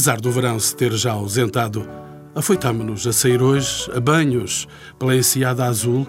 Apesar 0.00 0.18
do 0.18 0.32
verão 0.32 0.58
se 0.58 0.74
ter 0.74 0.94
já 0.94 1.12
ausentado, 1.12 1.86
afoitámo-nos 2.34 3.06
a 3.06 3.12
sair 3.12 3.42
hoje 3.42 3.86
a 3.94 4.00
banhos 4.00 4.66
pela 4.98 5.14
enseada 5.14 5.66
azul, 5.66 6.08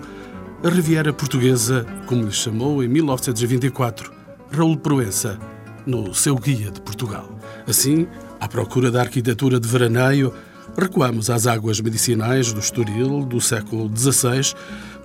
a 0.63 0.69
Riviera 0.69 1.11
Portuguesa, 1.11 1.85
como 2.05 2.23
lhe 2.23 2.31
chamou 2.31 2.81
em 2.81 2.87
1924 2.87 4.09
Raul 4.49 4.77
Proença, 4.77 5.37
no 5.85 6.13
seu 6.13 6.35
Guia 6.35 6.71
de 6.71 6.79
Portugal. 6.79 7.37
Assim, 7.67 8.07
à 8.39 8.47
procura 8.47 8.89
da 8.89 9.01
arquitetura 9.01 9.59
de 9.59 9.67
veraneio, 9.67 10.33
recuamos 10.77 11.29
às 11.29 11.45
águas 11.45 11.81
medicinais 11.81 12.53
do 12.53 12.61
Estoril 12.61 13.25
do 13.25 13.41
século 13.41 13.91
XVI, 13.93 14.55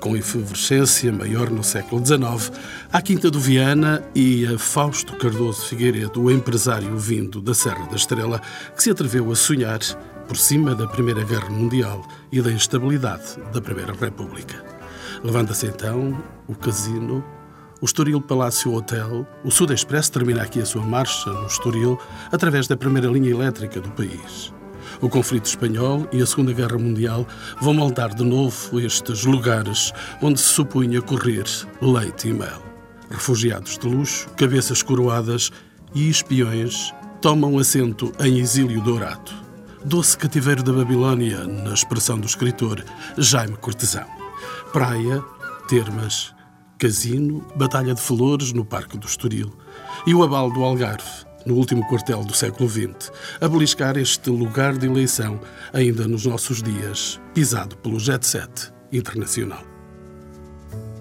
com 0.00 0.16
efervescência 0.16 1.12
maior 1.12 1.50
no 1.50 1.64
século 1.64 2.04
XIX, 2.04 2.52
à 2.92 3.00
Quinta 3.00 3.30
do 3.30 3.40
Viana 3.40 4.02
e 4.14 4.46
a 4.46 4.58
Fausto 4.58 5.16
Cardoso 5.16 5.66
Figueiredo, 5.66 6.22
o 6.22 6.30
empresário 6.30 6.96
vindo 6.98 7.40
da 7.40 7.54
Serra 7.54 7.86
da 7.86 7.96
Estrela, 7.96 8.40
que 8.74 8.82
se 8.82 8.90
atreveu 8.90 9.30
a 9.30 9.36
sonhar 9.36 9.80
por 10.26 10.36
cima 10.36 10.74
da 10.74 10.86
Primeira 10.86 11.24
Guerra 11.24 11.50
Mundial 11.50 12.06
e 12.30 12.40
da 12.40 12.50
instabilidade 12.50 13.36
da 13.52 13.60
Primeira 13.60 13.92
República. 13.92 14.64
Levanta-se 15.22 15.66
então 15.66 16.22
o 16.46 16.54
casino, 16.54 17.24
o 17.80 17.84
Estoril 17.84 18.20
Palácio 18.20 18.72
Hotel, 18.72 19.26
o 19.44 19.50
Sud 19.50 19.72
Express 19.72 20.08
termina 20.08 20.42
aqui 20.42 20.60
a 20.60 20.66
sua 20.66 20.82
marcha 20.82 21.30
no 21.30 21.46
Estoril 21.46 21.98
através 22.32 22.66
da 22.66 22.76
primeira 22.76 23.08
linha 23.08 23.30
elétrica 23.30 23.80
do 23.80 23.90
país. 23.90 24.55
O 25.00 25.08
conflito 25.08 25.46
espanhol 25.46 26.06
e 26.12 26.22
a 26.22 26.26
Segunda 26.26 26.52
Guerra 26.52 26.78
Mundial 26.78 27.26
vão 27.60 27.74
moldar 27.74 28.14
de 28.14 28.24
novo 28.24 28.80
estes 28.80 29.24
lugares 29.24 29.92
onde 30.22 30.40
se 30.40 30.48
supunha 30.48 31.02
correr 31.02 31.44
leite 31.80 32.28
e 32.28 32.32
mel. 32.32 32.62
Refugiados 33.10 33.78
de 33.78 33.86
luxo, 33.86 34.28
cabeças 34.36 34.82
coroadas 34.82 35.50
e 35.94 36.08
espiões 36.08 36.92
tomam 37.20 37.58
assento 37.58 38.12
em 38.20 38.38
exílio 38.38 38.80
dourado. 38.80 39.32
Doce 39.84 40.16
cativeiro 40.18 40.62
da 40.62 40.72
Babilônia, 40.72 41.46
na 41.46 41.72
expressão 41.72 42.18
do 42.18 42.26
escritor 42.26 42.84
Jaime 43.16 43.56
Cortesão. 43.56 44.06
Praia, 44.72 45.22
termas, 45.68 46.34
casino, 46.78 47.46
batalha 47.56 47.94
de 47.94 48.00
flores 48.00 48.52
no 48.52 48.64
Parque 48.64 48.98
do 48.98 49.06
Estoril 49.06 49.52
e 50.06 50.14
o 50.14 50.22
abalo 50.22 50.52
do 50.52 50.62
Algarve, 50.62 51.25
no 51.46 51.54
último 51.54 51.86
quartel 51.88 52.24
do 52.24 52.34
século 52.34 52.68
XX, 52.68 53.12
a 53.40 53.48
beliscar 53.48 53.96
este 53.96 54.28
lugar 54.28 54.76
de 54.76 54.86
eleição, 54.86 55.40
ainda 55.72 56.08
nos 56.08 56.26
nossos 56.26 56.62
dias, 56.62 57.20
pisado 57.32 57.76
pelo 57.76 58.00
jet 58.00 58.26
set 58.26 58.72
internacional. 58.92 59.62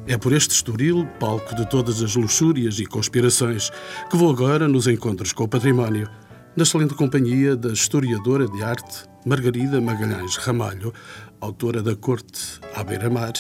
É 0.07 0.17
por 0.17 0.33
este 0.33 0.53
Estoril, 0.53 1.07
palco 1.19 1.55
de 1.55 1.67
todas 1.67 2.03
as 2.03 2.16
luxúrias 2.16 2.79
e 2.79 2.85
conspirações, 2.85 3.71
que 4.09 4.16
vou 4.16 4.29
agora 4.29 4.67
nos 4.67 4.85
encontros 4.85 5.33
com 5.33 5.45
o 5.45 5.47
património, 5.47 6.07
na 6.55 6.63
excelente 6.63 6.93
companhia 6.93 7.55
da 7.55 7.73
historiadora 7.73 8.47
de 8.47 8.63
arte 8.63 9.03
Margarida 9.25 9.81
Magalhães 9.81 10.35
Ramalho, 10.38 10.93
autora 11.41 11.81
da 11.81 11.95
Corte 11.95 12.59
à 12.75 12.83
Beira-Mar, 12.83 13.33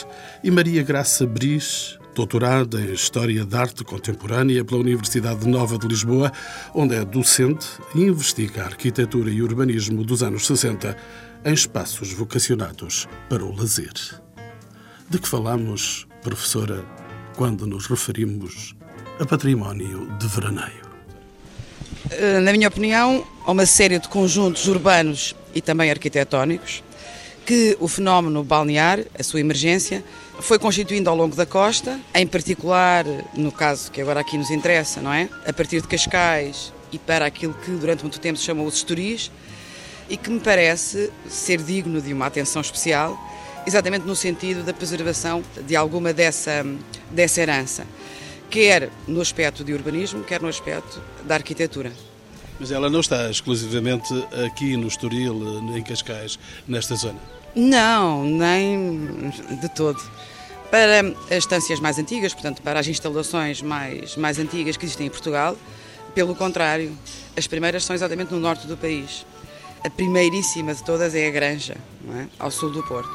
e 0.43 0.49
Maria 0.49 0.81
Graça 0.81 1.27
Bris, 1.27 1.99
doutorada 2.15 2.79
em 2.79 2.93
História 2.93 3.45
da 3.45 3.59
Arte 3.59 3.83
Contemporânea 3.83 4.63
pela 4.63 4.79
Universidade 4.79 5.45
Nova 5.45 5.77
de 5.77 5.85
Lisboa, 5.85 6.31
onde 6.73 6.95
é 6.95 7.03
docente 7.03 7.67
e 7.93 8.03
investiga 8.03 8.63
a 8.63 8.67
arquitetura 8.67 9.29
e 9.29 9.41
urbanismo 9.41 10.01
dos 10.01 10.23
anos 10.23 10.47
60 10.47 10.95
em 11.43 11.53
espaços 11.53 12.13
vocacionados 12.13 13.05
para 13.29 13.43
o 13.43 13.53
lazer. 13.53 13.91
De 15.09 15.19
que 15.19 15.27
falamos, 15.27 16.07
professora, 16.23 16.85
quando 17.35 17.67
nos 17.67 17.85
referimos 17.85 18.73
a 19.19 19.25
património 19.25 20.09
de 20.17 20.27
veraneio? 20.27 20.85
Eh, 22.11 22.39
na 22.39 22.53
minha 22.53 22.69
opinião, 22.69 23.27
há 23.45 23.51
uma 23.51 23.65
série 23.65 23.99
de 23.99 24.07
conjuntos 24.07 24.67
urbanos 24.69 25.35
e 25.53 25.61
também 25.61 25.91
arquitetónicos 25.91 26.81
que 27.45 27.77
o 27.79 27.87
fenómeno 27.87 28.43
balnear, 28.43 28.99
a 29.17 29.23
sua 29.23 29.39
emergência, 29.39 30.03
foi 30.39 30.57
constituindo 30.57 31.09
ao 31.09 31.15
longo 31.15 31.35
da 31.35 31.45
costa, 31.45 31.99
em 32.13 32.25
particular, 32.25 33.05
no 33.35 33.51
caso 33.51 33.91
que 33.91 34.01
agora 34.01 34.19
aqui 34.19 34.37
nos 34.37 34.49
interessa, 34.49 35.01
não 35.01 35.13
é? 35.13 35.29
A 35.45 35.53
partir 35.53 35.81
de 35.81 35.87
Cascais 35.87 36.73
e 36.91 36.97
para 36.97 37.25
aquilo 37.25 37.53
que 37.53 37.71
durante 37.71 38.01
muito 38.01 38.19
tempo 38.19 38.37
se 38.39 38.45
chamou 38.45 38.65
os 38.65 38.75
Estoris, 38.75 39.31
e 40.09 40.17
que 40.17 40.29
me 40.29 40.39
parece 40.39 41.11
ser 41.27 41.61
digno 41.61 42.01
de 42.01 42.13
uma 42.13 42.25
atenção 42.27 42.61
especial, 42.61 43.17
exatamente 43.65 44.05
no 44.05 44.15
sentido 44.15 44.63
da 44.63 44.73
preservação 44.73 45.43
de 45.65 45.75
alguma 45.75 46.13
dessa, 46.13 46.65
dessa 47.11 47.41
herança, 47.41 47.85
quer 48.49 48.89
no 49.07 49.21
aspecto 49.21 49.63
de 49.63 49.73
urbanismo, 49.73 50.23
quer 50.23 50.41
no 50.41 50.47
aspecto 50.47 51.01
da 51.23 51.35
arquitetura. 51.35 51.91
Mas 52.59 52.71
ela 52.71 52.89
não 52.89 53.01
está 53.01 53.29
exclusivamente 53.29 54.13
aqui 54.45 54.77
no 54.77 54.87
Estoril, 54.87 55.59
em 55.75 55.83
Cascais, 55.83 56.39
nesta 56.67 56.95
zona? 56.95 57.34
Não, 57.55 58.25
nem 58.25 59.31
de 59.61 59.69
todo. 59.69 60.01
Para 60.69 60.99
as 61.31 61.37
estâncias 61.37 61.79
mais 61.79 61.97
antigas, 61.97 62.33
portanto, 62.33 62.61
para 62.61 62.79
as 62.79 62.87
instalações 62.87 63.61
mais, 63.61 64.17
mais 64.17 64.37
antigas 64.37 64.75
que 64.75 64.85
existem 64.85 65.07
em 65.07 65.09
Portugal, 65.09 65.55
pelo 66.13 66.35
contrário, 66.35 66.97
as 67.37 67.47
primeiras 67.47 67.85
são 67.85 67.95
exatamente 67.95 68.33
no 68.33 68.39
norte 68.39 68.67
do 68.67 68.75
país. 68.75 69.25
A 69.85 69.89
primeiríssima 69.89 70.73
de 70.73 70.83
todas 70.83 71.15
é 71.15 71.27
a 71.27 71.31
Granja, 71.31 71.77
é? 72.13 72.25
ao 72.39 72.51
sul 72.51 72.71
do 72.71 72.83
Porto. 72.83 73.09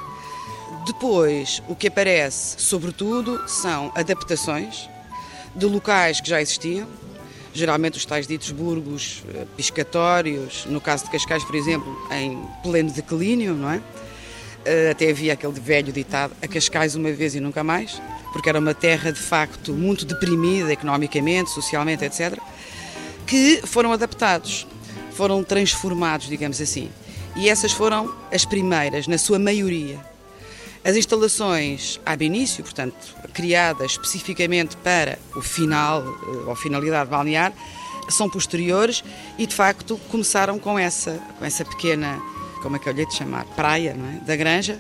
Depois, 0.86 1.62
o 1.68 1.74
que 1.74 1.88
aparece, 1.88 2.54
sobretudo, 2.62 3.46
são 3.46 3.92
adaptações 3.94 4.88
de 5.54 5.66
locais 5.66 6.20
que 6.20 6.30
já 6.30 6.40
existiam, 6.40 6.86
geralmente 7.52 7.98
os 7.98 8.04
tais 8.06 8.26
ditos 8.26 8.52
burgos 8.52 9.22
eh, 9.34 9.44
piscatórios, 9.56 10.64
no 10.66 10.80
caso 10.80 11.04
de 11.04 11.10
Cascais, 11.10 11.44
por 11.44 11.56
exemplo, 11.56 11.94
em 12.10 12.40
pleno 12.62 12.90
declínio, 12.90 13.54
não 13.54 13.70
é? 13.70 13.82
Eh, 14.65 14.91
até 14.91 15.10
havia 15.10 15.32
aquele 15.32 15.59
velho 15.59 15.93
ditado, 15.93 16.34
a 16.43 16.47
Cascais 16.47 16.94
uma 16.94 17.10
vez 17.12 17.34
e 17.34 17.41
nunca 17.41 17.65
mais, 17.65 18.00
porque 18.32 18.48
era 18.48 18.59
uma 18.59 18.75
terra 18.75 19.10
de 19.10 19.19
facto 19.19 19.72
muito 19.72 20.04
deprimida 20.04 20.72
economicamente, 20.72 21.50
socialmente, 21.50 22.04
etc., 22.04 22.38
que 23.26 23.62
foram 23.65 23.93
adaptados, 23.93 24.66
foram 25.12 25.43
transformados, 25.43 26.26
digamos 26.26 26.60
assim. 26.60 26.91
E 27.37 27.48
essas 27.48 27.72
foram 27.72 28.12
as 28.32 28.44
primeiras, 28.44 29.06
na 29.06 29.16
sua 29.16 29.38
maioria. 29.38 29.98
As 30.84 30.97
instalações 30.97 32.00
ab 32.04 32.25
início, 32.25 32.65
portanto, 32.65 33.15
criadas 33.32 33.92
especificamente 33.92 34.77
para 34.78 35.19
o 35.37 35.42
final, 35.42 36.03
eh, 36.03 36.48
ou 36.48 36.56
finalidade 36.56 37.09
balnear, 37.09 37.53
são 38.09 38.28
posteriores 38.28 39.04
e, 39.38 39.47
de 39.47 39.54
facto, 39.54 39.98
começaram 40.10 40.59
com 40.59 40.78
essa, 40.78 41.21
com 41.38 41.44
essa 41.44 41.65
pequena, 41.65 42.21
como 42.60 42.76
é 42.76 42.78
que 42.78 42.88
eu 42.88 42.93
lhe 42.93 43.06
de 43.06 43.15
chamar, 43.15 43.44
praia 43.56 43.97
é? 43.97 44.25
da 44.25 44.37
Granja, 44.37 44.78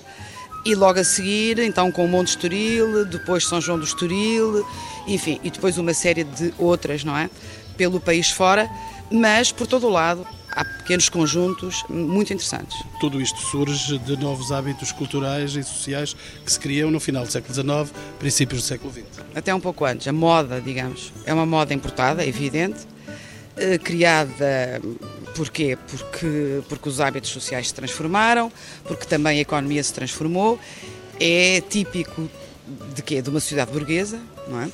e 0.64 0.74
logo 0.74 1.00
a 1.00 1.04
seguir, 1.04 1.58
então, 1.58 1.90
com 1.90 2.04
o 2.04 2.08
Monte 2.08 2.28
Estoril, 2.28 3.06
depois 3.06 3.46
São 3.46 3.60
João 3.60 3.78
do 3.78 3.84
Estoril, 3.84 4.66
enfim, 5.06 5.40
e 5.42 5.50
depois 5.50 5.78
uma 5.78 5.94
série 5.94 6.24
de 6.24 6.52
outras, 6.58 7.02
não 7.02 7.16
é? 7.16 7.30
Pelo 7.76 7.98
país 7.98 8.30
fora, 8.30 8.68
mas 9.10 9.50
por 9.50 9.66
todo 9.66 9.86
o 9.86 9.90
lado, 9.90 10.26
há 10.52 10.64
pequenos 10.64 11.08
conjuntos 11.08 11.84
muito 11.88 12.32
interessantes. 12.32 12.76
Tudo 13.00 13.20
isto 13.20 13.40
surge 13.40 13.98
de 13.98 14.16
novos 14.16 14.52
hábitos 14.52 14.92
culturais 14.92 15.54
e 15.54 15.62
sociais 15.62 16.14
que 16.44 16.52
se 16.52 16.60
criam 16.60 16.90
no 16.90 17.00
final 17.00 17.24
do 17.24 17.32
século 17.32 17.54
XIX, 17.54 17.90
princípios 18.18 18.62
do 18.62 18.66
século 18.66 18.92
XX. 18.92 19.04
Até 19.34 19.54
um 19.54 19.60
pouco 19.60 19.84
antes. 19.84 20.06
A 20.06 20.12
moda, 20.12 20.60
digamos, 20.60 21.12
é 21.24 21.32
uma 21.32 21.46
moda 21.46 21.72
importada, 21.72 22.22
é 22.22 22.28
evidente, 22.28 22.80
criada 23.82 24.80
porquê? 25.34 25.78
Porque, 25.88 26.60
porque 26.68 26.88
os 26.88 27.00
hábitos 27.00 27.30
sociais 27.30 27.68
se 27.68 27.74
transformaram, 27.74 28.52
porque 28.84 29.06
também 29.06 29.38
a 29.38 29.40
economia 29.42 29.82
se 29.82 29.92
transformou. 29.92 30.58
É 31.18 31.62
típico 31.68 32.28
de 32.94 33.02
quê? 33.02 33.22
De 33.22 33.30
uma 33.30 33.40
sociedade 33.40 33.72
burguesa, 33.72 34.18
não 34.48 34.60
é? 34.60 34.70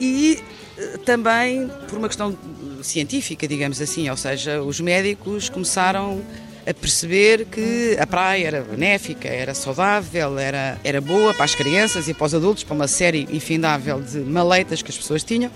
E 0.00 0.42
eh, 0.76 0.98
também 1.04 1.70
por 1.88 1.98
uma 1.98 2.08
questão 2.08 2.36
científica, 2.82 3.46
digamos 3.46 3.80
assim, 3.80 4.08
ou 4.10 4.16
seja, 4.16 4.62
os 4.62 4.80
médicos 4.80 5.48
começaram 5.48 6.22
a 6.66 6.72
perceber 6.72 7.46
que 7.46 7.96
a 8.00 8.06
praia 8.06 8.46
era 8.46 8.62
benéfica, 8.62 9.28
era 9.28 9.54
saudável, 9.54 10.38
era, 10.38 10.78
era 10.82 11.00
boa 11.00 11.34
para 11.34 11.44
as 11.44 11.54
crianças 11.54 12.08
e 12.08 12.14
para 12.14 12.26
os 12.26 12.34
adultos, 12.34 12.64
para 12.64 12.74
uma 12.74 12.88
série 12.88 13.28
infindável 13.30 14.00
de 14.00 14.18
maleitas 14.18 14.80
que 14.80 14.90
as 14.90 14.96
pessoas 14.96 15.22
tinham. 15.22 15.50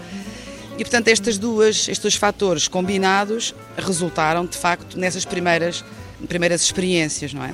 E, 0.79 0.85
portanto, 0.85 1.09
estas 1.09 1.37
duas, 1.37 1.77
estes 1.77 1.99
dois 1.99 2.15
fatores 2.15 2.69
combinados 2.69 3.53
resultaram, 3.77 4.47
de 4.47 4.57
facto, 4.57 4.97
nessas 4.97 5.25
primeiras, 5.25 5.85
primeiras 6.29 6.63
experiências, 6.63 7.35
não 7.35 7.45
é? 7.45 7.53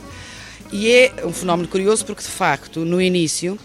E 0.71 0.91
é 0.91 1.15
um 1.25 1.33
fenómeno 1.33 1.67
curioso 1.67 2.05
porque, 2.05 2.23
de 2.23 2.29
facto, 2.29 2.85
no 2.85 3.01
início, 3.01 3.59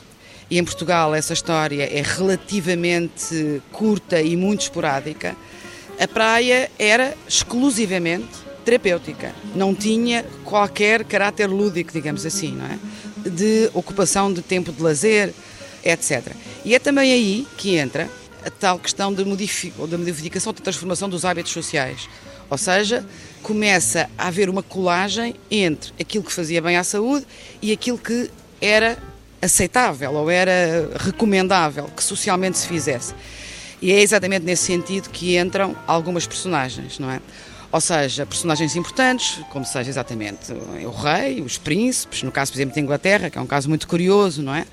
e 0.50 0.58
em 0.58 0.64
Portugal 0.64 1.14
essa 1.14 1.34
história 1.34 1.84
é 1.84 2.02
relativamente 2.02 3.62
curta 3.72 4.22
e 4.22 4.38
muito 4.38 4.62
esporádica, 4.62 5.36
a 6.00 6.08
praia 6.08 6.72
era 6.80 7.18
exclusivamente 7.28 8.30
terapêutica, 8.64 9.36
não 9.54 9.76
tinha 9.76 10.26
qualquer 10.46 11.04
caráter 11.04 11.48
lúdico, 11.48 11.92
digamos 11.92 12.26
assim, 12.26 12.56
não 12.56 12.66
é? 12.66 12.80
De 13.30 13.70
ocupação 13.74 14.32
de 14.32 14.42
tempo 14.42 14.72
de 14.72 14.82
lazer, 14.82 15.34
etc. 15.84 16.34
E 16.64 16.74
é 16.74 16.80
também 16.80 17.12
aí 17.12 17.48
que 17.58 17.76
entra 17.76 18.10
a 18.46 18.50
tal 18.50 18.80
questão 18.80 19.14
da 19.14 19.24
modificação, 19.26 20.54
da 20.54 20.62
transformação 20.62 21.10
dos 21.10 21.26
hábitos 21.26 21.52
sociais. 21.52 22.08
Ou 22.50 22.58
seja, 22.58 23.06
começa 23.44 24.10
a 24.18 24.28
haver 24.28 24.50
uma 24.50 24.64
colagem 24.64 25.36
entre 25.52 25.94
aquilo 26.00 26.24
que 26.24 26.34
fazia 26.34 26.62
bem 26.62 26.78
à 26.78 26.84
saúde 26.84 27.26
e 27.62 27.72
aquilo 27.72 27.98
que 27.98 28.30
era 28.60 28.98
aceitável 29.42 30.14
ou 30.14 30.30
era 30.30 30.92
recomendável 30.98 31.86
que 31.96 32.04
socialmente 32.04 32.58
se 32.58 32.68
fizesse. 32.68 33.14
E 33.82 33.92
é 33.92 34.02
exatamente 34.02 34.46
nesse 34.46 34.64
sentido 34.64 35.10
que 35.10 35.38
entram 35.38 35.76
algumas 35.88 36.28
personagens, 36.28 37.00
não 37.00 37.10
é? 37.10 37.22
Ou 37.72 37.80
seja, 37.80 38.26
personagens 38.26 38.76
importantes, 38.76 39.40
como 39.52 39.64
seja 39.64 39.90
exatamente 39.90 40.52
o 40.52 40.90
rei, 40.90 41.40
os 41.40 41.58
príncipes, 41.58 42.24
no 42.24 42.32
caso, 42.32 42.52
por 42.52 42.58
exemplo, 42.58 42.74
da 42.76 42.82
Inglaterra, 42.82 43.30
que 43.30 43.38
é 43.38 43.42
um 43.42 43.48
caso 43.48 43.70
muito 43.70 43.88
curioso, 43.88 44.42
não 44.42 44.56
é? 44.56 44.66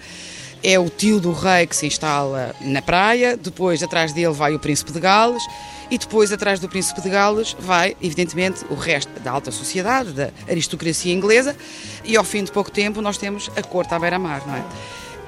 É 0.63 0.79
o 0.79 0.89
tio 0.89 1.21
do 1.21 1.33
rei 1.33 1.67
que 1.67 1.77
se 1.77 1.87
instala 1.87 2.55
na 2.61 2.83
praia, 2.83 3.37
depois 3.37 3.83
atrás 3.83 4.13
dele 4.13 4.33
vai 4.33 4.55
o 4.55 4.59
príncipe 4.59 4.93
de 4.93 5.01
Gales 5.01 5.43
e 5.91 5.99
depois 5.99 6.33
atrás 6.33 6.59
do 6.59 6.69
príncipe 6.69 7.01
de 7.01 7.09
Gales 7.09 7.57
vai, 7.59 7.97
evidentemente, 8.03 8.65
o 8.69 8.75
resto 8.75 9.09
da 9.21 9.31
alta 9.31 9.51
sociedade, 9.51 10.13
da 10.13 10.31
aristocracia 10.49 11.13
inglesa 11.13 11.57
e 12.05 12.17
ao 12.17 12.25
fim 12.25 12.43
de 12.43 12.51
pouco 12.51 12.71
tempo 12.71 13.01
nós 13.01 13.17
temos 13.17 13.51
a 13.57 13.63
corte 13.63 13.95
à 13.95 13.99
beira-mar, 13.99 14.43
não 14.47 14.57
é? 14.57 14.65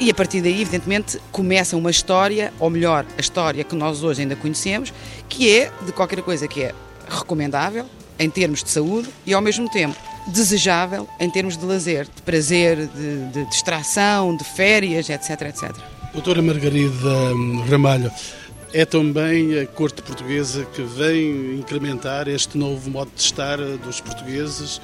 E 0.01 0.11
a 0.11 0.15
partir 0.15 0.41
daí, 0.41 0.61
evidentemente, 0.61 1.21
começa 1.33 1.77
uma 1.77 1.91
história, 1.91 2.53
ou 2.61 2.71
melhor, 2.71 3.05
a 3.17 3.21
história 3.21 3.65
que 3.65 3.75
nós 3.75 4.05
hoje 4.05 4.23
ainda 4.23 4.37
conhecemos, 4.37 4.93
que 5.29 5.59
é 5.59 5.73
de 5.85 5.93
qualquer 5.93 6.23
coisa 6.23 6.47
que 6.47 6.63
é 6.63 6.75
recomendável 7.09 7.85
em 8.19 8.31
termos 8.31 8.63
de 8.63 8.71
saúde 8.71 9.09
e 9.27 9.35
ao 9.35 9.41
mesmo 9.41 9.69
tempo 9.69 9.97
desejável 10.29 11.09
em 11.19 11.31
termos 11.31 11.57
de 11.57 11.65
lazer, 11.65 12.05
de 12.05 12.23
prazer, 12.23 12.87
de, 12.89 13.27
de 13.33 13.45
distração, 13.47 14.37
de 14.37 14.45
férias, 14.45 15.09
etc, 15.09 15.43
etc. 15.43 15.75
Doutora 16.13 16.43
Margarida 16.43 17.33
Ramalho, 17.69 18.11
é 18.73 18.85
também 18.85 19.59
a 19.59 19.67
corte 19.67 20.03
portuguesa 20.03 20.65
que 20.67 20.83
vem 20.83 21.59
incrementar 21.59 22.29
este 22.29 22.59
novo 22.59 22.91
modo 22.91 23.11
de 23.15 23.23
estar 23.23 23.57
dos 23.59 24.01
portugueses, 24.01 24.81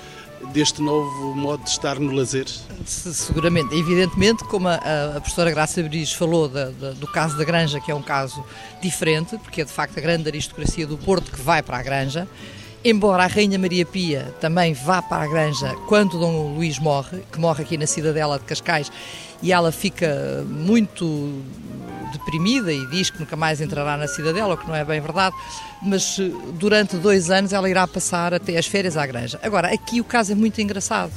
deste 0.52 0.82
novo 0.82 1.34
modo 1.34 1.64
de 1.64 1.70
estar 1.70 1.98
no 1.98 2.12
lazer? 2.12 2.46
Seguramente, 2.84 3.74
evidentemente, 3.74 4.44
como 4.44 4.68
a, 4.68 4.76
a 5.16 5.20
professora 5.20 5.50
Graça 5.50 5.82
Briz 5.82 6.12
falou 6.12 6.48
da, 6.48 6.70
da, 6.70 6.90
do 6.92 7.06
caso 7.06 7.36
da 7.36 7.44
Granja, 7.44 7.80
que 7.80 7.90
é 7.90 7.94
um 7.94 8.02
caso 8.02 8.44
diferente, 8.82 9.38
porque 9.38 9.62
é 9.62 9.64
de 9.64 9.72
facto 9.72 9.98
a 9.98 10.00
grande 10.00 10.28
aristocracia 10.28 10.86
do 10.86 10.98
Porto 10.98 11.30
que 11.30 11.40
vai 11.40 11.62
para 11.62 11.78
a 11.78 11.82
Granja, 11.82 12.28
embora 12.84 13.24
a 13.24 13.26
Rainha 13.26 13.58
Maria 13.58 13.86
Pia 13.86 14.34
também 14.40 14.74
vá 14.74 15.00
para 15.00 15.24
a 15.24 15.26
Granja 15.26 15.74
quando 15.88 16.18
Dom 16.18 16.54
Luís 16.54 16.78
morre, 16.78 17.22
que 17.32 17.40
morre 17.40 17.62
aqui 17.62 17.78
na 17.78 17.86
Cidadela 17.86 18.38
de 18.38 18.44
Cascais, 18.44 18.92
e 19.42 19.52
ela 19.52 19.72
fica 19.72 20.44
muito 20.46 21.42
deprimida 22.18 22.72
e 22.72 22.86
diz 22.86 23.10
que 23.10 23.20
nunca 23.20 23.36
mais 23.36 23.60
entrará 23.60 23.96
na 23.96 24.08
cidadela, 24.08 24.54
o 24.54 24.56
que 24.56 24.66
não 24.66 24.74
é 24.74 24.84
bem 24.84 25.00
verdade, 25.00 25.34
mas 25.82 26.18
eh, 26.18 26.30
durante 26.54 26.96
dois 26.96 27.30
anos 27.30 27.52
ela 27.52 27.68
irá 27.68 27.86
passar 27.86 28.32
até 28.32 28.56
as 28.56 28.66
férias 28.66 28.96
à 28.96 29.06
Granja. 29.06 29.38
Agora, 29.42 29.72
aqui 29.72 30.00
o 30.00 30.04
caso 30.04 30.32
é 30.32 30.34
muito 30.34 30.60
engraçado, 30.60 31.12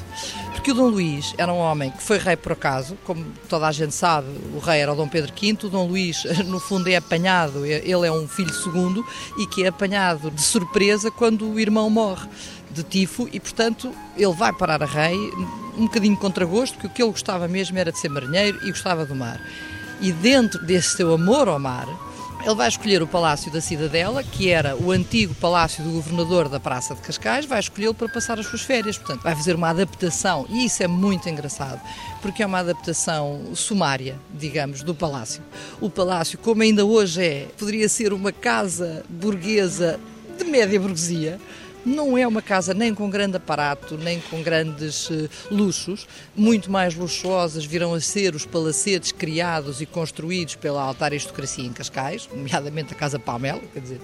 porque 0.53 0.71
o 0.71 0.73
Dom 0.73 0.89
Luís 0.89 1.33
era 1.37 1.51
um 1.53 1.57
homem 1.57 1.91
que 1.91 2.03
foi 2.03 2.17
rei 2.17 2.35
por 2.35 2.51
acaso, 2.51 2.97
como 3.05 3.25
toda 3.47 3.67
a 3.67 3.71
gente 3.71 3.93
sabe, 3.93 4.27
o 4.53 4.59
rei 4.59 4.79
era 4.79 4.91
o 4.91 4.95
Dom 4.95 5.07
Pedro 5.07 5.33
V, 5.33 5.57
o 5.67 5.69
Dom 5.69 5.87
Luís, 5.87 6.23
no 6.45 6.59
fundo, 6.59 6.89
é 6.89 6.95
apanhado, 6.95 7.65
ele 7.65 8.07
é 8.07 8.11
um 8.11 8.27
filho 8.27 8.53
segundo 8.53 9.05
e 9.37 9.47
que 9.47 9.63
é 9.63 9.67
apanhado 9.67 10.29
de 10.31 10.41
surpresa 10.41 11.09
quando 11.09 11.49
o 11.49 11.59
irmão 11.59 11.89
morre 11.89 12.27
de 12.69 12.83
tifo 12.83 13.27
e, 13.31 13.39
portanto, 13.39 13.93
ele 14.15 14.33
vai 14.33 14.53
parar 14.53 14.83
a 14.83 14.85
rei 14.85 15.17
um 15.77 15.85
bocadinho 15.85 16.17
contra 16.17 16.45
gosto, 16.45 16.73
porque 16.73 16.87
o 16.87 16.89
que 16.89 17.01
ele 17.01 17.11
gostava 17.11 17.47
mesmo 17.47 17.77
era 17.77 17.91
de 17.91 17.99
ser 17.99 18.09
marinheiro 18.09 18.59
e 18.63 18.69
gostava 18.69 19.05
do 19.05 19.15
mar 19.15 19.39
e 19.99 20.11
dentro 20.11 20.63
desse 20.65 20.95
seu 20.95 21.13
amor 21.13 21.47
ao 21.47 21.59
mar, 21.59 21.87
ele 22.43 22.55
vai 22.55 22.67
escolher 22.67 23.01
o 23.01 23.07
Palácio 23.07 23.51
da 23.51 23.59
Cidadela, 23.59 24.23
que 24.23 24.49
era 24.49 24.75
o 24.75 24.91
antigo 24.91 25.33
palácio 25.35 25.83
do 25.83 25.91
governador 25.91 26.47
da 26.47 26.59
Praça 26.59 26.95
de 26.95 27.01
Cascais, 27.01 27.45
vai 27.45 27.59
escolhê-lo 27.59 27.93
para 27.93 28.07
passar 28.07 28.39
as 28.39 28.45
suas 28.45 28.61
férias. 28.61 28.97
Portanto, 28.97 29.23
vai 29.23 29.35
fazer 29.35 29.55
uma 29.55 29.69
adaptação, 29.69 30.45
e 30.49 30.65
isso 30.65 30.81
é 30.81 30.87
muito 30.87 31.27
engraçado, 31.27 31.81
porque 32.21 32.43
é 32.43 32.45
uma 32.45 32.59
adaptação 32.59 33.41
sumária, 33.53 34.15
digamos, 34.33 34.83
do 34.83 34.95
palácio. 34.95 35.41
O 35.81 35.89
palácio, 35.89 36.37
como 36.37 36.61
ainda 36.61 36.85
hoje 36.85 37.21
é, 37.21 37.47
poderia 37.57 37.89
ser 37.89 38.13
uma 38.13 38.31
casa 38.31 39.03
burguesa 39.09 39.99
de 40.37 40.45
média 40.45 40.79
burguesia, 40.79 41.39
não 41.85 42.17
é 42.17 42.27
uma 42.27 42.41
casa 42.41 42.73
nem 42.73 42.93
com 42.93 43.09
grande 43.09 43.37
aparato, 43.37 43.97
nem 43.97 44.19
com 44.19 44.41
grandes 44.41 45.09
uh, 45.09 45.29
luxos. 45.49 46.07
Muito 46.35 46.71
mais 46.71 46.95
luxuosas 46.95 47.65
virão 47.65 47.93
a 47.93 48.01
ser 48.01 48.35
os 48.35 48.45
palacetes 48.45 49.11
criados 49.11 49.81
e 49.81 49.85
construídos 49.85 50.55
pela 50.55 50.81
alta 50.81 51.05
aristocracia 51.05 51.65
em 51.65 51.73
Cascais, 51.73 52.27
nomeadamente 52.31 52.93
a 52.93 52.95
Casa 52.95 53.17
Palmelo, 53.17 53.61
quer 53.73 53.79
dizer, 53.79 54.01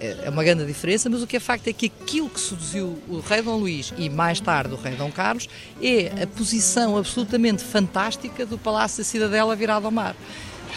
é, 0.00 0.22
é 0.24 0.30
uma 0.30 0.42
grande 0.42 0.66
diferença, 0.66 1.08
mas 1.08 1.22
o 1.22 1.26
que 1.26 1.36
é 1.36 1.40
facto 1.40 1.68
é 1.68 1.72
que 1.72 1.86
aquilo 1.86 2.28
que 2.28 2.40
seduziu 2.40 2.98
o 3.08 3.20
rei 3.20 3.40
Dom 3.40 3.56
Luís 3.56 3.94
e 3.96 4.10
mais 4.10 4.40
tarde 4.40 4.74
o 4.74 4.76
rei 4.76 4.96
Dom 4.96 5.12
Carlos 5.12 5.48
é 5.80 6.22
a 6.22 6.26
posição 6.26 6.96
absolutamente 6.96 7.62
fantástica 7.62 8.44
do 8.44 8.58
Palácio 8.58 8.98
da 8.98 9.04
Cidadela 9.04 9.54
virado 9.54 9.86
ao 9.86 9.92
mar. 9.92 10.16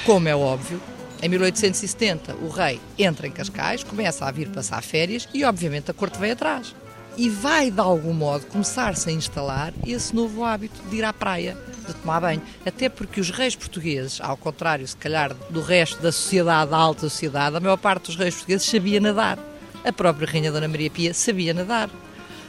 Como 0.05 0.27
é 0.27 0.35
óbvio, 0.35 0.79
em 1.21 1.29
1870, 1.29 2.35
o 2.35 2.49
rei 2.49 2.79
entra 2.97 3.27
em 3.27 3.31
Cascais, 3.31 3.83
começa 3.83 4.25
a 4.25 4.31
vir 4.31 4.49
passar 4.49 4.81
férias 4.81 5.27
e, 5.33 5.43
obviamente, 5.43 5.89
a 5.89 5.93
corte 5.93 6.19
vem 6.19 6.31
atrás. 6.31 6.75
E 7.17 7.29
vai, 7.29 7.71
de 7.71 7.79
algum 7.79 8.13
modo, 8.13 8.45
começar-se 8.47 9.09
a 9.09 9.11
instalar 9.13 9.73
esse 9.87 10.13
novo 10.13 10.43
hábito 10.43 10.81
de 10.89 10.97
ir 10.97 11.03
à 11.03 11.13
praia, 11.13 11.57
de 11.87 11.93
tomar 11.93 12.19
banho. 12.19 12.41
Até 12.65 12.89
porque 12.89 13.21
os 13.21 13.29
reis 13.29 13.55
portugueses, 13.55 14.19
ao 14.19 14.35
contrário, 14.35 14.85
se 14.85 14.97
calhar, 14.97 15.33
do 15.49 15.61
resto 15.61 16.01
da 16.01 16.11
sociedade, 16.11 16.71
da 16.71 16.77
alta 16.77 17.01
sociedade, 17.01 17.55
a 17.55 17.59
maior 17.59 17.77
parte 17.77 18.07
dos 18.07 18.17
reis 18.17 18.35
portugueses 18.35 18.67
sabia 18.67 18.99
nadar. 18.99 19.39
A 19.83 19.93
própria 19.93 20.27
Rainha 20.27 20.51
Dona 20.51 20.67
Maria 20.67 20.89
Pia 20.89 21.13
sabia 21.13 21.53
nadar 21.53 21.89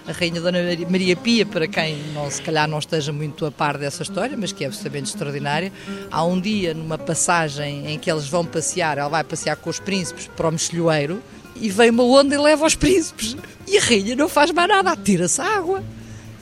a 0.09 0.13
Rainha 0.13 0.41
Dona 0.41 0.59
Maria 0.89 1.17
Pia, 1.17 1.45
para 1.45 1.67
quem 1.67 1.97
não, 2.15 2.31
se 2.31 2.41
calhar 2.41 2.69
não 2.69 2.79
esteja 2.79 3.13
muito 3.13 3.45
a 3.45 3.51
par 3.51 3.77
dessa 3.77 4.03
história, 4.03 4.37
mas 4.37 4.53
que 4.53 4.65
é 4.65 4.67
absolutamente 4.69 5.09
extraordinária. 5.11 5.73
Há 6.11 6.25
um 6.25 6.41
dia, 6.41 6.73
numa 6.73 6.97
passagem 6.97 7.93
em 7.93 7.99
que 7.99 8.11
eles 8.11 8.29
vão 8.29 8.45
passear, 8.45 8.99
ela 8.99 9.09
vai 9.09 9.25
passear 9.25 9.57
com 9.57 9.69
os 9.69 9.81
príncipes 9.81 10.29
para 10.37 10.49
o 10.49 10.53
mexilhoeiro 10.53 11.21
e 11.57 11.69
vem 11.71 11.91
uma 11.91 12.05
onda 12.05 12.35
e 12.35 12.39
leva 12.39 12.65
os 12.65 12.75
príncipes. 12.75 13.37
E 13.67 13.79
a 13.79 13.81
Rainha 13.81 14.15
não 14.15 14.29
faz 14.29 14.53
mais 14.53 14.69
nada, 14.69 14.93
atira-se 14.93 15.41
à 15.41 15.57
água, 15.57 15.83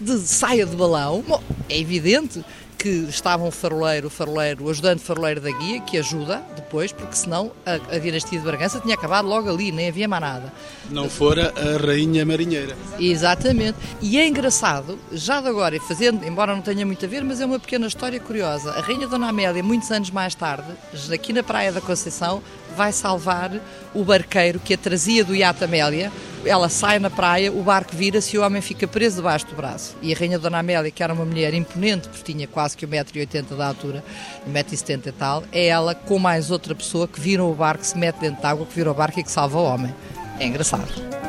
de 0.01 0.19
saia 0.19 0.67
de 0.67 0.77
balão. 0.77 1.25
É 1.69 1.79
evidente 1.79 2.45
que 2.85 3.07
estava 3.09 3.43
um 3.43 3.51
faroleiro, 3.51 4.09
o 4.09 4.11
faroleiro, 4.11 4.67
o 4.67 4.69
ajudante 4.69 5.03
faroleiro 5.03 5.41
da 5.41 5.51
guia, 5.51 5.81
que 5.81 5.97
ajuda 5.97 6.43
depois, 6.55 6.93
porque 6.93 7.17
senão 7.17 7.51
a, 7.65 7.77
a 7.95 7.99
dinastia 7.99 8.39
de 8.39 8.45
Bragança 8.45 8.79
tinha 8.79 8.95
acabado 8.95 9.27
logo 9.27 9.49
ali, 9.49 9.73
nem 9.73 9.89
havia 9.89 10.07
mais 10.07 10.21
nada. 10.21 10.53
Não 10.91 11.09
fora 11.09 11.51
a 11.57 11.83
rainha 11.83 12.27
marinheira. 12.27 12.77
Exatamente. 13.01 13.79
E 14.03 14.19
é 14.19 14.29
engraçado, 14.29 14.99
já 15.11 15.41
de 15.41 15.49
agora, 15.49 15.75
e 15.75 15.81
fazendo, 15.81 16.27
embora 16.27 16.55
não 16.55 16.61
tenha 16.61 16.85
muito 16.85 17.03
a 17.07 17.09
ver, 17.09 17.25
mas 17.25 17.41
é 17.41 17.47
uma 17.47 17.59
pequena 17.59 17.87
história 17.87 18.21
curiosa. 18.21 18.73
A 18.73 18.83
rainha 18.83 19.09
Dona 19.09 19.31
Amélia, 19.31 19.63
muitos 19.63 19.91
anos 19.91 20.11
mais 20.11 20.35
tarde, 20.35 20.71
aqui 21.11 21.33
na 21.33 21.43
Praia 21.43 21.73
da 21.73 21.81
Conceição, 21.81 22.43
vai 22.77 22.93
salvar 22.93 23.51
o 23.95 24.05
barqueiro 24.05 24.61
que 24.61 24.75
a 24.75 24.77
trazia 24.77 25.25
do 25.25 25.35
iate 25.35 25.65
Amélia. 25.65 26.13
Ela 26.47 26.69
sai 26.69 26.99
na 26.99 27.11
praia, 27.11 27.51
o 27.51 27.63
barco 27.63 27.97
vira-se 27.97 28.37
e 28.37 28.39
o 28.39 28.43
homem 28.45 28.61
fica 28.61 28.87
preso 28.87 29.17
debaixo 29.17 29.47
do 29.47 29.55
braço. 29.55 29.97
E 30.03 30.13
a 30.13 30.17
rainha 30.17 30.39
Dona 30.39 30.59
Amélia, 30.59 30.91
que 30.91 31.03
era 31.03 31.13
uma 31.13 31.25
mulher 31.25 31.55
imponente, 31.55 32.09
porque 32.09 32.33
tinha 32.33 32.47
quase 32.47 32.77
que 32.77 32.87
1,80m 32.87 33.57
de 33.57 33.63
altura, 33.63 34.05
1,70m 34.49 35.07
e 35.07 35.13
tal, 35.13 35.45
é 35.51 35.67
ela 35.67 35.95
com 35.95 36.19
mais 36.19 36.51
outra 36.51 36.75
pessoa 36.75 37.09
que 37.09 37.21
viram 37.21 37.51
o 37.51 37.55
barco, 37.55 37.85
se 37.85 37.97
mete 37.97 38.19
dentro 38.19 38.41
de 38.41 38.47
água, 38.47 38.67
que 38.67 38.75
vira 38.75 38.91
o 38.91 38.95
barco 38.95 39.21
e 39.21 39.25
que 39.25 39.31
salva 39.31 39.59
o 39.59 39.65
homem. 39.65 39.95
É 40.39 40.47
engraçado. 40.47 41.24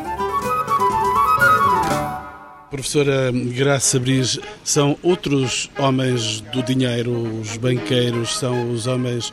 Professora 2.69 3.31
Graça 3.31 3.99
Bris, 3.99 4.39
são 4.63 4.97
outros 5.03 5.69
homens 5.77 6.41
do 6.41 6.63
dinheiro, 6.63 7.39
os 7.39 7.57
banqueiros, 7.57 8.37
são 8.37 8.71
os 8.71 8.87
homens 8.87 9.31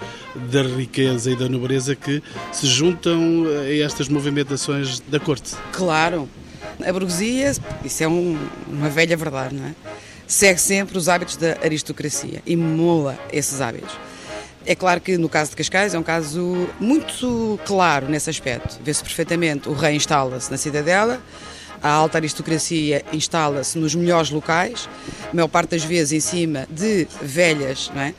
da 0.51 0.62
riqueza 0.62 1.31
e 1.31 1.37
da 1.37 1.49
nobreza 1.49 1.97
que 1.97 2.23
se 2.53 2.67
juntam 2.67 3.45
a 3.61 3.75
estas 3.75 4.09
movimentações 4.09 5.01
da 5.01 5.19
corte. 5.19 5.55
Claro, 5.73 6.29
a 6.85 6.93
burguesia, 6.93 7.53
isso 7.85 8.03
é 8.03 8.09
um, 8.09 8.39
uma 8.69 8.89
velha 8.89 9.17
verdade, 9.17 9.55
não 9.55 9.67
é? 9.67 9.75
Segue 10.27 10.61
sempre 10.61 10.97
os 10.97 11.09
hábitos 11.09 11.37
da 11.37 11.59
aristocracia, 11.62 12.43
emula 12.47 13.19
esses 13.33 13.61
hábitos. 13.61 13.95
É 14.65 14.75
claro 14.75 15.01
que 15.01 15.19
no 15.19 15.29
caso 15.29 15.51
de 15.51 15.57
Cascais 15.57 15.95
é 15.95 15.99
um 15.99 16.03
caso 16.03 16.69
muito 16.79 17.59
claro 17.65 18.09
nesse 18.09 18.31
aspecto. 18.31 18.79
Vê-se 18.85 19.03
perfeitamente, 19.03 19.69
o 19.69 19.73
rei 19.73 19.97
instala-se 19.97 20.51
na 20.51 20.57
cidadela, 20.57 21.21
a 21.83 21.91
alta 21.91 22.19
aristocracia 22.19 23.05
instala-se 23.12 23.79
nos 23.79 23.95
melhores 23.95 24.31
locais, 24.31 24.89
a 25.31 25.35
maior 25.35 25.49
parte 25.49 25.71
das 25.71 25.85
vezes 25.85 26.12
em 26.12 26.21
cima 26.21 26.67
de 26.71 27.07
velhas, 27.21 27.91
não 27.95 28.03
é? 28.03 28.15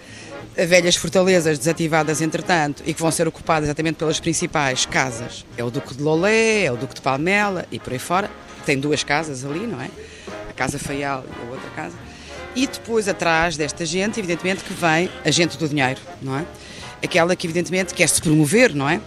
velhas 0.56 0.96
fortalezas 0.96 1.58
desativadas 1.58 2.22
entretanto 2.22 2.84
e 2.86 2.94
que 2.94 3.02
vão 3.02 3.10
ser 3.10 3.28
ocupadas 3.28 3.64
exatamente 3.68 3.96
pelas 3.96 4.20
principais 4.20 4.86
casas. 4.86 5.46
É 5.58 5.64
o 5.64 5.72
Duque 5.72 5.96
de 5.96 6.04
Lolé, 6.04 6.66
é 6.66 6.72
o 6.72 6.78
Duque 6.78 6.94
de 6.94 7.02
Palmela 7.02 7.66
e 7.72 7.80
por 7.80 7.92
aí 7.92 8.00
fora. 8.00 8.30
Tem 8.66 8.80
duas 8.80 9.04
casas 9.04 9.44
ali, 9.44 9.66
não 9.66 9.82
é? 9.82 9.90
A 10.50 10.54
Casa 10.54 10.78
Faial 10.78 11.26
e 11.28 11.48
a 11.48 11.52
outra 11.52 11.70
casa. 11.72 11.96
E 12.56 12.68
depois 12.68 13.08
atrás 13.08 13.58
desta 13.58 13.86
gente, 13.86 14.20
evidentemente 14.20 14.64
que 14.64 14.74
vem 14.74 15.10
a 15.26 15.32
gente 15.32 15.58
do 15.58 15.68
dinheiro, 15.68 16.00
não 16.22 16.38
é? 16.38 16.46
Aquela 17.04 17.36
que 17.36 17.48
evidentemente 17.48 17.94
quer 17.94 18.08
se 18.08 18.22
promover, 18.22 18.76
não 18.76 18.88
é? 18.88 19.02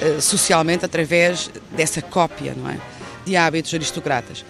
Uh, 0.00 0.20
socialmente 0.20 0.84
através 0.84 1.50
dessa 1.72 2.00
cópia, 2.00 2.54
não 2.56 2.70
é? 2.70 2.78
De 3.26 3.36
hábitos 3.36 3.74
aristocratas. 3.74 4.44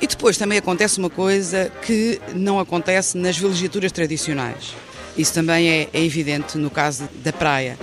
E 0.00 0.06
depois 0.06 0.38
também 0.38 0.58
acontece 0.58 0.98
uma 0.98 1.10
coisa 1.10 1.70
que 1.84 2.20
não 2.34 2.58
acontece 2.58 3.18
nas 3.18 3.36
vilegiaturas 3.36 3.92
tradicionais. 3.92 4.74
Isso 5.16 5.34
também 5.34 5.68
é, 5.68 5.88
é 5.92 6.02
evidente 6.02 6.56
no 6.56 6.70
caso 6.70 7.08
da 7.22 7.32
praia. 7.32 7.78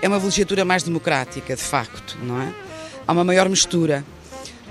É 0.00 0.08
uma 0.08 0.18
vilegiatura 0.18 0.64
mais 0.64 0.82
democrática, 0.82 1.54
de 1.54 1.62
facto, 1.62 2.16
não 2.22 2.40
é? 2.40 2.52
Há 3.06 3.12
uma 3.12 3.24
maior 3.24 3.48
mistura. 3.48 4.04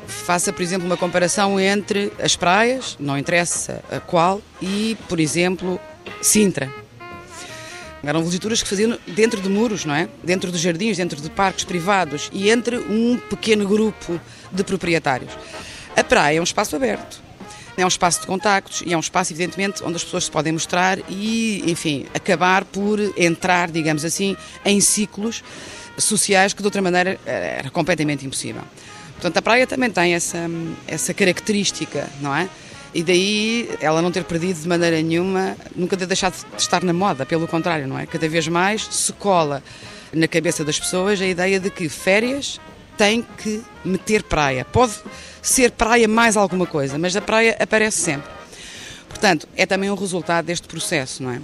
Faça, 0.08 0.52
por 0.52 0.62
exemplo, 0.62 0.88
uma 0.88 0.98
comparação 0.98 1.60
entre 1.60 2.12
as 2.20 2.36
praias, 2.36 2.98
não 3.00 3.18
interessa 3.18 3.84
a 3.92 4.00
qual, 4.00 4.42
e, 4.62 4.98
por 5.08 5.20
exemplo, 5.20 5.80
Sintra. 6.22 6.70
Eram 8.04 8.22
vilegiaturas 8.22 8.64
que 8.64 8.70
faziam 8.70 8.98
dentro 9.08 9.42
de 9.42 9.50
muros, 9.50 9.86
não 9.86 9.94
é? 9.94 10.08
Dentro 10.24 10.52
de 10.52 10.58
jardins, 10.58 10.98
dentro 10.98 11.22
de 11.22 11.30
parques 11.30 11.66
privados 11.66 12.30
e 12.34 12.50
entre 12.50 12.78
um 12.78 13.18
pequeno 13.30 13.68
grupo 13.68 14.20
de 14.52 14.64
proprietários. 14.64 15.32
A 15.96 16.04
praia 16.04 16.38
é 16.38 16.42
um 16.42 16.44
espaço 16.44 16.76
aberto 16.76 17.30
é 17.82 17.86
um 17.86 17.88
espaço 17.88 18.22
de 18.22 18.28
contactos 18.28 18.84
e 18.86 18.94
é 18.94 18.98
um 18.98 19.00
espaço, 19.00 19.34
evidentemente, 19.34 19.84
onde 19.84 19.96
as 19.96 20.04
pessoas 20.04 20.26
se 20.26 20.32
podem 20.32 20.54
mostrar 20.54 21.00
e, 21.10 21.64
enfim, 21.66 22.06
acabar 22.14 22.66
por 22.66 23.00
entrar, 23.18 23.72
digamos 23.72 24.04
assim, 24.04 24.36
em 24.66 24.82
ciclos 24.82 25.44
sociais 25.98 26.54
que 26.54 26.62
de 26.62 26.68
outra 26.68 26.82
maneira 26.82 27.20
era 27.26 27.70
completamente 27.70 28.26
impossível. 28.26 28.64
Portanto, 29.14 29.38
a 29.38 29.42
praia 29.42 29.68
também 29.68 29.90
tem 29.90 30.14
essa, 30.14 30.50
essa 30.88 31.14
característica, 31.14 32.08
não 32.22 32.36
é? 32.36 32.50
E 32.94 33.04
daí 33.04 33.70
ela 33.82 34.02
não 34.02 34.12
ter 34.12 34.24
perdido 34.24 34.62
de 34.62 34.68
maneira 34.68 35.02
nenhuma, 35.02 35.56
nunca 35.76 35.96
ter 35.96 36.06
deixado 36.06 36.34
de 36.56 36.62
estar 36.62 36.84
na 36.84 36.94
moda, 36.94 37.26
pelo 37.26 37.48
contrário, 37.48 37.88
não 37.88 38.00
é? 38.00 38.06
Cada 38.06 38.28
vez 38.28 38.48
mais 38.48 38.84
se 38.84 39.14
cola 39.14 39.62
na 40.12 40.28
cabeça 40.28 40.66
das 40.66 40.80
pessoas 40.80 41.22
a 41.22 41.26
ideia 41.26 41.60
de 41.60 41.70
que 41.70 41.88
férias 41.88 42.60
tem 43.00 43.26
que 43.38 43.64
meter 43.86 44.24
praia. 44.24 44.66
Pode 44.66 44.92
ser 45.42 45.72
praia 45.72 46.06
mais 46.06 46.36
alguma 46.36 46.66
coisa, 46.66 46.98
mas 46.98 47.16
a 47.16 47.22
praia 47.22 47.56
aparece 47.58 47.98
sempre. 47.98 48.30
Portanto, 49.08 49.48
é 49.56 49.66
também 49.66 49.90
um 49.90 49.96
resultado 49.96 50.48
deste 50.48 50.68
processo, 50.68 51.24
não 51.24 51.32
é? 51.32 51.40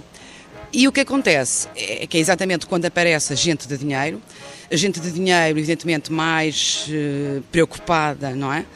E 0.70 0.86
o 0.86 0.92
que 0.92 1.00
acontece 1.00 1.66
é 1.74 2.06
que 2.06 2.18
é 2.18 2.20
exatamente 2.20 2.66
quando 2.66 2.84
aparece 2.84 3.32
a 3.32 3.36
gente 3.36 3.66
de 3.66 3.78
dinheiro, 3.78 4.20
a 4.70 4.76
gente 4.76 5.00
de 5.00 5.10
dinheiro, 5.10 5.58
evidentemente, 5.58 6.12
mais 6.12 6.86
uh, 6.88 7.40
preocupada, 7.50 8.32
não 8.32 8.52
é? 8.52 8.66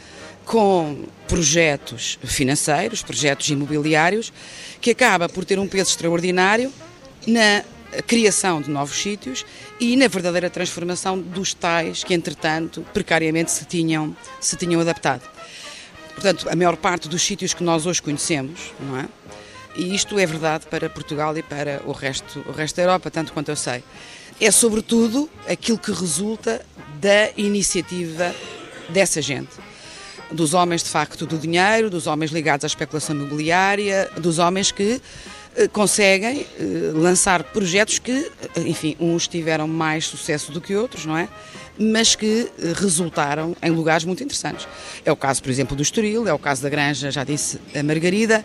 Com 0.47 1.05
projetos 1.29 2.19
financeiros, 2.25 3.03
projetos 3.03 3.47
imobiliários, 3.51 4.33
que 4.81 4.93
acaba 4.93 5.29
por 5.29 5.45
ter 5.45 5.59
um 5.59 5.69
peso 5.69 5.91
extraordinário 5.91 6.73
na 7.27 7.63
criação 8.07 8.61
de 8.61 8.71
novos 8.71 8.97
sítios 8.97 9.45
e 9.79 9.97
na 9.97 10.09
verdadeira 10.09 10.49
transformação 10.49 11.19
dos 11.19 11.55
tais 11.55 12.05
que, 12.05 12.15
entretanto, 12.15 12.85
precariamente 12.93 13.51
se 13.51 13.65
tinham, 13.65 14.17
se 14.41 14.57
tinham 14.57 14.81
adaptado. 14.81 15.23
Portanto, 16.15 16.49
a 16.51 16.57
maior 16.57 16.77
parte 16.77 17.09
dos 17.09 17.23
sítios 17.23 17.55
que 17.55 17.63
nós 17.63 17.87
hoje 17.87 18.03
conhecemos, 18.03 18.73
não 18.81 18.99
é? 18.99 19.09
E 19.77 19.95
isto 19.95 20.19
é 20.19 20.27
verdade 20.27 20.67
para 20.67 20.91
Portugal 20.91 21.37
e 21.39 21.43
para 21.43 21.81
o 21.87 21.93
resto, 21.93 22.45
o 22.47 22.53
resto 22.53 22.77
da 22.77 22.83
Europa, 22.83 23.11
tanto 23.11 23.33
quanto 23.33 23.51
eu 23.51 23.57
sei. 23.57 23.83
É 24.41 24.51
sobretudo 24.51 25.31
aquilo 25.49 25.79
que 25.79 25.93
resulta 25.93 26.65
da 27.01 27.31
iniciativa 27.37 28.35
dessa 28.89 29.23
gente. 29.23 29.51
Dos 30.31 30.55
homens, 30.55 30.83
de 30.83 30.89
facto, 30.91 31.27
do 31.27 31.39
dinheiro, 31.39 31.91
dos 31.91 32.07
homens 32.07 32.31
ligados 32.31 32.65
à 32.65 32.67
especulação 32.67 33.17
imobiliária, 33.17 34.11
dos 34.17 34.39
homens 34.39 34.71
que 34.71 35.01
conseguem 35.73 36.47
eh, 36.59 36.64
lançar 36.95 37.42
projetos 37.42 37.99
que, 37.99 38.30
enfim, 38.57 38.97
uns 39.00 39.26
tiveram 39.26 39.66
mais 39.66 40.07
sucesso 40.07 40.52
do 40.52 40.61
que 40.61 40.75
outros, 40.75 41.04
não 41.04 41.16
é? 41.16 41.28
Mas 41.78 42.14
que 42.14 42.49
eh, 42.59 42.73
resultaram 42.76 43.57
em 43.62 43.71
lugares 43.71 44.04
muito 44.04 44.23
interessantes. 44.23 44.66
É 45.04 45.11
o 45.11 45.16
caso, 45.16 45.42
por 45.42 45.50
exemplo, 45.50 45.76
do 45.76 45.83
Estoril, 45.83 46.28
é 46.28 46.33
o 46.33 46.38
caso 46.38 46.62
da 46.62 46.69
Granja, 46.69 47.11
já 47.11 47.25
disse, 47.25 47.59
a 47.75 47.83
Margarida, 47.83 48.45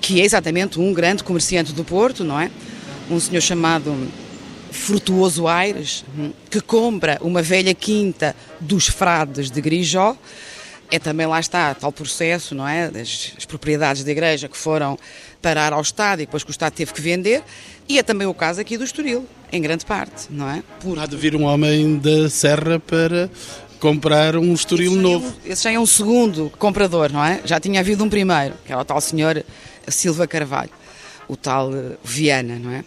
que 0.00 0.20
é 0.20 0.24
exatamente 0.24 0.78
um 0.78 0.92
grande 0.92 1.24
comerciante 1.24 1.72
do 1.72 1.84
Porto, 1.84 2.24
não 2.24 2.38
é? 2.38 2.50
Um 3.10 3.18
senhor 3.18 3.40
chamado 3.40 3.96
Frutuoso 4.70 5.46
Aires, 5.46 6.04
hum, 6.16 6.32
que 6.50 6.60
compra 6.60 7.18
uma 7.20 7.42
velha 7.42 7.74
quinta 7.74 8.34
dos 8.60 8.88
frades 8.88 9.50
de 9.50 9.60
Grijó, 9.60 10.16
é 10.90 10.98
também 10.98 11.26
lá 11.26 11.40
está 11.40 11.74
tal 11.74 11.90
processo, 11.90 12.54
não 12.54 12.68
é? 12.68 12.90
Das 12.90 13.32
propriedades 13.48 14.04
da 14.04 14.10
igreja 14.10 14.46
que 14.46 14.56
foram 14.56 14.98
parar 15.42 15.72
ao 15.72 15.82
Estado 15.82 16.22
e 16.22 16.26
depois 16.26 16.44
que 16.44 16.50
o 16.50 16.52
Estado 16.52 16.72
teve 16.72 16.92
que 16.92 17.00
vender, 17.00 17.42
e 17.88 17.98
é 17.98 18.02
também 18.02 18.26
o 18.26 18.32
caso 18.32 18.60
aqui 18.60 18.78
do 18.78 18.84
Estoril, 18.84 19.26
em 19.50 19.60
grande 19.60 19.84
parte, 19.84 20.28
não 20.30 20.48
é? 20.48 20.62
Por... 20.80 20.98
Há 20.98 21.04
de 21.04 21.16
vir 21.16 21.34
um 21.34 21.42
homem 21.42 21.98
da 21.98 22.30
Serra 22.30 22.78
para 22.78 23.28
comprar 23.80 24.36
um 24.36 24.54
Estoril 24.54 24.92
esse 24.92 25.00
novo. 25.00 25.34
É 25.44 25.50
esse 25.50 25.64
já 25.64 25.72
é 25.72 25.78
um 25.78 25.84
segundo 25.84 26.50
comprador, 26.56 27.12
não 27.12 27.22
é? 27.22 27.40
Já 27.44 27.58
tinha 27.58 27.80
havido 27.80 28.04
um 28.04 28.08
primeiro, 28.08 28.54
que 28.64 28.72
era 28.72 28.80
o 28.80 28.84
tal 28.84 29.00
senhor 29.00 29.44
Silva 29.88 30.26
Carvalho, 30.26 30.70
o 31.26 31.36
tal 31.36 31.74
eh, 31.74 31.96
Viana, 32.04 32.58
não 32.58 32.70
é? 32.70 32.84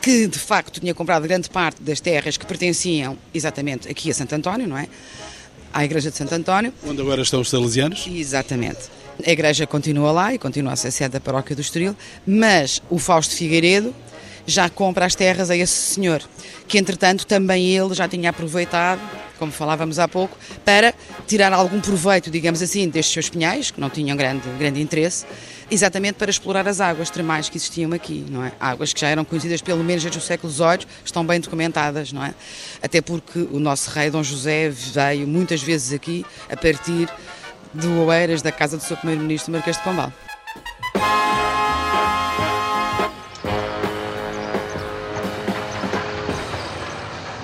Que 0.00 0.28
de 0.28 0.38
facto 0.38 0.78
tinha 0.78 0.94
comprado 0.94 1.26
grande 1.26 1.50
parte 1.50 1.82
das 1.82 1.98
terras 1.98 2.36
que 2.36 2.46
pertenciam 2.46 3.18
exatamente 3.34 3.88
aqui 3.88 4.08
a 4.08 4.14
Santo 4.14 4.36
António, 4.36 4.68
não 4.68 4.78
é? 4.78 4.88
À 5.72 5.84
Igreja 5.84 6.10
de 6.10 6.16
Santo 6.16 6.32
António. 6.32 6.72
Onde 6.86 7.02
agora 7.02 7.22
estão 7.22 7.40
os 7.40 7.50
salesianos? 7.50 8.06
Exatamente. 8.06 8.95
A 9.24 9.30
igreja 9.30 9.66
continua 9.66 10.12
lá 10.12 10.34
e 10.34 10.38
continua 10.38 10.72
a 10.72 10.76
ser 10.76 10.90
sede 10.90 11.12
da 11.12 11.20
paróquia 11.20 11.56
do 11.56 11.62
Estoril, 11.62 11.96
mas 12.26 12.82
o 12.90 12.98
Fausto 12.98 13.34
Figueiredo 13.34 13.94
já 14.46 14.70
compra 14.70 15.06
as 15.06 15.14
terras 15.14 15.50
a 15.50 15.56
esse 15.56 15.94
senhor, 15.94 16.22
que 16.68 16.78
entretanto 16.78 17.26
também 17.26 17.76
ele 17.76 17.94
já 17.94 18.06
tinha 18.06 18.30
aproveitado, 18.30 19.00
como 19.38 19.50
falávamos 19.50 19.98
há 19.98 20.06
pouco, 20.06 20.38
para 20.64 20.94
tirar 21.26 21.52
algum 21.52 21.80
proveito, 21.80 22.30
digamos 22.30 22.62
assim, 22.62 22.88
destes 22.88 23.12
seus 23.12 23.28
pinhais, 23.28 23.70
que 23.70 23.80
não 23.80 23.90
tinham 23.90 24.16
grande, 24.16 24.48
grande 24.58 24.80
interesse, 24.80 25.26
exatamente 25.68 26.14
para 26.14 26.30
explorar 26.30 26.68
as 26.68 26.80
águas 26.80 27.10
termais 27.10 27.48
que 27.48 27.56
existiam 27.56 27.92
aqui, 27.92 28.24
não 28.30 28.44
é? 28.44 28.52
Águas 28.60 28.92
que 28.92 29.00
já 29.00 29.08
eram 29.08 29.24
conhecidas 29.24 29.60
pelo 29.60 29.82
menos 29.82 30.04
desde 30.04 30.18
o 30.18 30.22
século 30.22 30.52
XVIII, 30.52 30.86
estão 31.04 31.26
bem 31.26 31.40
documentadas, 31.40 32.12
não 32.12 32.24
é? 32.24 32.32
Até 32.80 33.00
porque 33.00 33.48
o 33.50 33.58
nosso 33.58 33.90
rei 33.90 34.10
Dom 34.10 34.22
José 34.22 34.70
veio 34.70 35.26
muitas 35.26 35.60
vezes 35.60 35.92
aqui 35.92 36.24
a 36.48 36.56
partir 36.56 37.08
de 37.76 37.86
Oeiras, 37.88 38.42
da 38.42 38.50
casa 38.50 38.76
do 38.76 38.82
seu 38.82 38.96
primeiro-ministro, 38.96 39.52
Marquês 39.52 39.76
de 39.76 39.82
Pombal. 39.82 40.12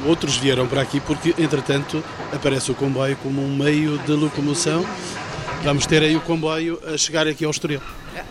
Outros 0.05 0.37
vieram 0.37 0.67
para 0.67 0.83
aqui 0.83 1.01
porque, 1.01 1.35
entretanto, 1.39 2.03
aparece 2.33 2.73
o 2.73 2.75
comboio 2.75 3.17
como 3.23 3.41
um 3.41 3.57
meio 3.57 3.99
de 3.99 4.13
locomoção. 4.13 4.85
Vamos 5.63 5.87
ter 5.87 6.03
aí 6.03 6.17
o 6.17 6.21
comboio 6.21 6.81
a 6.93 6.97
chegar 6.97 7.29
aqui 7.29 7.45
ao 7.45 7.53
Estoril. 7.53 7.81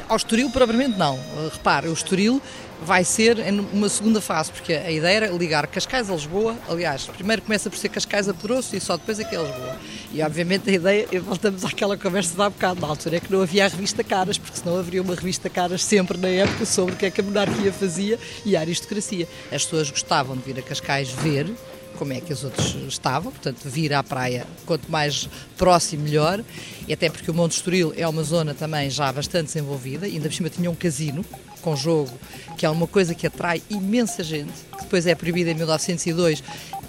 Ao 0.09 0.17
Estoril, 0.17 0.49
propriamente 0.49 0.97
não. 0.97 1.17
Repare, 1.51 1.87
o 1.87 1.93
Estoril 1.93 2.41
vai 2.81 3.03
ser 3.03 3.37
uma 3.71 3.87
segunda 3.87 4.19
fase, 4.19 4.51
porque 4.51 4.73
a 4.73 4.91
ideia 4.91 5.17
era 5.17 5.27
ligar 5.27 5.67
Cascais 5.67 6.09
a 6.09 6.13
Lisboa. 6.13 6.57
Aliás, 6.67 7.05
primeiro 7.05 7.41
começa 7.41 7.69
por 7.69 7.77
ser 7.77 7.89
Cascais 7.89 8.27
a 8.27 8.33
Pedroço 8.33 8.75
e 8.75 8.79
só 8.79 8.97
depois 8.97 9.19
é 9.19 9.23
que 9.23 9.35
é 9.35 9.41
Lisboa. 9.41 9.77
E 10.11 10.21
obviamente 10.21 10.69
a 10.69 10.73
ideia, 10.73 11.07
voltamos 11.21 11.63
àquela 11.63 11.97
conversa 11.97 12.35
de 12.35 12.41
há 12.41 12.49
bocado, 12.49 12.81
na 12.81 12.87
altura 12.87 13.17
é 13.17 13.19
que 13.19 13.31
não 13.31 13.41
havia 13.41 13.65
a 13.65 13.67
revista 13.67 14.03
Caras, 14.03 14.37
porque 14.37 14.57
senão 14.57 14.77
haveria 14.77 15.01
uma 15.01 15.15
revista 15.15 15.49
Caras 15.49 15.83
sempre 15.83 16.17
na 16.17 16.27
época 16.27 16.65
sobre 16.65 16.95
o 16.95 16.97
que 16.97 17.05
é 17.05 17.11
que 17.11 17.21
a 17.21 17.23
monarquia 17.23 17.71
fazia 17.71 18.19
e 18.43 18.55
a 18.55 18.61
aristocracia. 18.61 19.27
As 19.51 19.63
pessoas 19.63 19.91
gostavam 19.91 20.35
de 20.35 20.41
vir 20.41 20.59
a 20.59 20.61
Cascais 20.61 21.09
ver 21.09 21.53
como 21.97 22.13
é 22.13 22.19
que 22.19 22.33
os 22.33 22.43
outros 22.43 22.75
estavam, 22.87 23.31
portanto, 23.31 23.59
vir 23.65 23.93
à 23.93 24.01
praia 24.01 24.47
quanto 24.65 24.89
mais 24.89 25.29
próximo, 25.55 26.03
melhor, 26.03 26.43
e 26.87 26.93
até 26.93 27.09
porque 27.09 27.29
o 27.29 27.33
Monte 27.33 27.51
Estoril 27.51 27.93
é 27.95 28.07
uma 28.07 28.23
zona 28.23 28.55
também 28.55 28.89
já 28.89 29.11
bastante 29.11 29.47
desenvolvida, 29.47 30.07
ainda 30.07 30.27
por 30.27 30.33
cima 30.33 30.49
tinha 30.49 30.71
um 30.71 30.75
casino 30.75 31.23
com 31.61 31.75
jogo, 31.75 32.11
que 32.57 32.65
é 32.65 32.69
uma 32.69 32.87
coisa 32.87 33.15
que 33.15 33.25
atrai 33.25 33.61
imensa 33.69 34.23
gente, 34.23 34.53
que 34.77 34.83
depois 34.83 35.07
é 35.07 35.15
proibida 35.15 35.51
em 35.51 35.55
1902 35.55 36.43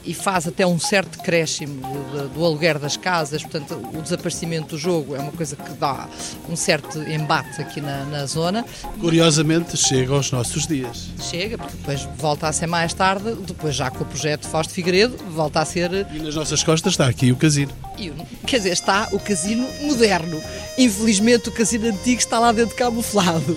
e 0.04 0.14
faz 0.14 0.46
até 0.46 0.66
um 0.66 0.78
certo 0.78 1.18
decréscimo 1.18 1.80
do, 1.80 2.28
do, 2.30 2.44
aluguer 2.44 2.78
das 2.78 2.96
casas, 2.96 3.42
portanto 3.42 3.80
o 3.94 4.02
desaparecimento 4.02 4.68
do 4.68 4.78
jogo 4.78 5.14
é 5.14 5.20
uma 5.20 5.32
coisa 5.32 5.56
que 5.56 5.70
dá 5.74 6.08
um 6.48 6.56
certo 6.56 6.98
embate 7.02 7.60
aqui 7.60 7.80
na, 7.80 8.04
na 8.04 8.26
zona. 8.26 8.64
Curiosamente 9.00 9.76
chega 9.76 10.12
aos 10.12 10.30
nossos 10.30 10.66
dias. 10.66 11.08
Chega, 11.20 11.58
porque 11.58 11.76
depois 11.76 12.08
volta 12.16 12.48
a 12.48 12.52
ser 12.52 12.66
mais 12.66 12.92
tarde, 12.92 13.34
depois 13.46 13.74
já 13.74 13.90
com 13.90 14.02
o 14.02 14.06
projeto 14.06 14.46
Fausto 14.48 14.72
Figueiredo, 14.72 15.16
volta 15.30 15.60
a 15.60 15.64
ser... 15.64 16.06
E 16.12 16.18
nas 16.18 16.34
nossas 16.34 16.62
costas 16.62 16.94
está 16.94 17.06
aqui 17.06 17.30
o 17.30 17.36
casino. 17.36 17.72
E, 17.98 18.12
quer 18.46 18.58
dizer, 18.58 18.72
está 18.72 19.08
o 19.12 19.20
casino 19.20 19.66
moderno. 19.82 20.42
Infelizmente 20.76 21.48
o 21.48 21.52
casino 21.52 21.86
antigo 21.86 22.18
está 22.18 22.38
lá 22.38 22.52
dentro 22.52 22.74
camuflado, 22.74 23.56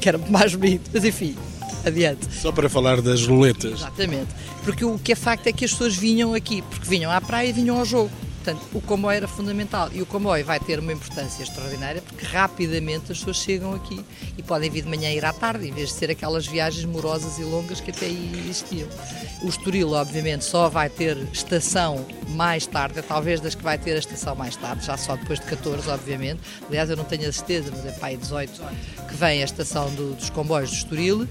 que 0.00 0.08
era 0.08 0.18
mais 0.18 0.54
bonito, 0.54 0.90
mas 0.92 1.04
enfim... 1.04 1.36
Adiante. 1.84 2.28
Só 2.34 2.52
para 2.52 2.68
falar 2.68 3.00
das 3.00 3.26
roletas. 3.26 3.80
Exatamente. 3.80 4.28
Porque 4.64 4.84
o 4.84 4.98
que 4.98 5.12
é 5.12 5.14
facto 5.14 5.46
é 5.46 5.52
que 5.52 5.64
as 5.64 5.70
pessoas 5.70 5.96
vinham 5.96 6.34
aqui, 6.34 6.60
porque 6.60 6.86
vinham 6.86 7.10
à 7.10 7.20
praia 7.22 7.48
e 7.48 7.52
vinham 7.52 7.78
ao 7.78 7.86
jogo. 7.86 8.10
Portanto, 8.42 8.66
o 8.72 8.80
comboio 8.80 9.16
era 9.18 9.28
fundamental 9.28 9.90
e 9.92 10.00
o 10.00 10.06
comboio 10.06 10.42
vai 10.42 10.58
ter 10.58 10.78
uma 10.78 10.92
importância 10.92 11.42
extraordinária 11.42 12.00
porque 12.00 12.24
rapidamente 12.24 13.12
as 13.12 13.18
pessoas 13.18 13.36
chegam 13.36 13.74
aqui 13.74 14.02
e 14.38 14.42
podem 14.42 14.70
vir 14.70 14.82
de 14.82 14.88
manhã 14.88 15.10
e 15.10 15.18
ir 15.18 15.24
à 15.26 15.32
tarde, 15.32 15.68
em 15.68 15.72
vez 15.72 15.90
de 15.90 15.94
ser 15.96 16.10
aquelas 16.10 16.46
viagens 16.46 16.86
morosas 16.86 17.38
e 17.38 17.44
longas 17.44 17.80
que 17.80 17.90
até 17.90 18.06
aí 18.06 18.32
existiam. 18.38 18.88
O 19.42 19.48
Estoril, 19.48 19.92
obviamente, 19.92 20.44
só 20.44 20.70
vai 20.70 20.88
ter 20.88 21.18
estação 21.34 22.06
mais 22.30 22.66
tarde, 22.66 22.98
é 22.98 23.02
talvez 23.02 23.40
das 23.40 23.54
que 23.54 23.62
vai 23.62 23.76
ter 23.76 23.92
a 23.92 23.98
estação 23.98 24.34
mais 24.34 24.56
tarde, 24.56 24.86
já 24.86 24.96
só 24.96 25.16
depois 25.16 25.38
de 25.38 25.44
14, 25.44 25.90
obviamente. 25.90 26.40
Aliás, 26.66 26.88
eu 26.88 26.96
não 26.96 27.04
tenho 27.04 27.28
a 27.28 27.32
certeza, 27.32 27.70
mas 27.70 27.84
é 27.84 27.92
para 27.92 28.08
aí 28.08 28.16
18 28.16 28.62
que 29.06 29.14
vem 29.16 29.42
a 29.42 29.44
estação 29.44 29.90
do, 29.94 30.14
dos 30.14 30.30
comboios 30.30 30.70
do 30.70 30.76
Estoril 30.76 31.28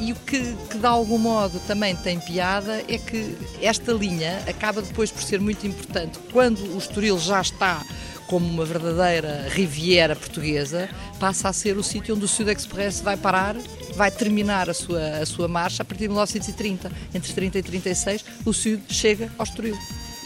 e 0.00 0.12
o 0.12 0.16
que, 0.16 0.54
que, 0.70 0.78
de 0.78 0.86
algum 0.86 1.18
modo 1.18 1.58
também 1.66 1.94
tem 1.96 2.20
piada 2.20 2.82
é 2.88 2.98
que 2.98 3.36
esta 3.60 3.92
linha 3.92 4.42
acaba 4.46 4.80
depois 4.80 5.10
por 5.10 5.22
ser 5.22 5.40
muito 5.40 5.66
importante 5.66 6.18
quando 6.32 6.60
o 6.74 6.78
Estoril 6.78 7.18
já 7.18 7.40
está 7.40 7.84
como 8.28 8.46
uma 8.46 8.64
verdadeira 8.64 9.48
riviera 9.50 10.14
portuguesa, 10.14 10.88
passa 11.18 11.48
a 11.48 11.52
ser 11.52 11.76
o 11.78 11.82
sítio 11.82 12.14
onde 12.14 12.26
o 12.26 12.28
Sud 12.28 12.50
Express 12.50 13.00
vai 13.00 13.16
parar, 13.16 13.56
vai 13.96 14.10
terminar 14.10 14.68
a 14.68 14.74
sua, 14.74 15.18
a 15.22 15.26
sua 15.26 15.48
marcha 15.48 15.82
a 15.82 15.84
partir 15.84 16.02
de 16.02 16.08
1930. 16.08 16.92
Entre 17.14 17.32
30 17.32 17.58
e 17.58 17.62
36, 17.62 18.24
o 18.44 18.52
Sud 18.52 18.82
chega 18.88 19.32
ao 19.38 19.44
Estoril. 19.44 19.76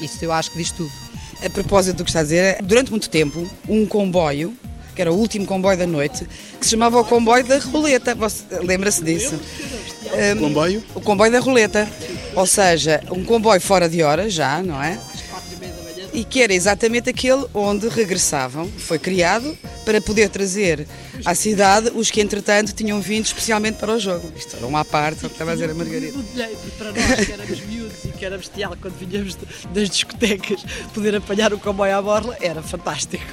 Isso 0.00 0.22
eu 0.24 0.32
acho 0.32 0.50
que 0.50 0.58
diz 0.58 0.72
tudo. 0.72 0.90
A 1.44 1.48
propósito 1.48 1.98
do 1.98 2.04
que 2.04 2.10
está 2.10 2.20
a 2.20 2.24
dizer, 2.24 2.60
durante 2.62 2.90
muito 2.90 3.08
tempo, 3.08 3.48
um 3.68 3.86
comboio 3.86 4.56
que 4.94 5.00
era 5.00 5.12
o 5.12 5.16
último 5.16 5.46
comboio 5.46 5.78
da 5.78 5.87
noite, 5.87 6.26
que 6.58 6.64
se 6.64 6.70
chamava 6.70 7.00
o 7.00 7.04
comboio 7.04 7.44
da 7.44 7.58
roleta. 7.58 8.16
Lembra-se 8.62 9.02
disso? 9.02 9.38
Um, 10.37 10.38
comboio? 10.38 10.84
O 10.94 11.00
comboio 11.00 11.32
da 11.32 11.40
roleta. 11.40 11.88
Ou 12.34 12.46
seja, 12.46 13.02
um 13.11 13.25
comboio 13.25 13.61
fora 13.61 13.88
de 13.88 14.02
hora 14.02 14.28
já, 14.28 14.62
não 14.62 14.82
é? 14.82 14.99
E 16.14 16.25
que 16.25 16.42
era 16.42 16.52
exatamente 16.52 17.08
aquele 17.08 17.46
onde 17.54 17.88
regressavam. 17.88 18.68
Foi 18.68 18.99
criado 18.99 19.56
para 19.84 20.00
poder 20.00 20.28
trazer 20.28 20.87
à 21.25 21.34
cidade 21.34 21.90
os 21.94 22.11
que, 22.11 22.20
entretanto, 22.20 22.72
tinham 22.72 23.00
vindo 23.00 23.25
especialmente 23.25 23.76
para 23.76 23.94
o 23.94 23.99
jogo. 23.99 24.30
Isto 24.37 24.56
era 24.56 24.66
uma 24.66 24.84
parte, 24.84 25.25
o 25.25 25.28
que 25.28 25.34
estava 25.34 25.52
a 25.52 25.54
dizer 25.54 25.70
a 25.70 25.75
Margarida. 25.75 26.18
Para 26.76 26.92
nós 26.92 27.26
que 27.26 27.32
éramos 27.32 27.61
miúdos 27.66 28.04
e 28.04 28.08
que 28.08 28.25
era 28.26 28.37
bestial 28.37 28.76
quando 28.80 28.94
vinhamos 28.99 29.38
das 29.72 29.88
discotecas, 29.88 30.62
poder 30.92 31.16
apanhar 31.16 31.54
o 31.54 31.58
comboio 31.58 31.96
à 31.96 32.02
borla 32.02 32.37
era 32.42 32.62
fantástico. 32.62 33.25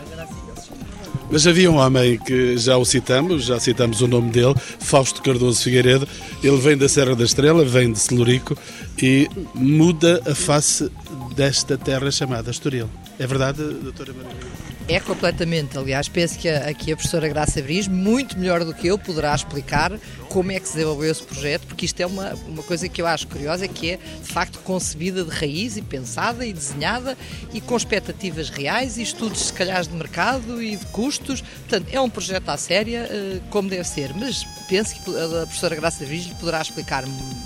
Mas 1.32 1.46
havia 1.46 1.70
um 1.70 1.76
homem 1.76 2.18
que 2.18 2.58
já 2.58 2.78
o 2.78 2.86
citamos, 2.86 3.46
já 3.46 3.60
citamos 3.60 4.02
o 4.02 4.08
nome 4.08 4.32
dele, 4.32 4.56
Fausto 4.80 5.22
Cardoso 5.22 5.62
Figueiredo. 5.62 6.08
Ele 6.44 6.58
vem 6.58 6.76
da 6.76 6.90
Serra 6.90 7.16
da 7.16 7.24
Estrela, 7.24 7.64
vem 7.64 7.92
de 7.92 8.00
Celurico 8.00 8.58
e 9.02 9.30
muda 9.54 10.22
a 10.26 10.34
face 10.34 10.92
desta 11.36 11.78
terra 11.78 12.10
chamada 12.12 12.50
Estoril. 12.50 12.90
É 13.20 13.28
verdade, 13.28 13.62
doutora 13.64 14.14
Maria? 14.14 14.69
É 14.90 15.00
completamente. 15.00 15.78
Aliás, 15.78 16.10
penso 16.10 16.40
que 16.40 16.50
aqui 16.50 16.92
a 16.92 16.96
professora 16.96 17.28
Graça 17.28 17.62
Briz, 17.62 17.88
muito 17.88 18.36
melhor 18.40 18.66
do 18.66 18.74
que 18.74 18.88
eu, 18.88 18.98
poderá 18.98 19.36
explicar 19.36 19.92
como 20.28 20.52
é 20.52 20.60
que 20.60 20.68
se 20.68 20.74
desenvolveu 20.74 21.12
esse 21.12 21.22
projeto, 21.22 21.68
porque 21.68 21.86
isto 21.86 22.00
é 22.00 22.08
uma, 22.08 22.34
uma 22.48 22.64
coisa 22.64 22.90
que 22.90 23.00
eu 23.00 23.06
acho 23.06 23.28
curiosa, 23.28 23.68
que 23.68 23.92
é 23.92 23.98
de 23.98 24.34
facto 24.34 24.58
concebida 24.62 25.24
de 25.24 25.30
raiz 25.30 25.78
e 25.78 25.84
pensada 25.84 26.44
e 26.44 26.52
desenhada 26.52 27.16
e 27.54 27.62
com 27.62 27.78
expectativas 27.78 28.50
reais 28.50 28.98
e 28.98 29.04
estudos, 29.04 29.46
se 29.46 29.54
calhar, 29.54 29.84
de 29.84 29.94
mercado 29.94 30.62
e 30.62 30.76
de 30.76 30.86
custos. 30.88 31.42
Portanto, 31.42 31.88
é 31.92 32.02
um 32.02 32.10
projeto 32.10 32.50
à 32.50 32.58
séria, 32.58 33.08
eh, 33.12 33.40
como 33.52 33.70
deve 33.70 33.88
ser. 33.88 34.12
Mas 34.16 34.44
penso 34.68 34.96
que 34.96 35.12
a 35.12 35.46
professora 35.46 35.76
Graça 35.76 36.04
Briz 36.04 36.26
lhe 36.26 36.34
poderá 36.34 36.62
explicar 36.62 37.04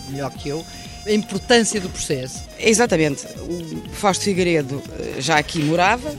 melhor 0.09 0.31
que 0.31 0.47
eu 0.47 0.65
a 1.05 1.12
importância 1.12 1.81
do 1.81 1.89
processo. 1.89 2.41
Exatamente. 2.57 3.25
O 3.41 3.89
Fausto 3.91 4.23
Figueiredo 4.23 4.81
eh, 4.97 5.19
já 5.19 5.38
aqui 5.38 5.59
morava, 5.59 6.15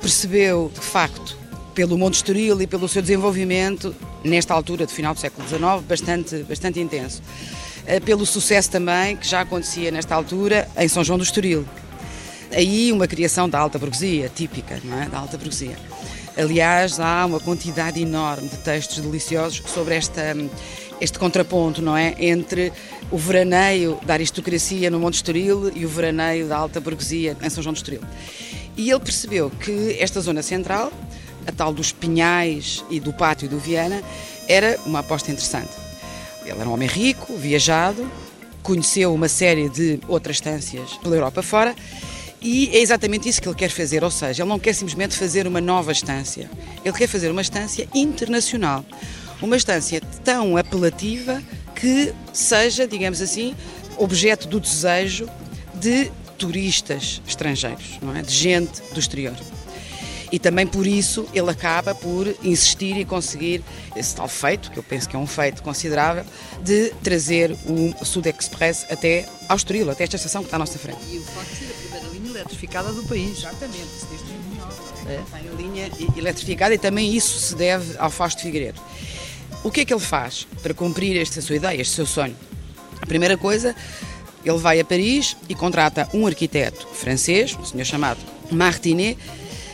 percebeu, 0.00 0.70
de 0.74 0.80
facto, 0.80 1.36
pelo 1.74 1.96
Monte 1.96 2.14
Estoril 2.14 2.60
e 2.60 2.66
pelo 2.66 2.88
seu 2.88 3.02
desenvolvimento, 3.02 3.94
nesta 4.24 4.54
altura 4.54 4.86
do 4.86 4.92
final 4.92 5.14
do 5.14 5.20
século 5.20 5.46
XIX, 5.46 5.62
bastante, 5.86 6.42
bastante 6.42 6.80
intenso. 6.80 7.22
Eh, 7.86 8.00
pelo 8.00 8.26
sucesso 8.26 8.70
também 8.70 9.16
que 9.16 9.26
já 9.26 9.40
acontecia 9.40 9.90
nesta 9.90 10.14
altura 10.14 10.68
em 10.76 10.88
São 10.88 11.02
João 11.02 11.18
do 11.18 11.24
Estoril. 11.24 11.64
Aí 12.52 12.90
uma 12.92 13.06
criação 13.06 13.48
da 13.48 13.58
alta 13.58 13.78
burguesia, 13.78 14.30
típica, 14.34 14.80
não 14.84 15.00
é? 15.00 15.08
da 15.08 15.18
alta 15.18 15.38
burguesia. 15.38 15.76
Aliás, 16.36 16.98
há 16.98 17.24
uma 17.26 17.40
quantidade 17.40 18.00
enorme 18.00 18.48
de 18.48 18.56
textos 18.58 18.98
deliciosos 18.98 19.62
sobre 19.66 19.94
esta, 19.94 20.22
este 21.00 21.18
contraponto, 21.18 21.82
não 21.82 21.96
é? 21.96 22.14
Entre 22.18 22.72
o 23.10 23.18
veraneio 23.18 23.98
da 24.04 24.14
aristocracia 24.14 24.90
no 24.90 24.98
Monte 24.98 25.14
Estoril 25.14 25.72
e 25.74 25.84
o 25.84 25.88
veraneio 25.88 26.48
da 26.48 26.56
alta 26.56 26.80
burguesia 26.80 27.36
em 27.42 27.50
São 27.50 27.62
João 27.62 27.72
do 27.72 27.76
Estoril. 27.76 28.02
E 28.80 28.90
ele 28.90 29.00
percebeu 29.00 29.50
que 29.50 29.98
esta 30.00 30.22
zona 30.22 30.42
central, 30.42 30.90
a 31.46 31.52
tal 31.52 31.70
dos 31.70 31.92
Pinhais 31.92 32.82
e 32.88 32.98
do 32.98 33.12
Pátio 33.12 33.46
do 33.46 33.58
Viana, 33.58 34.02
era 34.48 34.80
uma 34.86 35.00
aposta 35.00 35.30
interessante. 35.30 35.68
Ele 36.46 36.58
era 36.58 36.66
um 36.66 36.72
homem 36.72 36.88
rico, 36.88 37.36
viajado, 37.36 38.10
conheceu 38.62 39.12
uma 39.12 39.28
série 39.28 39.68
de 39.68 40.00
outras 40.08 40.36
estâncias 40.36 40.94
pela 41.02 41.14
Europa 41.14 41.42
fora 41.42 41.76
e 42.40 42.70
é 42.72 42.80
exatamente 42.80 43.28
isso 43.28 43.42
que 43.42 43.48
ele 43.48 43.54
quer 43.54 43.68
fazer, 43.68 44.02
ou 44.02 44.10
seja, 44.10 44.44
ele 44.44 44.48
não 44.48 44.58
quer 44.58 44.72
simplesmente 44.72 45.14
fazer 45.14 45.46
uma 45.46 45.60
nova 45.60 45.92
estância, 45.92 46.50
ele 46.82 46.96
quer 46.96 47.06
fazer 47.06 47.30
uma 47.30 47.42
estância 47.42 47.86
internacional, 47.94 48.82
uma 49.42 49.58
estância 49.58 50.00
tão 50.24 50.56
apelativa 50.56 51.42
que 51.74 52.14
seja, 52.32 52.88
digamos 52.88 53.20
assim, 53.20 53.54
objeto 53.98 54.48
do 54.48 54.58
desejo 54.58 55.28
de 55.74 56.10
turistas 56.40 57.20
estrangeiros, 57.26 57.98
não 58.00 58.16
é? 58.16 58.22
de 58.22 58.34
gente 58.34 58.80
do 58.94 58.98
exterior. 58.98 59.36
E 60.32 60.38
também 60.38 60.66
por 60.66 60.86
isso 60.86 61.28
ele 61.34 61.50
acaba 61.50 61.94
por 61.94 62.26
insistir 62.42 62.96
e 62.96 63.04
conseguir 63.04 63.62
esse 63.94 64.14
tal 64.14 64.28
feito, 64.28 64.70
que 64.70 64.78
eu 64.78 64.82
penso 64.82 65.08
que 65.08 65.16
é 65.16 65.18
um 65.18 65.26
feito 65.26 65.62
considerável, 65.62 66.24
de 66.62 66.90
trazer 67.02 67.52
o 67.66 68.04
Sud 68.04 68.28
Express 68.28 68.86
até 68.88 69.28
ao 69.48 69.56
Estoril, 69.56 69.90
até 69.90 70.04
esta 70.04 70.16
estação 70.16 70.42
que 70.42 70.46
está 70.46 70.56
à 70.56 70.60
nossa 70.60 70.78
frente. 70.78 70.98
E 71.10 71.18
o 71.18 71.22
facto 71.24 71.50
de 71.50 71.56
ser 71.56 71.64
a 71.64 71.74
primeira 71.74 72.06
linha 72.08 72.30
eletrificada 72.30 72.92
do 72.92 73.02
país. 73.04 73.38
Exatamente, 73.38 73.88
desde 74.08 74.30
é. 75.10 75.20
Tem 75.32 75.50
a 75.50 75.54
linha 75.54 75.90
eletrificada 76.16 76.74
e 76.74 76.78
também 76.78 77.14
isso 77.14 77.38
se 77.40 77.56
deve 77.56 77.96
ao 77.98 78.10
Fausto 78.10 78.42
Figueiredo. 78.42 78.80
O 79.64 79.70
que 79.70 79.80
é 79.80 79.84
que 79.84 79.92
ele 79.92 80.00
faz 80.00 80.46
para 80.62 80.72
cumprir 80.72 81.20
esta 81.20 81.40
sua 81.42 81.56
ideia, 81.56 81.80
este 81.80 81.94
seu 81.94 82.06
sonho? 82.06 82.36
A 83.02 83.06
primeira 83.06 83.36
coisa 83.36 83.74
ele 84.44 84.58
vai 84.58 84.80
a 84.80 84.84
Paris 84.84 85.36
e 85.48 85.54
contrata 85.54 86.08
um 86.14 86.26
arquiteto 86.26 86.86
francês, 86.92 87.56
um 87.58 87.64
senhor 87.64 87.84
chamado 87.84 88.18
Martinet, 88.50 89.18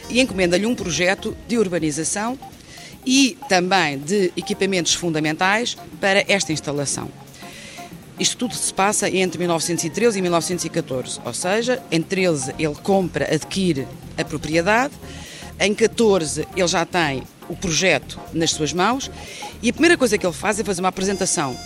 e 0.09 0.21
encomenda-lhe 0.21 0.67
um 0.67 0.75
projeto 0.75 1.37
de 1.49 1.59
urbanização 1.59 2.39
e 3.05 3.39
também 3.49 3.99
de 3.99 4.33
equipamentos 4.37 4.95
fundamentais 4.95 5.77
para 6.01 6.25
esta 6.29 6.53
instalação. 6.53 7.09
Isto 8.19 8.37
tudo 8.39 8.55
se 8.55 8.73
passa 8.73 9.11
entre 9.11 9.39
1913 9.39 10.19
e 10.19 10.23
1914, 10.23 11.21
ou 11.25 11.35
seja, 11.35 11.83
em 11.91 12.01
13 12.01 12.55
ele 12.59 12.75
compra, 12.75 13.33
adquire 13.33 13.87
a 14.17 14.25
propriedade, 14.25 14.95
em 15.61 15.75
14 15.75 16.49
ele 16.57 16.69
já 16.69 16.85
tem 16.85 17.23
o 17.49 17.55
projeto 17.55 18.19
nas 18.33 18.51
suas 18.51 18.73
mãos 18.73 19.11
e 19.63 19.71
a 19.71 19.73
primeira 19.73 19.97
coisa 19.97 20.17
que 20.19 20.27
ele 20.27 20.33
faz 20.33 20.59
é 20.59 20.65
fazer 20.65 20.81
uma 20.81 20.89
apresentação 20.89 21.57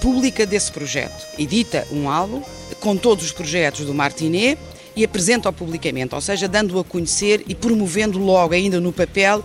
pública 0.00 0.46
desse 0.46 0.72
projeto. 0.72 1.26
Edita 1.38 1.86
um 1.90 2.08
álbum 2.08 2.42
com 2.80 2.96
todos 2.96 3.24
os 3.24 3.32
projetos 3.32 3.84
do 3.84 3.94
Martinet 3.94 4.58
e 4.96 5.04
apresenta-o 5.04 5.52
publicamente, 5.52 6.14
ou 6.14 6.20
seja, 6.20 6.48
dando-o 6.48 6.80
a 6.80 6.84
conhecer 6.84 7.44
e 7.46 7.54
promovendo 7.54 8.18
logo, 8.18 8.54
ainda 8.54 8.80
no 8.80 8.92
papel, 8.92 9.44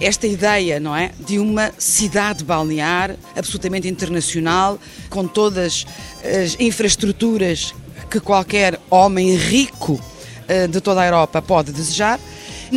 esta 0.00 0.26
ideia, 0.26 0.80
não 0.80 0.94
é, 0.94 1.12
de 1.18 1.38
uma 1.38 1.72
cidade 1.78 2.44
balnear 2.44 3.16
absolutamente 3.36 3.88
internacional, 3.88 4.78
com 5.08 5.26
todas 5.26 5.86
as 6.24 6.56
infraestruturas 6.58 7.74
que 8.10 8.20
qualquer 8.20 8.78
homem 8.90 9.34
rico 9.36 10.00
eh, 10.48 10.66
de 10.66 10.80
toda 10.80 11.00
a 11.00 11.06
Europa 11.06 11.40
pode 11.40 11.72
desejar 11.72 12.18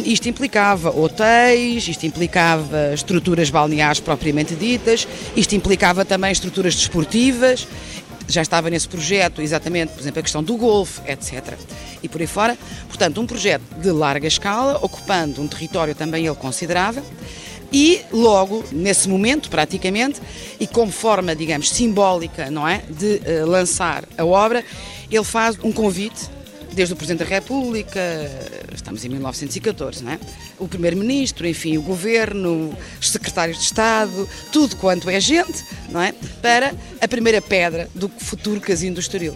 isto 0.04 0.28
implicava 0.28 0.90
hotéis, 0.90 1.88
isto 1.88 2.06
implicava 2.06 2.94
estruturas 2.94 3.50
balneares 3.50 4.00
propriamente 4.00 4.56
ditas, 4.56 5.08
isto 5.36 5.56
implicava 5.56 6.04
também 6.04 6.32
estruturas 6.32 6.76
desportivas. 6.76 7.68
Já 8.28 8.42
estava 8.42 8.72
nesse 8.72 8.88
projeto, 8.88 9.40
exatamente, 9.40 9.94
por 9.94 10.02
exemplo, 10.02 10.20
a 10.20 10.24
questão 10.24 10.44
do 10.44 10.58
golfe, 10.58 11.00
etc. 11.08 11.54
E 12.02 12.10
por 12.10 12.20
aí 12.20 12.28
fora. 12.28 12.58
Portanto, 12.88 13.22
um 13.22 13.28
projeto 13.28 13.62
de 13.80 13.92
larga 13.92 14.28
escala, 14.28 14.80
ocupando 14.82 15.42
um 15.42 15.48
território 15.48 15.94
também 15.94 16.26
ele 16.26 16.36
considerável. 16.36 17.04
E 17.72 18.02
logo, 18.12 18.64
nesse 18.72 19.08
momento, 19.08 19.50
praticamente, 19.50 20.20
e 20.60 20.66
como 20.66 20.92
forma, 20.92 21.36
digamos, 21.36 21.70
simbólica, 21.72 22.50
não 22.50 22.68
é, 22.68 22.82
de 22.90 23.22
uh, 23.26 23.46
lançar 23.46 24.06
a 24.18 24.26
obra, 24.26 24.64
ele 25.12 25.24
faz 25.24 25.58
um 25.64 25.72
convite 25.72 26.35
desde 26.76 26.94
o 26.94 26.98
Presidente 26.98 27.28
da 27.28 27.36
República, 27.36 28.00
estamos 28.74 29.04
em 29.06 29.10
1914, 29.10 30.04
não 30.04 30.12
é? 30.12 30.20
O 30.60 30.68
Primeiro-Ministro, 30.68 31.48
enfim, 31.48 31.78
o 31.78 31.82
Governo, 31.82 32.78
os 33.00 33.10
Secretários 33.10 33.58
de 33.58 33.64
Estado, 33.64 34.28
tudo 34.52 34.76
quanto 34.76 35.10
é 35.10 35.20
gente, 35.20 35.64
não 35.90 36.02
é? 36.02 36.14
Para 36.42 36.76
a 37.00 37.08
primeira 37.08 37.42
pedra 37.42 37.90
do 37.96 38.10
futuro 38.10 38.60
casino 38.60 38.96
do 38.96 39.00
Estoril. 39.00 39.36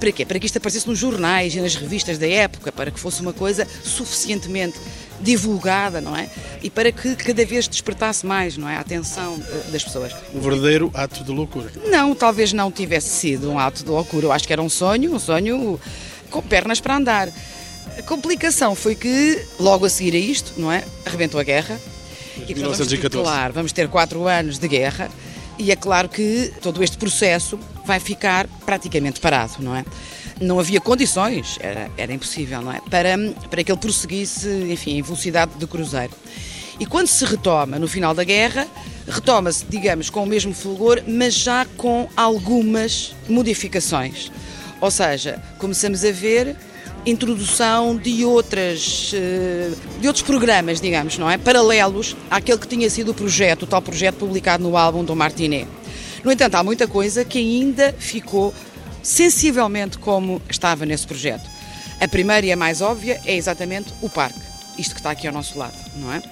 Para 0.00 0.12
quê? 0.12 0.24
Para 0.24 0.38
que 0.38 0.46
isto 0.46 0.56
aparecesse 0.56 0.88
nos 0.88 0.98
jornais 0.98 1.54
e 1.54 1.60
nas 1.60 1.74
revistas 1.74 2.18
da 2.18 2.26
época, 2.26 2.72
para 2.72 2.90
que 2.90 2.98
fosse 2.98 3.20
uma 3.20 3.34
coisa 3.34 3.68
suficientemente 3.84 4.78
divulgada, 5.20 6.00
não 6.00 6.16
é? 6.16 6.28
E 6.62 6.70
para 6.70 6.90
que 6.90 7.14
cada 7.14 7.44
vez 7.44 7.68
despertasse 7.68 8.24
mais, 8.24 8.56
não 8.56 8.66
é? 8.66 8.76
A 8.76 8.80
atenção 8.80 9.38
eh, 9.46 9.70
das 9.70 9.84
pessoas. 9.84 10.14
Um 10.34 10.40
verdadeiro 10.40 10.90
ato 10.94 11.22
de 11.22 11.30
loucura. 11.30 11.70
Não, 11.86 12.14
talvez 12.14 12.52
não 12.54 12.72
tivesse 12.72 13.10
sido 13.10 13.50
um 13.50 13.58
ato 13.58 13.84
de 13.84 13.90
loucura. 13.90 14.26
Eu 14.26 14.32
acho 14.32 14.46
que 14.46 14.52
era 14.54 14.62
um 14.62 14.70
sonho, 14.70 15.14
um 15.14 15.18
sonho 15.18 15.78
com 16.30 16.42
pernas 16.42 16.80
para 16.80 16.96
andar. 16.96 17.28
A 17.98 18.02
complicação 18.02 18.74
foi 18.74 18.94
que, 18.94 19.44
logo 19.58 19.84
a 19.84 19.90
seguir 19.90 20.14
a 20.14 20.18
isto, 20.18 20.54
não 20.56 20.70
é? 20.70 20.84
Arrebentou 21.04 21.40
a 21.40 21.42
guerra. 21.42 21.78
1914. 22.36 22.54
Vamos 22.78 23.02
ter, 23.02 23.10
claro, 23.10 23.52
vamos 23.52 23.72
ter 23.72 23.88
quatro 23.88 24.26
anos 24.26 24.58
de 24.58 24.68
guerra 24.68 25.10
e 25.58 25.70
é 25.70 25.76
claro 25.76 26.08
que 26.08 26.52
todo 26.62 26.82
este 26.82 26.96
processo 26.96 27.58
vai 27.84 28.00
ficar 28.00 28.46
praticamente 28.64 29.20
parado, 29.20 29.54
não 29.58 29.76
é? 29.76 29.84
Não 30.40 30.58
havia 30.58 30.80
condições, 30.80 31.58
era, 31.60 31.90
era 31.98 32.12
impossível, 32.14 32.62
não 32.62 32.72
é? 32.72 32.80
Para, 32.88 33.10
para 33.50 33.62
que 33.62 33.70
ele 33.70 33.78
prosseguisse, 33.78 34.48
enfim, 34.70 34.96
em 34.96 35.02
velocidade 35.02 35.52
de 35.58 35.66
cruzeiro. 35.66 36.14
E 36.78 36.86
quando 36.86 37.08
se 37.08 37.26
retoma 37.26 37.78
no 37.78 37.86
final 37.86 38.14
da 38.14 38.24
guerra, 38.24 38.66
retoma-se, 39.06 39.66
digamos, 39.68 40.08
com 40.08 40.22
o 40.22 40.26
mesmo 40.26 40.54
fulgor, 40.54 41.02
mas 41.06 41.34
já 41.34 41.66
com 41.76 42.08
algumas 42.16 43.14
modificações. 43.28 44.32
Ou 44.80 44.90
seja, 44.90 45.38
começamos 45.58 46.04
a 46.04 46.10
ver 46.10 46.56
introdução 47.04 47.96
de 47.96 48.24
outras 48.24 49.12
eh, 49.14 49.70
de 50.00 50.06
outros 50.06 50.24
programas, 50.24 50.80
digamos, 50.80 51.16
não 51.18 51.30
é? 51.30 51.38
Paralelos 51.38 52.16
àquele 52.30 52.58
que 52.58 52.68
tinha 52.68 52.88
sido 52.90 53.12
o 53.12 53.14
projeto, 53.14 53.62
o 53.62 53.66
tal 53.66 53.80
projeto 53.80 54.16
publicado 54.16 54.62
no 54.62 54.76
álbum 54.76 55.04
do 55.04 55.16
Martinet. 55.16 55.68
No 56.22 56.30
entanto, 56.30 56.56
há 56.56 56.62
muita 56.62 56.86
coisa 56.86 57.24
que 57.24 57.38
ainda 57.38 57.94
ficou 57.98 58.54
sensivelmente 59.02 59.98
como 59.98 60.42
estava 60.48 60.84
nesse 60.84 61.06
projeto. 61.06 61.48
A 62.00 62.08
primeira 62.08 62.46
e 62.46 62.52
a 62.52 62.56
mais 62.56 62.80
óbvia 62.80 63.20
é 63.24 63.34
exatamente 63.34 63.92
o 64.02 64.08
parque, 64.08 64.40
isto 64.78 64.94
que 64.94 65.00
está 65.00 65.10
aqui 65.10 65.26
ao 65.26 65.32
nosso 65.32 65.58
lado, 65.58 65.76
não 65.96 66.12
é? 66.12 66.22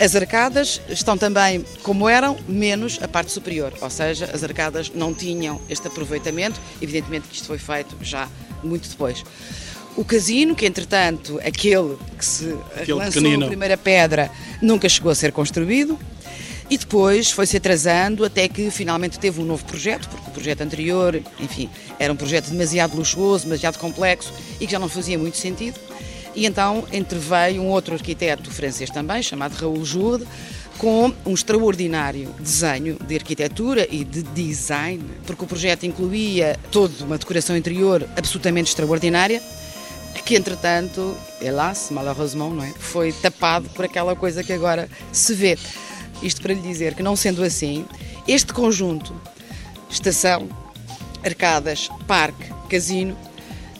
As 0.00 0.16
arcadas 0.16 0.80
estão 0.88 1.16
também 1.16 1.64
como 1.82 2.08
eram, 2.08 2.36
menos 2.48 2.98
a 3.00 3.06
parte 3.06 3.30
superior, 3.30 3.72
ou 3.80 3.90
seja, 3.90 4.28
as 4.32 4.42
arcadas 4.42 4.90
não 4.94 5.14
tinham 5.14 5.60
este 5.68 5.86
aproveitamento, 5.86 6.60
evidentemente 6.82 7.28
que 7.28 7.36
isto 7.36 7.46
foi 7.46 7.58
feito 7.58 7.96
já 8.02 8.28
muito 8.62 8.88
depois. 8.88 9.22
O 9.96 10.04
casino, 10.04 10.56
que 10.56 10.66
entretanto, 10.66 11.38
aquele 11.44 11.96
que 12.18 12.24
se 12.24 12.56
Aquele 12.74 12.94
lançou 12.94 13.22
pequenino. 13.22 13.44
a 13.44 13.48
primeira 13.48 13.76
pedra, 13.76 14.30
nunca 14.60 14.88
chegou 14.88 15.12
a 15.12 15.14
ser 15.14 15.30
construído. 15.30 15.98
E 16.68 16.78
depois 16.78 17.30
foi-se 17.30 17.58
atrasando 17.58 18.24
até 18.24 18.48
que 18.48 18.70
finalmente 18.70 19.18
teve 19.18 19.38
um 19.38 19.44
novo 19.44 19.62
projeto, 19.66 20.08
porque 20.08 20.30
o 20.30 20.32
projeto 20.32 20.62
anterior, 20.62 21.20
enfim, 21.38 21.68
era 21.98 22.10
um 22.10 22.16
projeto 22.16 22.48
demasiado 22.48 22.96
luxuoso, 22.96 23.44
demasiado 23.44 23.78
complexo 23.78 24.32
e 24.58 24.66
que 24.66 24.72
já 24.72 24.78
não 24.78 24.88
fazia 24.88 25.18
muito 25.18 25.36
sentido. 25.36 25.78
E 26.34 26.46
então 26.46 26.84
entreveio 26.92 27.62
um 27.62 27.68
outro 27.68 27.94
arquiteto 27.94 28.50
francês 28.50 28.90
também, 28.90 29.22
chamado 29.22 29.54
Raoul 29.54 29.84
Jourde, 29.84 30.26
com 30.78 31.12
um 31.24 31.32
extraordinário 31.32 32.28
desenho 32.40 32.96
de 33.06 33.14
arquitetura 33.14 33.86
e 33.90 34.04
de 34.04 34.22
design, 34.22 35.04
porque 35.26 35.44
o 35.44 35.46
projeto 35.46 35.84
incluía 35.84 36.58
toda 36.72 37.04
uma 37.04 37.16
decoração 37.16 37.56
interior 37.56 38.08
absolutamente 38.16 38.70
extraordinária, 38.70 39.40
que 40.24 40.36
entretanto, 40.36 41.16
hélas, 41.40 41.88
malheureusement, 41.90 42.50
não 42.50 42.64
é? 42.64 42.72
foi 42.78 43.12
tapado 43.12 43.68
por 43.70 43.84
aquela 43.84 44.16
coisa 44.16 44.42
que 44.42 44.52
agora 44.52 44.88
se 45.12 45.34
vê. 45.34 45.58
Isto 46.22 46.40
para 46.40 46.54
lhe 46.54 46.60
dizer 46.60 46.94
que, 46.94 47.02
não 47.02 47.14
sendo 47.14 47.44
assim, 47.44 47.84
este 48.26 48.52
conjunto, 48.52 49.14
estação, 49.90 50.48
arcadas, 51.22 51.90
parque, 52.06 52.50
casino, 52.70 53.16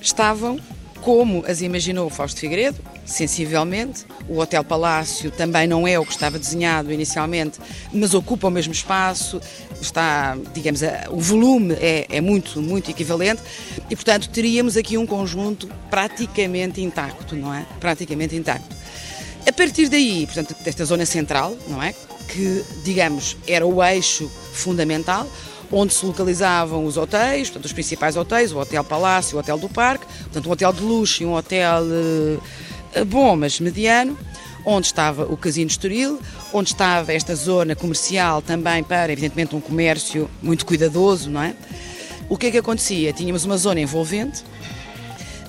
estavam 0.01 0.61
como 1.05 1.45
as 1.47 1.61
imaginou 1.61 2.09
Fausto 2.09 2.41
Figueiredo, 2.41 2.79
sensivelmente. 3.05 4.07
O 4.27 4.39
Hotel 4.39 4.65
Palácio 4.65 5.31
também 5.31 5.67
não 5.67 5.87
é 5.87 5.99
o 5.99 6.05
que 6.05 6.13
estava 6.13 6.39
desenhado 6.39 6.91
inicialmente, 6.91 7.61
mas 7.93 8.15
ocupa 8.15 8.49
o 8.49 8.51
mesmo 8.51 8.73
espaço, 8.73 9.39
está, 9.79 10.35
digamos, 10.55 10.81
o 11.11 11.21
volume 11.21 11.75
é, 11.75 12.07
é 12.09 12.21
muito, 12.23 12.61
muito 12.63 12.91
equivalente 12.91 13.43
e, 13.91 13.95
portanto, 13.95 14.31
teríamos 14.31 14.79
aqui 14.79 14.97
um 14.97 15.07
conjunto 15.07 15.69
praticamente 15.91 16.81
intacto, 16.81 17.37
não 17.37 17.53
é? 17.53 17.67
Praticamente 17.79 18.35
intacto. 18.35 18.75
A 19.47 19.53
partir 19.53 19.91
daí, 19.91 20.25
portanto, 20.25 20.57
desta 20.65 20.87
zona 20.87 21.05
central, 21.05 21.55
não 21.69 21.83
é? 21.83 21.95
Que, 22.29 22.65
digamos, 22.83 23.37
era 23.47 23.67
o 23.67 23.85
eixo 23.85 24.31
fundamental, 24.55 25.29
onde 25.75 25.93
se 25.93 26.07
localizavam 26.07 26.85
os 26.85 26.97
hotéis, 26.97 27.49
portanto, 27.49 27.65
os 27.65 27.73
principais 27.73 28.17
hotéis, 28.17 28.53
o 28.53 28.59
Hotel 28.59 28.85
Palácio, 28.85 29.37
o 29.37 29.41
Hotel 29.41 29.59
do 29.59 29.69
Parque, 29.69 30.07
portanto, 30.07 30.47
um 30.49 30.53
hotel 30.53 30.73
de 30.73 30.83
luxo 30.83 31.23
e 31.23 31.27
um 31.27 31.35
hotel 31.35 31.83
eh, 32.95 33.05
bom, 33.05 33.35
mas 33.35 33.59
mediano, 33.59 34.17
onde 34.65 34.87
estava 34.87 35.25
o 35.25 35.37
Casino 35.37 35.69
Estoril, 35.69 36.21
onde 36.53 36.71
estava 36.71 37.13
esta 37.13 37.35
zona 37.35 37.75
comercial 37.75 38.41
também 38.41 38.85
para, 38.85 39.13
evidentemente, 39.13 39.57
um 39.57 39.61
comércio 39.61 40.31
muito 40.41 40.65
cuidadoso, 40.65 41.29
não 41.29 41.43
é? 41.43 41.55
O 42.29 42.39
que 42.39 42.47
é 42.47 42.51
que 42.53 42.59
acontecia? 42.59 43.13
Tínhamos 43.13 43.45
uma 43.45 43.57
zona 43.57 43.81
envolvente, 43.81 44.45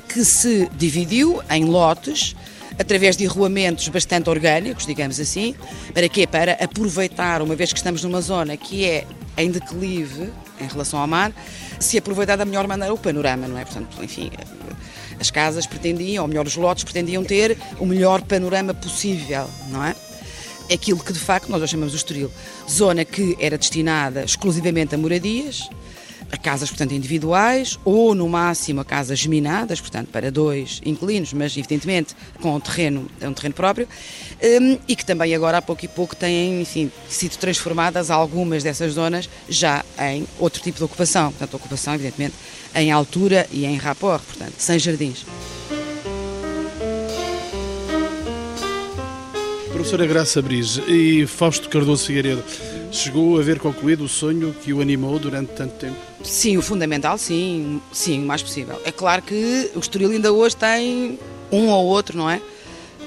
que 0.10 0.26
se 0.26 0.68
dividiu 0.76 1.42
em 1.50 1.66
lotes 1.66 2.36
através 2.80 3.16
de 3.16 3.26
arruamentos 3.26 3.88
bastante 3.90 4.30
orgânicos, 4.30 4.86
digamos 4.86 5.20
assim. 5.20 5.56
Para 5.94 6.10
quê? 6.10 6.26
Para 6.26 6.54
aproveitar, 6.54 7.42
uma 7.42 7.56
vez 7.56 7.72
que 7.72 7.78
estamos 7.78 8.04
numa 8.04 8.22
zona 8.22 8.58
que 8.58 8.86
é 8.86 9.06
em 9.38 9.52
declive 9.52 10.32
em 10.60 10.68
relação 10.68 11.00
ao 11.00 11.08
mar, 11.08 11.32
se 11.80 11.98
aproveitar 11.98 12.36
da 12.36 12.46
melhor 12.46 12.68
maneira 12.68 12.94
o 12.94 12.98
panorama, 12.98 13.48
não 13.48 13.58
é? 13.58 13.66
Portanto, 13.66 14.04
enfim, 14.04 14.32
as 15.20 15.30
casas 15.30 15.66
pretendiam, 15.66 16.24
ou 16.24 16.28
melhor, 16.28 16.46
os 16.46 16.56
lotes 16.56 16.84
pretendiam 16.84 17.24
ter 17.24 17.58
o 17.80 17.86
melhor 17.86 18.22
panorama 18.22 18.74
possível, 18.74 19.50
não 19.70 19.84
é? 19.84 19.96
Aquilo 20.74 21.00
que 21.00 21.14
de 21.14 21.20
facto 21.20 21.50
nós 21.50 21.70
chamamos 21.70 21.94
o 21.94 21.98
Estoril. 21.98 22.32
Zona 22.70 23.06
que 23.06 23.38
era 23.40 23.58
destinada 23.58 24.24
exclusivamente 24.24 24.96
a 24.96 24.98
moradias, 24.98 25.70
a 26.36 26.38
casas, 26.38 26.70
portanto, 26.70 26.94
individuais 26.94 27.80
ou, 27.84 28.14
no 28.14 28.28
máximo, 28.28 28.82
a 28.82 28.86
casas 28.86 29.20
geminadas, 29.20 29.80
portanto, 29.80 30.10
para 30.12 30.30
dois 30.30 30.82
inquilinos, 30.86 31.34
mas, 31.34 31.58
evidentemente, 31.58 32.14
com 32.42 32.56
um 32.56 32.60
terreno, 32.60 33.10
um 33.22 33.34
terreno 33.34 33.56
próprio, 33.56 33.88
hum, 34.44 34.78
e 34.88 34.96
que 34.96 35.06
também 35.06 35.34
agora, 35.34 35.58
há 35.58 35.62
pouco 35.62 35.86
e 35.86 35.88
pouco, 35.88 36.16
têm, 36.16 36.62
enfim, 36.62 36.92
sido 37.10 37.38
transformadas 37.38 38.12
algumas 38.12 38.64
dessas 38.64 38.94
zonas 38.94 39.30
já 39.48 39.84
em 40.12 40.28
outro 40.38 40.62
tipo 40.62 40.78
de 40.78 40.84
ocupação. 40.84 41.32
Portanto, 41.32 41.54
ocupação, 41.56 41.94
evidentemente, 41.94 42.36
em 42.76 42.92
altura 42.92 43.48
e 43.52 43.66
em 43.66 43.78
rapport, 43.78 44.22
portanto, 44.22 44.56
sem 44.58 44.78
jardins. 44.78 45.26
Professora 49.72 50.06
Graça 50.06 50.42
Brise 50.42 50.82
e 50.88 51.28
Fausto 51.28 51.70
Cardoso 51.70 52.08
Figueiredo, 52.08 52.44
chegou 52.96 53.38
a 53.40 53.42
ver 53.42 53.60
concluído 53.60 54.04
o 54.04 54.08
sonho 54.10 54.54
que 54.64 54.74
o 54.74 54.82
animou 54.82 55.20
durante 55.20 55.50
tanto 55.54 55.74
tempo? 55.76 55.96
Sim, 56.24 56.58
o 56.58 56.62
fundamental, 56.62 57.18
sim, 57.18 57.82
sim, 57.92 58.24
o 58.24 58.26
mais 58.26 58.42
possível. 58.42 58.80
É 58.86 58.92
claro 58.92 59.22
que 59.22 59.72
o 59.76 59.80
Estoril 59.80 60.12
ainda 60.12 60.32
hoje 60.32 60.56
tem 60.56 61.20
um 61.52 61.68
ou 61.70 61.86
outro, 61.86 62.18
não 62.18 62.30
é? 62.30 62.42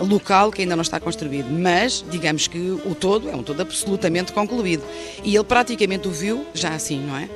Local 0.01 0.53
que 0.53 0.63
ainda 0.63 0.77
não 0.77 0.83
está 0.83 1.01
construído, 1.01 1.51
mas 1.51 2.05
digamos 2.09 2.47
que 2.47 2.59
o 2.59 2.95
todo 2.95 3.29
é 3.29 3.35
um 3.35 3.43
todo 3.43 3.61
absolutamente 3.61 4.33
concluído. 4.33 4.85
E 5.25 5.35
ele 5.35 5.45
praticamente 5.45 6.07
o 6.07 6.11
viu 6.11 6.47
já 6.55 6.71
assim, 6.75 7.01
não 7.01 7.17
é? 7.17 7.29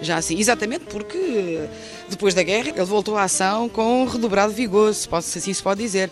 Já 0.00 0.16
assim, 0.16 0.38
exatamente 0.38 0.84
porque 0.86 1.60
depois 2.08 2.32
da 2.34 2.42
guerra 2.42 2.70
ele 2.70 2.84
voltou 2.84 3.16
à 3.16 3.24
ação 3.24 3.68
com 3.68 4.04
redobrado 4.04 4.52
vigor, 4.52 4.92
se 4.94 5.08
pode- 5.08 5.24
se 5.26 5.38
assim 5.38 5.52
se 5.52 5.62
pode 5.62 5.80
dizer. 5.80 6.10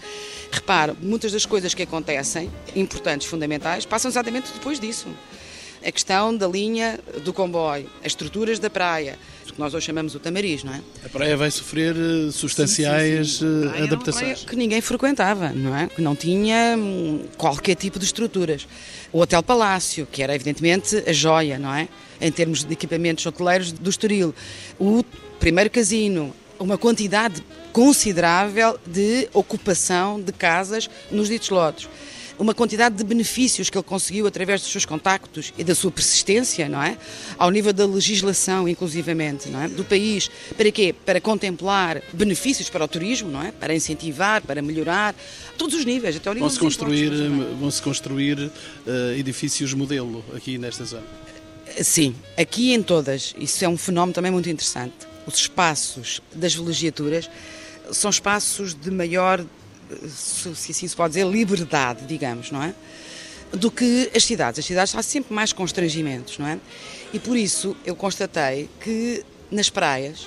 Repare, 0.52 0.92
muitas 1.00 1.32
das 1.32 1.44
coisas 1.46 1.74
que 1.74 1.82
acontecem, 1.82 2.50
importantes, 2.74 3.26
fundamentais, 3.26 3.84
passam 3.84 4.08
exatamente 4.08 4.52
depois 4.52 4.78
disso 4.78 5.06
a 5.86 5.92
questão 5.92 6.36
da 6.36 6.48
linha 6.48 6.98
do 7.22 7.32
comboio, 7.32 7.88
as 8.00 8.06
estruturas 8.06 8.58
da 8.58 8.68
praia, 8.68 9.16
o 9.48 9.52
que 9.52 9.60
nós 9.60 9.72
hoje 9.72 9.86
chamamos 9.86 10.14
o 10.16 10.18
tamariz, 10.18 10.64
não 10.64 10.74
é? 10.74 10.80
A 11.04 11.08
praia 11.08 11.36
vai 11.36 11.48
sofrer 11.50 11.94
eh, 11.94 12.32
substanciais 12.32 13.34
Sim, 13.34 13.62
sim, 13.62 13.70
sim. 13.70 13.78
eh, 13.78 13.82
adaptações. 13.84 14.44
que 14.44 14.56
ninguém 14.56 14.80
frequentava, 14.80 15.50
não 15.50 15.76
é? 15.76 15.86
Que 15.86 16.02
não 16.02 16.16
tinha 16.16 16.74
hum, 16.76 17.24
qualquer 17.38 17.76
tipo 17.76 18.00
de 18.00 18.04
estruturas. 18.04 18.66
O 19.12 19.20
Hotel 19.20 19.42
Palácio, 19.44 20.06
que 20.10 20.22
era 20.22 20.34
evidentemente 20.34 20.96
a 21.06 21.12
joia, 21.12 21.56
não 21.58 21.72
é? 21.72 21.88
Em 22.20 22.32
termos 22.32 22.64
de 22.64 22.72
equipamentos 22.72 23.24
hoteleiros 23.24 23.70
do 23.70 23.88
Estoril. 23.88 24.34
O 24.80 25.04
primeiro 25.38 25.70
casino, 25.70 26.34
uma 26.58 26.76
quantidade 26.76 27.44
considerável 27.72 28.78
de 28.84 29.28
ocupação 29.32 30.20
de 30.20 30.32
casas 30.32 30.90
nos 31.10 31.28
ditos 31.28 31.50
lotes. 31.50 31.88
Uma 32.38 32.54
quantidade 32.54 32.96
de 32.96 33.04
benefícios 33.04 33.70
que 33.70 33.76
ele 33.76 33.84
conseguiu 33.84 34.26
através 34.26 34.60
dos 34.60 34.70
seus 34.70 34.84
contactos 34.84 35.52
e 35.56 35.64
da 35.64 35.74
sua 35.74 35.90
persistência, 35.90 36.68
não 36.68 36.82
é? 36.82 36.96
Ao 37.38 37.50
nível 37.50 37.72
da 37.72 37.86
legislação, 37.86 38.68
inclusivamente, 38.68 39.48
não 39.48 39.62
é? 39.62 39.68
Do 39.68 39.84
país. 39.84 40.30
Para 40.56 40.70
quê? 40.70 40.94
Para 41.04 41.20
contemplar 41.20 42.02
benefícios 42.12 42.68
para 42.68 42.84
o 42.84 42.88
turismo, 42.88 43.30
não 43.30 43.42
é? 43.42 43.52
Para 43.52 43.74
incentivar, 43.74 44.42
para 44.42 44.60
melhorar, 44.62 45.14
todos 45.56 45.74
os 45.74 45.84
níveis, 45.84 46.16
até 46.16 46.28
ao 46.28 46.34
nível 46.34 46.48
vão-se 46.48 46.60
construir, 46.60 47.10
vão-se 47.58 47.82
construir 47.82 48.38
uh, 48.38 48.50
edifícios 49.16 49.72
modelo 49.74 50.24
aqui 50.34 50.58
nesta 50.58 50.84
zona. 50.84 51.04
Sim, 51.82 52.14
aqui 52.36 52.72
em 52.72 52.82
todas. 52.82 53.34
Isso 53.38 53.64
é 53.64 53.68
um 53.68 53.76
fenómeno 53.76 54.12
também 54.12 54.30
muito 54.30 54.48
interessante. 54.48 54.94
Os 55.26 55.34
espaços 55.34 56.20
das 56.34 56.54
vilegiaturas 56.54 57.28
são 57.92 58.10
espaços 58.10 58.74
de 58.74 58.90
maior 58.90 59.44
se 60.08 60.48
assim 60.48 60.88
se 60.88 60.96
pode 60.96 61.14
dizer, 61.14 61.26
liberdade, 61.26 62.06
digamos, 62.06 62.50
não 62.50 62.62
é? 62.62 62.74
Do 63.52 63.70
que 63.70 64.10
as 64.14 64.24
cidades. 64.24 64.58
As 64.58 64.64
cidades 64.64 64.94
há 64.94 65.02
sempre 65.02 65.32
mais 65.32 65.52
constrangimentos, 65.52 66.38
não 66.38 66.46
é? 66.46 66.58
E 67.12 67.18
por 67.18 67.36
isso 67.36 67.76
eu 67.84 67.94
constatei 67.94 68.68
que 68.80 69.24
nas 69.50 69.70
praias, 69.70 70.26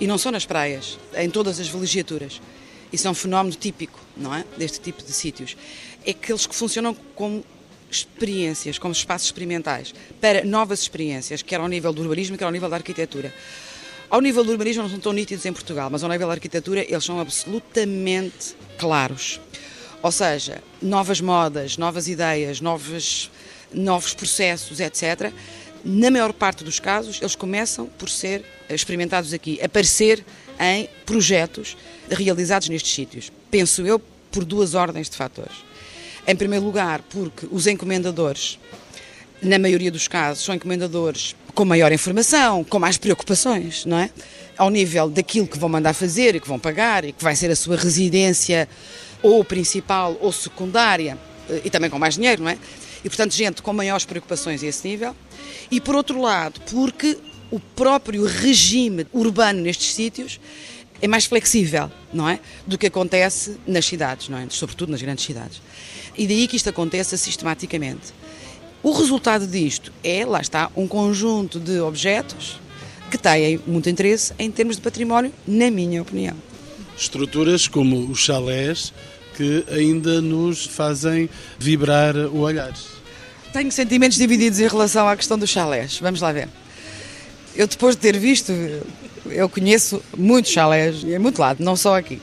e 0.00 0.06
não 0.06 0.18
só 0.18 0.30
nas 0.30 0.44
praias, 0.44 0.98
em 1.16 1.30
todas 1.30 1.60
as 1.60 1.68
vilegiaturas, 1.68 2.40
isso 2.92 3.06
é 3.06 3.10
um 3.10 3.14
fenómeno 3.14 3.54
típico, 3.54 4.00
não 4.16 4.34
é? 4.34 4.44
Deste 4.56 4.80
tipo 4.80 5.02
de 5.02 5.12
sítios, 5.12 5.56
é 6.04 6.12
que 6.12 6.32
eles 6.32 6.46
que 6.46 6.54
funcionam 6.54 6.94
como 7.14 7.44
experiências, 7.90 8.78
como 8.78 8.92
espaços 8.92 9.28
experimentais, 9.28 9.94
para 10.20 10.44
novas 10.44 10.80
experiências, 10.80 11.42
quer 11.42 11.60
ao 11.60 11.68
nível 11.68 11.92
do 11.92 12.02
urbanismo, 12.02 12.36
quer 12.36 12.44
ao 12.44 12.50
nível 12.50 12.68
da 12.68 12.76
arquitetura. 12.76 13.32
Ao 14.10 14.20
nível 14.20 14.42
do 14.42 14.50
urbanismo 14.50 14.82
não 14.82 14.90
são 14.90 14.98
tão 14.98 15.12
nítidos 15.12 15.46
em 15.46 15.52
Portugal, 15.52 15.88
mas 15.88 16.02
ao 16.02 16.10
nível 16.10 16.26
da 16.26 16.34
arquitetura 16.34 16.84
eles 16.84 17.04
são 17.04 17.20
absolutamente 17.20 18.56
claros. 18.76 19.40
Ou 20.02 20.10
seja, 20.10 20.60
novas 20.82 21.20
modas, 21.20 21.78
novas 21.78 22.08
ideias, 22.08 22.60
novos, 22.60 23.30
novos 23.72 24.12
processos, 24.12 24.80
etc. 24.80 25.32
Na 25.84 26.10
maior 26.10 26.32
parte 26.32 26.64
dos 26.64 26.80
casos, 26.80 27.20
eles 27.20 27.36
começam 27.36 27.86
por 27.86 28.10
ser 28.10 28.44
experimentados 28.68 29.32
aqui, 29.32 29.60
aparecer 29.62 30.24
em 30.58 30.88
projetos 31.06 31.76
realizados 32.10 32.68
nestes 32.68 32.92
sítios. 32.92 33.30
Penso 33.48 33.86
eu 33.86 34.00
por 34.32 34.44
duas 34.44 34.74
ordens 34.74 35.08
de 35.08 35.16
fatores. 35.16 35.58
Em 36.26 36.34
primeiro 36.34 36.64
lugar, 36.64 37.00
porque 37.10 37.46
os 37.48 37.68
encomendadores 37.68 38.58
na 39.42 39.58
maioria 39.58 39.90
dos 39.90 40.06
casos, 40.06 40.44
são 40.44 40.54
encomendadores 40.54 41.34
com 41.54 41.64
maior 41.64 41.92
informação, 41.92 42.62
com 42.64 42.78
mais 42.78 42.96
preocupações, 42.96 43.84
não 43.84 43.98
é? 43.98 44.10
Ao 44.56 44.70
nível 44.70 45.08
daquilo 45.08 45.46
que 45.46 45.58
vão 45.58 45.68
mandar 45.68 45.94
fazer 45.94 46.34
e 46.34 46.40
que 46.40 46.48
vão 46.48 46.58
pagar 46.58 47.04
e 47.04 47.12
que 47.12 47.22
vai 47.22 47.34
ser 47.34 47.50
a 47.50 47.56
sua 47.56 47.76
residência 47.76 48.68
ou 49.22 49.44
principal 49.44 50.16
ou 50.20 50.32
secundária 50.32 51.18
eh, 51.48 51.62
e 51.64 51.70
também 51.70 51.90
com 51.90 51.98
mais 51.98 52.14
dinheiro, 52.14 52.42
não 52.42 52.50
é? 52.50 52.58
E 53.04 53.08
portanto, 53.08 53.32
gente 53.32 53.62
com 53.62 53.72
maiores 53.72 54.04
preocupações 54.04 54.62
a 54.62 54.66
esse 54.66 54.86
nível. 54.86 55.16
E 55.70 55.80
por 55.80 55.94
outro 55.94 56.20
lado, 56.20 56.60
porque 56.70 57.18
o 57.50 57.58
próprio 57.58 58.24
regime 58.24 59.06
urbano 59.12 59.60
nestes 59.62 59.94
sítios 59.94 60.38
é 61.02 61.08
mais 61.08 61.24
flexível, 61.24 61.90
não 62.12 62.28
é? 62.28 62.38
Do 62.66 62.76
que 62.76 62.86
acontece 62.86 63.58
nas 63.66 63.86
cidades, 63.86 64.28
não 64.28 64.38
é? 64.38 64.46
Sobretudo 64.50 64.92
nas 64.92 65.00
grandes 65.00 65.24
cidades. 65.24 65.62
E 66.16 66.26
daí 66.26 66.46
que 66.46 66.56
isto 66.56 66.68
aconteça 66.68 67.16
sistematicamente. 67.16 68.12
O 68.82 68.92
resultado 68.92 69.46
disto 69.46 69.92
é, 70.02 70.24
lá 70.24 70.40
está, 70.40 70.70
um 70.74 70.88
conjunto 70.88 71.60
de 71.60 71.80
objetos 71.80 72.58
que 73.10 73.18
têm 73.18 73.60
muito 73.66 73.90
interesse 73.90 74.32
em 74.38 74.50
termos 74.50 74.76
de 74.76 74.82
património, 74.82 75.32
na 75.46 75.70
minha 75.70 76.00
opinião. 76.00 76.34
Estruturas 76.96 77.68
como 77.68 78.10
os 78.10 78.20
chalés 78.20 78.92
que 79.36 79.64
ainda 79.70 80.22
nos 80.22 80.64
fazem 80.64 81.28
vibrar 81.58 82.16
o 82.16 82.38
olhar. 82.40 82.72
Tenho 83.52 83.70
sentimentos 83.70 84.16
divididos 84.16 84.60
em 84.60 84.68
relação 84.68 85.06
à 85.06 85.14
questão 85.14 85.38
dos 85.38 85.50
chalés. 85.50 85.98
Vamos 85.98 86.22
lá 86.22 86.32
ver. 86.32 86.48
Eu, 87.54 87.66
depois 87.66 87.96
de 87.96 88.00
ter 88.00 88.18
visto, 88.18 88.50
eu 89.26 89.48
conheço 89.48 90.02
muitos 90.16 90.52
chalés, 90.52 91.02
e 91.04 91.12
é 91.12 91.18
muito 91.18 91.38
lado, 91.38 91.62
não 91.62 91.76
só 91.76 91.98
aqui, 91.98 92.18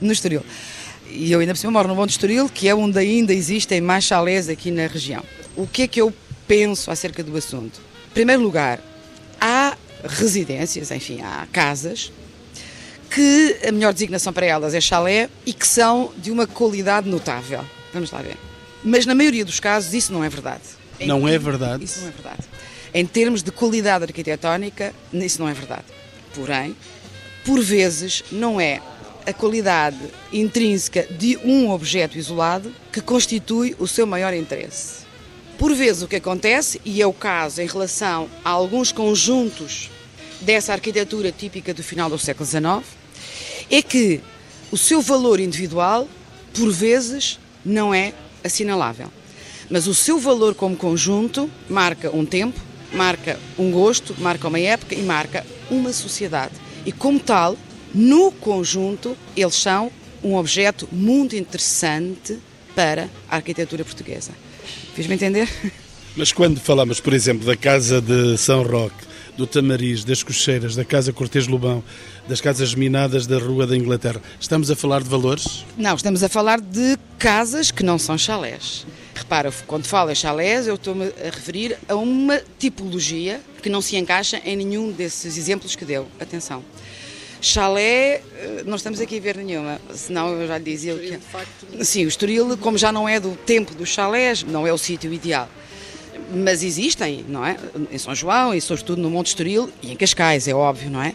no 0.00 0.12
Estoril. 0.12 0.42
E 1.10 1.30
eu 1.30 1.40
ainda 1.40 1.52
por 1.52 1.58
cima 1.58 1.72
moro 1.72 1.88
no 1.88 1.94
Monte 1.94 2.10
Estoril, 2.10 2.48
que 2.48 2.66
é 2.66 2.74
onde 2.74 2.98
ainda 2.98 3.34
existem 3.34 3.80
mais 3.80 4.04
chalés 4.04 4.48
aqui 4.48 4.70
na 4.70 4.86
região 4.86 5.22
o 5.58 5.66
que 5.66 5.82
é 5.82 5.88
que 5.88 6.00
eu 6.00 6.14
penso 6.46 6.90
acerca 6.90 7.22
do 7.22 7.36
assunto? 7.36 7.80
Em 8.10 8.14
primeiro 8.14 8.42
lugar, 8.42 8.80
há 9.40 9.76
residências, 10.04 10.90
enfim, 10.92 11.20
há 11.20 11.46
casas 11.52 12.12
que 13.10 13.58
a 13.66 13.72
melhor 13.72 13.92
designação 13.92 14.32
para 14.32 14.46
elas 14.46 14.72
é 14.72 14.80
chalé 14.80 15.28
e 15.44 15.52
que 15.52 15.66
são 15.66 16.12
de 16.16 16.30
uma 16.30 16.46
qualidade 16.46 17.08
notável. 17.08 17.64
Vamos 17.92 18.12
lá 18.12 18.22
ver. 18.22 18.36
Mas 18.84 19.04
na 19.04 19.14
maioria 19.14 19.44
dos 19.44 19.58
casos 19.58 19.92
isso 19.92 20.12
não 20.12 20.22
é 20.22 20.28
verdade. 20.28 20.62
Não 21.00 21.26
é 21.26 21.36
verdade? 21.36 21.84
Isso 21.84 22.00
não 22.00 22.08
é 22.08 22.12
verdade. 22.12 22.44
Em 22.94 23.04
termos 23.04 23.42
de 23.42 23.50
qualidade 23.50 24.04
arquitetónica, 24.04 24.94
isso 25.12 25.40
não 25.40 25.48
é 25.48 25.54
verdade. 25.54 25.84
Porém, 26.34 26.76
por 27.44 27.60
vezes, 27.60 28.22
não 28.30 28.60
é 28.60 28.80
a 29.26 29.32
qualidade 29.32 29.98
intrínseca 30.32 31.02
de 31.10 31.36
um 31.38 31.70
objeto 31.70 32.16
isolado 32.16 32.72
que 32.92 33.00
constitui 33.00 33.74
o 33.78 33.86
seu 33.86 34.06
maior 34.06 34.32
interesse. 34.32 35.07
Por 35.58 35.74
vezes 35.74 36.02
o 36.02 36.08
que 36.08 36.14
acontece, 36.14 36.80
e 36.84 37.02
é 37.02 37.06
o 37.06 37.12
caso 37.12 37.60
em 37.60 37.66
relação 37.66 38.30
a 38.44 38.50
alguns 38.50 38.92
conjuntos 38.92 39.90
dessa 40.40 40.72
arquitetura 40.72 41.32
típica 41.32 41.74
do 41.74 41.82
final 41.82 42.08
do 42.08 42.16
século 42.16 42.46
XIX, 42.46 42.86
é 43.68 43.82
que 43.82 44.20
o 44.70 44.78
seu 44.78 45.02
valor 45.02 45.40
individual, 45.40 46.08
por 46.54 46.70
vezes, 46.70 47.40
não 47.64 47.92
é 47.92 48.14
assinalável. 48.44 49.10
Mas 49.68 49.88
o 49.88 49.94
seu 49.94 50.20
valor 50.20 50.54
como 50.54 50.76
conjunto 50.76 51.50
marca 51.68 52.14
um 52.14 52.24
tempo, 52.24 52.60
marca 52.92 53.36
um 53.58 53.72
gosto, 53.72 54.14
marca 54.20 54.46
uma 54.46 54.60
época 54.60 54.94
e 54.94 55.02
marca 55.02 55.44
uma 55.68 55.92
sociedade. 55.92 56.54
E 56.86 56.92
como 56.92 57.18
tal, 57.18 57.56
no 57.92 58.30
conjunto, 58.30 59.16
eles 59.36 59.56
são 59.56 59.90
um 60.22 60.36
objeto 60.36 60.88
muito 60.92 61.34
interessante 61.34 62.38
para 62.76 63.10
a 63.28 63.36
arquitetura 63.36 63.84
portuguesa. 63.84 64.30
Fiz-me 64.98 65.14
entender? 65.14 65.48
Mas 66.16 66.32
quando 66.32 66.58
falamos, 66.58 66.98
por 66.98 67.12
exemplo, 67.12 67.46
da 67.46 67.56
Casa 67.56 68.00
de 68.00 68.36
São 68.36 68.64
Roque, 68.64 69.06
do 69.36 69.46
Tamariz, 69.46 70.02
das 70.02 70.24
Cocheiras, 70.24 70.74
da 70.74 70.84
Casa 70.84 71.12
Cortês 71.12 71.46
Lobão, 71.46 71.84
das 72.26 72.40
casas 72.40 72.74
minadas 72.74 73.24
da 73.24 73.38
Rua 73.38 73.64
da 73.64 73.76
Inglaterra, 73.76 74.20
estamos 74.40 74.72
a 74.72 74.74
falar 74.74 75.00
de 75.00 75.08
valores? 75.08 75.64
Não, 75.76 75.94
estamos 75.94 76.24
a 76.24 76.28
falar 76.28 76.60
de 76.60 76.98
casas 77.16 77.70
que 77.70 77.84
não 77.84 77.96
são 77.96 78.18
chalés. 78.18 78.84
Repara, 79.14 79.52
quando 79.68 79.86
falo 79.86 80.10
em 80.10 80.16
chalés, 80.16 80.66
eu 80.66 80.74
estou-me 80.74 81.04
a 81.04 81.30
referir 81.30 81.78
a 81.88 81.94
uma 81.94 82.42
tipologia 82.58 83.40
que 83.62 83.70
não 83.70 83.80
se 83.80 83.96
encaixa 83.96 84.42
em 84.44 84.56
nenhum 84.56 84.90
desses 84.90 85.38
exemplos 85.38 85.76
que 85.76 85.84
deu. 85.84 86.08
Atenção. 86.18 86.64
Chalé, 87.40 88.20
eh, 88.36 88.62
não 88.66 88.76
estamos 88.76 89.00
aqui 89.00 89.18
a 89.18 89.20
ver 89.20 89.36
nenhuma, 89.36 89.80
senão 89.94 90.32
eu 90.32 90.48
já 90.48 90.58
lhe 90.58 90.64
dizia 90.64 90.94
o 90.94 90.98
que. 90.98 91.84
Sim, 91.84 92.04
o 92.04 92.08
Estoril, 92.08 92.56
como 92.58 92.76
já 92.76 92.90
não 92.90 93.08
é 93.08 93.20
do 93.20 93.36
tempo 93.36 93.74
dos 93.74 93.88
chalés, 93.88 94.42
não 94.42 94.66
é 94.66 94.72
o 94.72 94.78
sítio 94.78 95.12
ideal. 95.12 95.48
Mas 96.34 96.62
existem, 96.62 97.24
não 97.28 97.46
é? 97.46 97.56
Em 97.90 97.98
São 97.98 98.14
João 98.14 98.52
e 98.52 98.60
sobretudo 98.60 99.00
no 99.00 99.08
Monte 99.08 99.28
Estoril 99.28 99.70
e 99.82 99.92
em 99.92 99.96
Cascais, 99.96 100.48
é 100.48 100.54
óbvio, 100.54 100.90
não 100.90 101.02
é? 101.02 101.14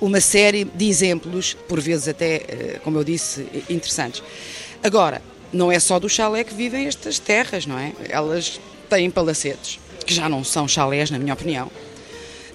Uma 0.00 0.20
série 0.20 0.64
de 0.64 0.88
exemplos, 0.88 1.54
por 1.68 1.80
vezes 1.80 2.08
até, 2.08 2.36
eh, 2.36 2.80
como 2.84 2.98
eu 2.98 3.04
disse, 3.04 3.46
interessantes. 3.68 4.22
Agora, 4.82 5.20
não 5.52 5.72
é 5.72 5.80
só 5.80 5.98
do 5.98 6.08
chalé 6.08 6.44
que 6.44 6.54
vivem 6.54 6.86
estas 6.86 7.18
terras, 7.18 7.66
não 7.66 7.78
é? 7.78 7.92
Elas 8.08 8.60
têm 8.88 9.10
palacetes, 9.10 9.80
que 10.06 10.14
já 10.14 10.28
não 10.28 10.44
são 10.44 10.68
chalés, 10.68 11.10
na 11.10 11.18
minha 11.18 11.34
opinião 11.34 11.70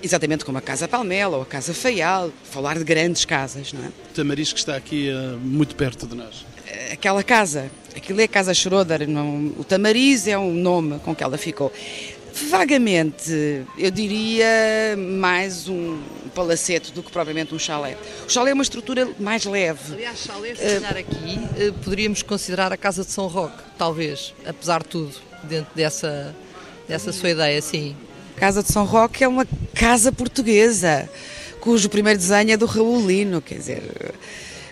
Exatamente 0.04 0.44
como 0.44 0.58
a 0.58 0.62
Casa 0.62 0.88
Palmela 0.88 1.38
ou 1.38 1.44
a 1.44 1.46
Casa 1.46 1.74
Feial, 1.74 2.32
falar 2.44 2.78
de 2.78 2.84
grandes 2.84 3.26
casas, 3.26 3.72
não 3.72 3.86
é? 3.86 3.88
O 3.88 4.14
Tamariz 4.14 4.52
que 4.52 4.60
está 4.60 4.76
aqui 4.76 5.10
uh, 5.10 5.38
muito 5.38 5.76
perto 5.76 6.08
de 6.08 6.16
nós. 6.16 6.46
Aquela 6.92 7.24
casa, 7.24 7.70
aquilo 7.96 8.22
é 8.22 8.24
a 8.24 8.28
Casa 8.28 8.54
Schroeder, 8.54 9.08
não, 9.08 9.54
o 9.58 9.64
Tamariz 9.64 10.28
é 10.28 10.38
um 10.38 10.54
nome 10.54 11.00
com 11.00 11.16
que 11.16 11.24
ela 11.24 11.38
ficou. 11.38 11.72
Vagamente, 12.50 13.66
eu 13.78 13.92
diria 13.92 14.96
mais 14.98 15.68
um 15.68 16.00
palacete 16.34 16.92
do 16.94 17.04
que 17.04 17.12
propriamente 17.12 17.54
um 17.54 17.60
chalé. 17.60 17.98
O 18.26 18.30
chalé 18.30 18.52
é 18.52 18.54
uma 18.54 18.64
estrutura 18.64 19.10
mais 19.20 19.46
leve. 19.46 19.94
Aliás, 19.94 20.20
chalé, 20.20 20.56
se 20.56 20.80
calhar 20.80 20.98
aqui, 20.98 21.40
eh, 21.58 21.74
poderíamos 21.84 22.24
considerar 22.24 22.72
a 22.72 22.78
Casa 22.78 23.04
de 23.04 23.12
São 23.12 23.28
Roque, 23.28 23.62
talvez, 23.78 24.34
apesar 24.46 24.82
de 24.82 24.90
tudo, 24.90 25.14
dentro 25.44 25.72
dessa, 25.76 26.34
dessa 26.88 27.12
sua 27.12 27.32
ideia, 27.32 27.62
sim. 27.62 27.96
Casa 28.42 28.64
de 28.64 28.72
São 28.72 28.86
Roque 28.86 29.24
é 29.24 29.28
uma 29.28 29.46
casa 29.76 30.12
portuguesa, 30.12 31.08
cujo 31.60 31.88
primeiro 31.88 32.18
desenho 32.18 32.50
é 32.50 32.58
do 32.58 32.66
Raul 32.66 33.06
Lino, 33.06 33.40
quer 33.40 33.60
dizer, 33.60 34.16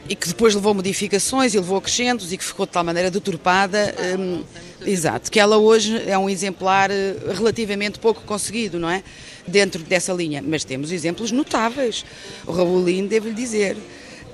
e 0.10 0.15
que 0.15 0.27
depois 0.27 0.55
levou 0.55 0.73
modificações 0.73 1.53
e 1.53 1.58
levou 1.60 1.77
acrescentos 1.77 2.34
e 2.34 2.38
que 2.38 2.43
ficou 2.43 2.65
de 2.65 2.71
tal 2.71 2.84
maneira 2.84 3.12
deturpada. 3.12 3.93
Hum, 4.17 4.43
exato, 4.84 5.29
que 5.29 5.39
ela 5.39 5.58
hoje 5.58 6.01
é 6.08 6.17
um 6.17 6.27
exemplar 6.27 6.89
eh, 6.89 7.15
relativamente 7.32 7.99
pouco 7.99 8.21
conseguido, 8.21 8.79
não 8.79 8.89
é? 8.89 9.03
Dentro 9.45 9.84
dessa 9.84 10.13
linha. 10.13 10.43
Mas 10.43 10.63
temos 10.63 10.91
exemplos 10.91 11.32
notáveis. 11.32 12.03
O 12.47 12.51
Raul 12.51 12.84
Lino, 12.84 13.08
devo-lhe 13.08 13.36
dizer, 13.36 13.77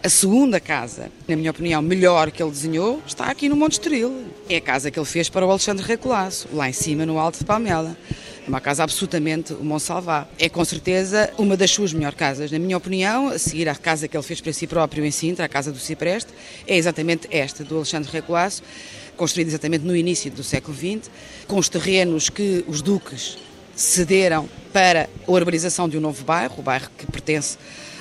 A 0.02 0.08
segunda 0.08 0.62
casa, 0.62 1.12
na 1.28 1.36
minha 1.36 1.52
opinião, 1.52 1.82
melhor 1.82 2.32
que 2.32 2.42
ele 2.42 2.52
desenhou, 2.52 3.02
está 3.06 3.26
aqui 3.26 3.50
no 3.50 3.56
Monte 3.58 3.74
Estoril. 3.74 4.28
É 4.48 4.58
a 4.58 4.62
casa 4.62 4.90
que 4.90 4.98
ele 4.98 5.06
fez 5.06 5.28
para 5.28 5.46
o 5.46 5.50
Alexandre 5.50 5.84
Recolasso, 5.84 6.48
lá 6.54 6.70
em 6.70 6.74
cima, 6.74 7.06
no 7.06 7.20
Alto 7.20 7.40
de 7.40 7.44
Palmela. 7.44 7.98
Uma 8.48 8.62
casa 8.62 8.84
absolutamente 8.84 9.54
o 9.54 9.64
Monsalvá. 9.64 10.28
É 10.38 10.48
com 10.48 10.64
certeza 10.64 11.32
uma 11.36 11.58
das 11.58 11.72
suas 11.72 11.92
melhores 11.94 12.16
casas. 12.16 12.52
Na 12.52 12.60
minha 12.60 12.78
opinião, 12.78 13.30
a 13.30 13.40
seguir 13.40 13.68
à 13.68 13.74
casa 13.74 14.08
que 14.08 14.16
ele 14.16 14.24
fez 14.24 14.40
para 14.40 14.54
si 14.54 14.68
próprio 14.68 15.04
em 15.04 15.10
Sintra, 15.10 15.46
a 15.46 15.50
casa 15.50 15.72
do 15.72 15.80
Cipreste, 15.80 16.32
é 16.68 16.78
exatamente 16.78 17.28
esta, 17.32 17.64
do 17.64 17.78
Alexandre 17.78 18.12
Recolasso, 18.12 18.62
construída 19.18 19.50
exatamente 19.50 19.84
no 19.84 19.96
início 19.96 20.30
do 20.30 20.44
século 20.44 20.78
XX, 20.78 21.10
com 21.48 21.58
os 21.58 21.70
terrenos 21.70 22.30
que 22.30 22.64
os 22.68 22.84
duques 22.84 23.38
cederam 23.76 24.48
para 24.72 25.10
a 25.28 25.32
urbanização 25.32 25.90
de 25.90 25.98
um 25.98 26.02
novo 26.02 26.24
bairro, 26.24 26.56
o 26.60 26.62
bairro 26.62 26.90
que 26.96 27.08
pertence 27.08 27.58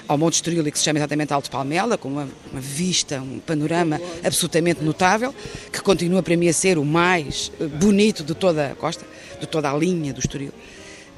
ao 0.07 0.19
Monte 0.19 0.35
Estoril 0.35 0.67
e 0.67 0.71
que 0.71 0.79
se 0.79 0.85
chama 0.85 0.99
exatamente 0.99 1.33
Alto 1.33 1.51
Palmela, 1.51 1.97
com 1.97 2.09
uma, 2.09 2.29
uma, 2.53 2.61
vista, 2.61 3.21
um 3.21 3.39
panorama 3.39 4.01
absolutamente 4.23 4.85
notável, 4.85 5.35
que 5.73 5.81
continua 5.81 6.23
para 6.23 6.37
mim 6.37 6.49
a 6.49 6.53
ser 6.53 6.77
o 6.77 6.85
mais 6.85 7.51
eh, 7.59 7.65
bonito 7.67 8.23
de 8.23 8.35
toda 8.35 8.73
a 8.73 8.75
costa, 8.75 9.07
de 9.45 9.51
toda 9.51 9.71
a 9.71 9.77
linha 9.77 10.13
do 10.13 10.21
Estoril. 10.21 10.53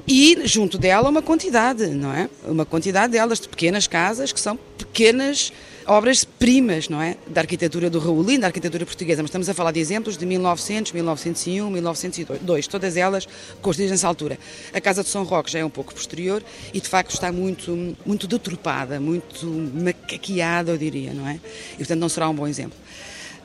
E 0.07 0.47
junto 0.47 0.77
dela 0.77 1.09
uma 1.09 1.21
quantidade, 1.21 1.87
não 1.87 2.13
é? 2.13 2.29
Uma 2.45 2.65
quantidade 2.65 3.11
delas 3.11 3.41
de 3.41 3.49
pequenas 3.49 3.87
casas 3.87 4.31
que 4.31 4.39
são 4.39 4.57
pequenas 4.77 5.51
obras-primas, 5.85 6.89
não 6.89 7.01
é? 7.01 7.17
Da 7.27 7.41
arquitetura 7.41 7.89
do 7.89 7.99
Raulino, 7.99 8.41
da 8.41 8.47
arquitetura 8.47 8.85
portuguesa. 8.85 9.21
Mas 9.21 9.29
estamos 9.29 9.49
a 9.49 9.53
falar 9.53 9.71
de 9.71 9.79
exemplos 9.79 10.17
de 10.17 10.25
1900, 10.25 10.91
1901, 10.91 11.69
1902, 11.69 12.67
todas 12.67 12.95
elas 12.95 13.27
construídas 13.61 13.91
nessa 13.91 14.07
altura. 14.07 14.37
A 14.73 14.79
Casa 14.79 15.03
de 15.03 15.09
São 15.09 15.23
Roque 15.23 15.51
já 15.51 15.59
é 15.59 15.65
um 15.65 15.69
pouco 15.69 15.93
posterior 15.93 16.43
e, 16.73 16.79
de 16.79 16.87
facto, 16.87 17.11
está 17.11 17.31
muito, 17.31 17.95
muito 18.05 18.27
deturpada, 18.27 18.99
muito 18.99 19.45
macaqueada, 19.45 20.71
eu 20.71 20.77
diria, 20.77 21.13
não 21.13 21.27
é? 21.27 21.39
E, 21.73 21.77
portanto, 21.77 21.99
não 21.99 22.09
será 22.09 22.29
um 22.29 22.35
bom 22.35 22.47
exemplo. 22.47 22.77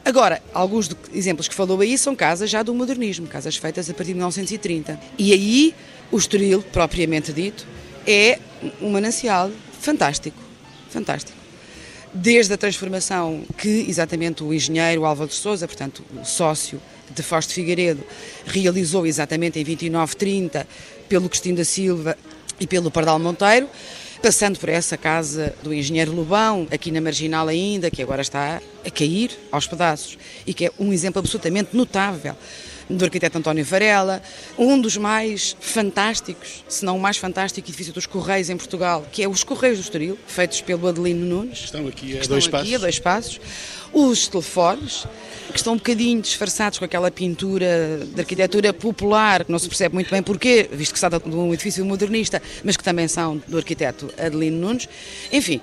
Agora, 0.05 0.43
alguns 0.53 0.91
exemplos 1.12 1.47
que 1.47 1.55
falou 1.55 1.81
aí 1.81 1.97
são 1.97 2.17
casas 2.17 2.51
já 2.51 2.62
do 2.62 2.75
modernismo, 2.75 3.27
casas 3.27 3.57
feitas 3.57 3.88
a 3.88 3.95
partir 3.95 4.09
de 4.09 4.15
1930. 4.15 4.99
E 5.19 5.33
aí, 5.33 5.75
o 6.11 6.19
Estoril, 6.19 6.62
propriamente 6.73 7.33
dito, 7.33 7.67
é 8.07 8.38
um 8.81 8.91
manancial 8.91 9.51
fantástico, 9.81 10.37
fantástico 10.91 11.43
desde 12.12 12.53
a 12.53 12.57
transformação 12.57 13.43
que 13.57 13.87
exatamente 13.88 14.45
o 14.45 14.53
engenheiro 14.53 15.05
Álvaro 15.05 15.29
de 15.29 15.35
Souza, 15.35 15.67
portanto, 15.67 16.05
o 16.21 16.25
sócio 16.25 16.81
de 17.11 17.23
de 17.23 17.55
Figueiredo, 17.55 18.03
realizou 18.47 19.07
exatamente 19.07 19.59
em 19.59 19.65
2930 19.65 20.67
pelo 21.09 21.29
Cristina 21.29 21.59
da 21.59 21.65
Silva 21.65 22.17
e 22.59 22.67
pelo 22.67 22.91
Pardal 22.91 23.19
Monteiro, 23.19 23.69
passando 24.22 24.56
por 24.56 24.68
essa 24.68 24.96
casa 24.96 25.52
do 25.64 25.74
engenheiro 25.74 26.12
Lobão, 26.12 26.68
aqui 26.70 26.92
na 26.92 27.00
Marginal 27.00 27.48
ainda, 27.48 27.90
que 27.90 28.00
agora 28.00 28.22
está 28.22 28.62
a 28.87 28.90
cair 28.90 29.37
aos 29.50 29.66
pedaços 29.66 30.16
e 30.46 30.54
que 30.54 30.66
é 30.66 30.72
um 30.78 30.92
exemplo 30.92 31.18
absolutamente 31.18 31.76
notável 31.76 32.37
do 32.88 33.05
arquiteto 33.05 33.38
António 33.38 33.64
Varela, 33.64 34.23
um 34.59 34.81
dos 34.81 34.97
mais 34.97 35.57
fantásticos, 35.61 36.64
se 36.68 36.85
não 36.85 36.97
o 36.97 37.01
mais 37.01 37.16
fantástico 37.16 37.68
edifício 37.68 37.92
dos 37.92 38.07
Correios 38.07 38.51
em 38.51 38.57
Portugal, 38.57 39.07
que 39.11 39.23
é 39.23 39.29
os 39.29 39.45
Correios 39.45 39.79
do 39.79 39.83
Estoril, 39.83 40.18
feitos 40.27 40.61
pelo 40.61 40.87
Adelino 40.88 41.25
Nunes. 41.25 41.64
Estão 41.64 41.87
aqui 41.87 42.16
a 42.16 42.21
estão 42.21 42.29
dois 42.29 42.45
aqui 42.45 42.53
passos. 42.53 42.75
a 42.75 42.79
dois 42.79 42.99
passos. 42.99 43.40
Os 43.92 44.27
telefones, 44.27 45.07
que 45.51 45.59
estão 45.59 45.75
um 45.75 45.77
bocadinho 45.77 46.23
disfarçados 46.23 46.79
com 46.79 46.85
aquela 46.85 47.11
pintura 47.11 48.01
de 48.07 48.21
arquitetura 48.21 48.73
popular, 48.73 49.45
que 49.45 49.53
não 49.53 49.59
se 49.59 49.68
percebe 49.68 49.95
muito 49.95 50.11
bem 50.11 50.23
porquê, 50.23 50.68
visto 50.73 50.92
que 50.92 50.99
está 50.99 51.11
de 51.11 51.29
um 51.29 51.53
edifício 51.53 51.85
modernista, 51.85 52.40
mas 52.64 52.77
que 52.77 52.83
também 52.83 53.07
são 53.07 53.42
do 53.47 53.59
arquiteto 53.59 54.11
Adelino 54.18 54.59
Nunes. 54.59 54.88
Enfim, 55.31 55.61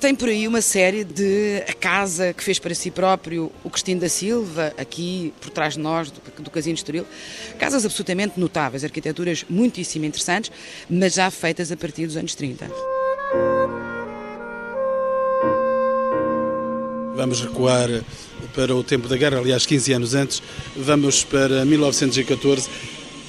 tem 0.00 0.14
por 0.14 0.30
aí 0.30 0.48
uma 0.48 0.62
série 0.62 1.04
de 1.04 1.62
a 1.68 1.74
casa 1.74 2.32
que 2.32 2.42
fez 2.42 2.58
para 2.58 2.74
si 2.74 2.90
próprio 2.90 3.52
o 3.62 3.68
Cristino 3.68 4.00
da 4.00 4.08
Silva, 4.08 4.72
aqui 4.78 5.32
por 5.38 5.50
trás 5.50 5.74
de 5.74 5.80
nós, 5.80 6.10
do, 6.10 6.42
do 6.42 6.50
Casino 6.50 6.74
Estoril. 6.74 7.06
Casas 7.58 7.84
absolutamente 7.84 8.40
notáveis, 8.40 8.82
arquiteturas 8.82 9.44
muitíssimo 9.48 10.06
interessantes, 10.06 10.50
mas 10.88 11.14
já 11.14 11.30
feitas 11.30 11.70
a 11.70 11.76
partir 11.76 12.06
dos 12.06 12.16
anos 12.16 12.34
30. 12.34 12.70
Vamos 17.14 17.42
recuar 17.42 17.88
para 18.54 18.74
o 18.74 18.82
tempo 18.82 19.06
da 19.06 19.18
guerra, 19.18 19.38
aliás, 19.38 19.66
15 19.66 19.92
anos 19.92 20.14
antes. 20.14 20.42
Vamos 20.74 21.22
para 21.24 21.62
1914 21.66 22.70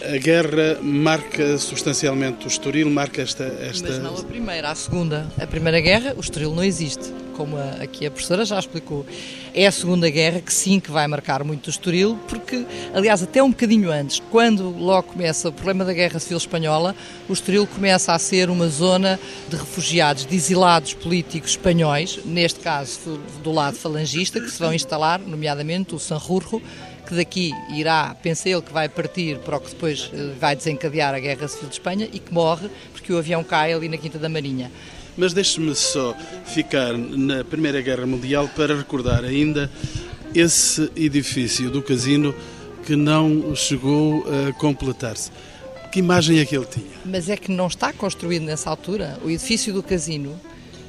a 0.03 0.17
guerra 0.17 0.79
marca 0.81 1.57
substancialmente 1.57 2.45
o 2.45 2.47
Estoril, 2.47 2.89
marca 2.89 3.21
esta, 3.21 3.43
esta... 3.43 3.87
Mas 3.87 3.99
não 3.99 4.17
a 4.17 4.23
primeira, 4.23 4.69
a 4.69 4.75
segunda. 4.75 5.27
A 5.39 5.47
primeira 5.47 5.79
guerra, 5.79 6.13
o 6.17 6.19
Estoril 6.19 6.53
não 6.53 6.63
existe, 6.63 7.13
como 7.35 7.57
a, 7.57 7.83
aqui 7.83 8.05
a 8.05 8.11
professora 8.11 8.43
já 8.43 8.57
explicou. 8.59 9.05
É 9.53 9.67
a 9.67 9.71
segunda 9.71 10.09
guerra 10.09 10.41
que 10.41 10.53
sim, 10.53 10.79
que 10.79 10.89
vai 10.89 11.07
marcar 11.07 11.43
muito 11.43 11.67
o 11.67 11.69
Estoril, 11.69 12.17
porque, 12.27 12.65
aliás, 12.93 13.21
até 13.21 13.43
um 13.43 13.51
bocadinho 13.51 13.91
antes, 13.91 14.21
quando 14.31 14.69
logo 14.69 15.09
começa 15.09 15.49
o 15.49 15.53
problema 15.53 15.85
da 15.85 15.93
Guerra 15.93 16.19
Civil 16.19 16.37
Espanhola, 16.37 16.95
o 17.29 17.33
Estoril 17.33 17.67
começa 17.67 18.13
a 18.13 18.19
ser 18.19 18.49
uma 18.49 18.67
zona 18.67 19.19
de 19.49 19.55
refugiados, 19.55 20.25
de 20.25 20.35
exilados 20.35 20.93
políticos 20.93 21.51
espanhóis, 21.51 22.19
neste 22.25 22.59
caso 22.59 23.19
do 23.43 23.51
lado 23.51 23.77
falangista, 23.77 24.39
que 24.39 24.49
se 24.49 24.59
vão 24.59 24.73
instalar, 24.73 25.19
nomeadamente 25.19 25.93
o 25.93 25.99
Sanjurjo, 25.99 26.61
que 27.11 27.15
daqui 27.15 27.51
irá, 27.75 28.15
pensa 28.23 28.47
ele, 28.47 28.61
que 28.61 28.71
vai 28.71 28.87
partir 28.87 29.37
para 29.39 29.57
o 29.57 29.59
que 29.59 29.71
depois 29.71 30.09
eh, 30.13 30.31
vai 30.39 30.55
desencadear 30.55 31.13
a 31.13 31.19
Guerra 31.19 31.45
Civil 31.49 31.67
de 31.67 31.75
Espanha 31.75 32.09
e 32.11 32.19
que 32.19 32.33
morre 32.33 32.69
porque 32.93 33.11
o 33.11 33.17
avião 33.17 33.43
cai 33.43 33.73
ali 33.73 33.89
na 33.89 33.97
Quinta 33.97 34.17
da 34.17 34.29
Marinha. 34.29 34.71
Mas 35.17 35.33
deixe-me 35.33 35.75
só 35.75 36.15
ficar 36.45 36.97
na 36.97 37.43
Primeira 37.43 37.81
Guerra 37.81 38.05
Mundial 38.05 38.49
para 38.55 38.77
recordar 38.77 39.25
ainda 39.25 39.69
esse 40.33 40.89
edifício 40.95 41.69
do 41.69 41.81
casino 41.81 42.33
que 42.85 42.95
não 42.95 43.53
chegou 43.55 44.25
a 44.25 44.53
completar-se. 44.53 45.31
Que 45.91 45.99
imagem 45.99 46.39
é 46.39 46.45
que 46.45 46.55
ele 46.55 46.65
tinha? 46.65 46.85
Mas 47.03 47.27
é 47.27 47.35
que 47.35 47.51
não 47.51 47.67
está 47.67 47.91
construído 47.91 48.43
nessa 48.43 48.69
altura. 48.69 49.19
O 49.21 49.29
edifício 49.29 49.73
do 49.73 49.83
casino, 49.83 50.39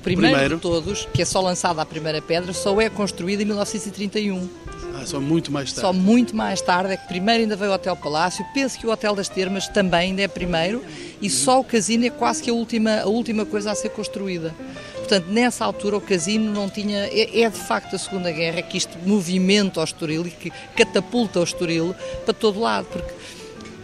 primeiro, 0.04 0.36
primeiro. 0.36 0.54
de 0.54 0.62
todos, 0.62 1.08
que 1.12 1.20
é 1.20 1.24
só 1.24 1.40
lançado 1.40 1.80
à 1.80 1.84
primeira 1.84 2.22
pedra, 2.22 2.52
só 2.52 2.80
é 2.80 2.88
construído 2.88 3.40
em 3.40 3.46
1931. 3.46 4.61
Ah, 4.94 5.06
só 5.06 5.20
muito 5.20 5.50
mais 5.50 5.72
tarde. 5.72 5.80
Só 5.80 5.92
muito 5.92 6.34
mais 6.36 6.60
tarde. 6.60 6.92
É 6.92 6.96
que 6.96 7.06
primeiro 7.08 7.42
ainda 7.42 7.56
veio 7.56 7.70
o 7.70 7.74
Hotel 7.74 7.96
Palácio. 7.96 8.44
Penso 8.52 8.78
que 8.78 8.86
o 8.86 8.90
Hotel 8.90 9.14
das 9.14 9.28
Termas 9.28 9.68
também 9.68 10.10
ainda 10.10 10.22
é 10.22 10.28
primeiro. 10.28 10.84
E 11.20 11.30
só 11.30 11.60
o 11.60 11.64
casino 11.64 12.04
é 12.06 12.10
quase 12.10 12.42
que 12.42 12.50
a 12.50 12.54
última, 12.54 13.00
a 13.00 13.06
última 13.06 13.44
coisa 13.46 13.70
a 13.70 13.74
ser 13.74 13.90
construída. 13.90 14.54
Portanto, 14.96 15.26
nessa 15.28 15.64
altura 15.64 15.96
o 15.96 16.00
casino 16.00 16.52
não 16.52 16.68
tinha. 16.68 17.06
É, 17.06 17.42
é 17.42 17.50
de 17.50 17.58
facto 17.58 17.94
a 17.94 17.98
Segunda 17.98 18.30
Guerra 18.30 18.62
que 18.62 18.78
isto 18.78 18.96
movimenta 19.04 19.80
o 19.80 19.84
Estoril 19.84 20.26
e 20.26 20.30
que 20.30 20.52
catapulta 20.76 21.40
o 21.40 21.44
Estoril 21.44 21.94
para 22.24 22.34
todo 22.34 22.60
lado. 22.60 22.86
Porque 22.86 23.12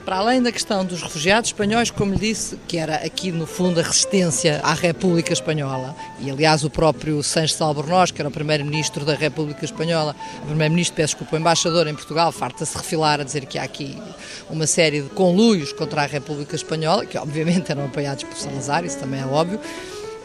para 0.08 0.16
além 0.16 0.40
da 0.40 0.50
questão 0.50 0.86
dos 0.86 1.02
refugiados 1.02 1.50
espanhóis, 1.50 1.90
como 1.90 2.14
lhe 2.14 2.18
disse, 2.18 2.58
que 2.66 2.78
era 2.78 2.94
aqui 2.94 3.30
no 3.30 3.46
fundo 3.46 3.78
a 3.78 3.82
resistência 3.82 4.58
à 4.64 4.72
República 4.72 5.34
Espanhola, 5.34 5.94
e 6.18 6.30
aliás 6.30 6.64
o 6.64 6.70
próprio 6.70 7.22
Sanches 7.22 7.60
Albornoz, 7.60 8.10
que 8.10 8.22
era 8.22 8.28
o 8.30 8.32
primeiro-ministro 8.32 9.04
da 9.04 9.14
República 9.14 9.66
Espanhola, 9.66 10.16
primeiro-ministro, 10.46 10.96
peço 10.96 11.08
desculpa, 11.08 11.36
o 11.36 11.38
embaixador 11.38 11.86
em 11.86 11.94
Portugal, 11.94 12.32
farta-se 12.32 12.74
refilar 12.74 13.20
a 13.20 13.22
dizer 13.22 13.44
que 13.44 13.58
há 13.58 13.64
aqui 13.64 13.98
uma 14.48 14.66
série 14.66 15.02
de 15.02 15.10
conluios 15.10 15.74
contra 15.74 16.00
a 16.00 16.06
República 16.06 16.56
Espanhola, 16.56 17.04
que 17.04 17.18
obviamente 17.18 17.70
eram 17.70 17.84
apoiados 17.84 18.24
por 18.24 18.34
Salazar, 18.34 18.86
isso 18.86 18.96
também 18.96 19.20
é 19.20 19.26
óbvio, 19.26 19.60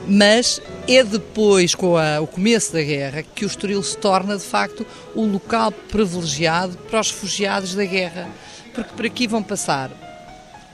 mas 0.07 0.61
é 0.87 1.03
depois, 1.03 1.75
com 1.75 1.97
a, 1.97 2.21
o 2.21 2.27
começo 2.27 2.71
da 2.71 2.81
guerra, 2.81 3.21
que 3.21 3.43
o 3.43 3.47
Estoril 3.47 3.83
se 3.83 3.97
torna, 3.97 4.37
de 4.37 4.45
facto, 4.45 4.87
o 5.13 5.25
local 5.25 5.73
privilegiado 5.73 6.77
para 6.89 7.01
os 7.01 7.11
refugiados 7.11 7.75
da 7.75 7.83
guerra 7.83 8.29
porque 8.73 8.93
por 8.93 9.05
aqui 9.05 9.27
vão 9.27 9.43
passar 9.43 9.91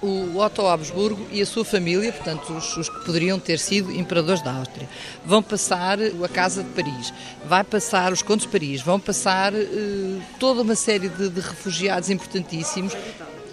o 0.01 0.38
Otto 0.38 0.65
Habsburgo 0.65 1.27
e 1.31 1.41
a 1.41 1.45
sua 1.45 1.65
família, 1.65 2.12
portanto, 2.13 2.53
os, 2.53 2.77
os, 2.77 2.89
que 2.89 3.05
poderiam 3.05 3.38
ter 3.38 3.59
sido 3.59 3.91
imperadores 3.91 4.41
da 4.41 4.53
Áustria. 4.53 4.88
Vão 5.25 5.43
passar 5.43 5.99
a 5.99 6.27
Casa 6.29 6.63
de 6.63 6.69
Paris, 6.69 7.13
vai 7.45 7.63
passar 7.63 8.13
os 8.13 8.21
Contos 8.21 8.45
de 8.45 8.51
Paris, 8.51 8.81
vão 8.81 8.99
passar 8.99 9.53
uh, 9.53 10.21
toda 10.39 10.62
uma 10.62 10.75
série 10.75 11.09
de, 11.09 11.29
de, 11.29 11.41
refugiados 11.41 12.09
importantíssimos. 12.09 12.95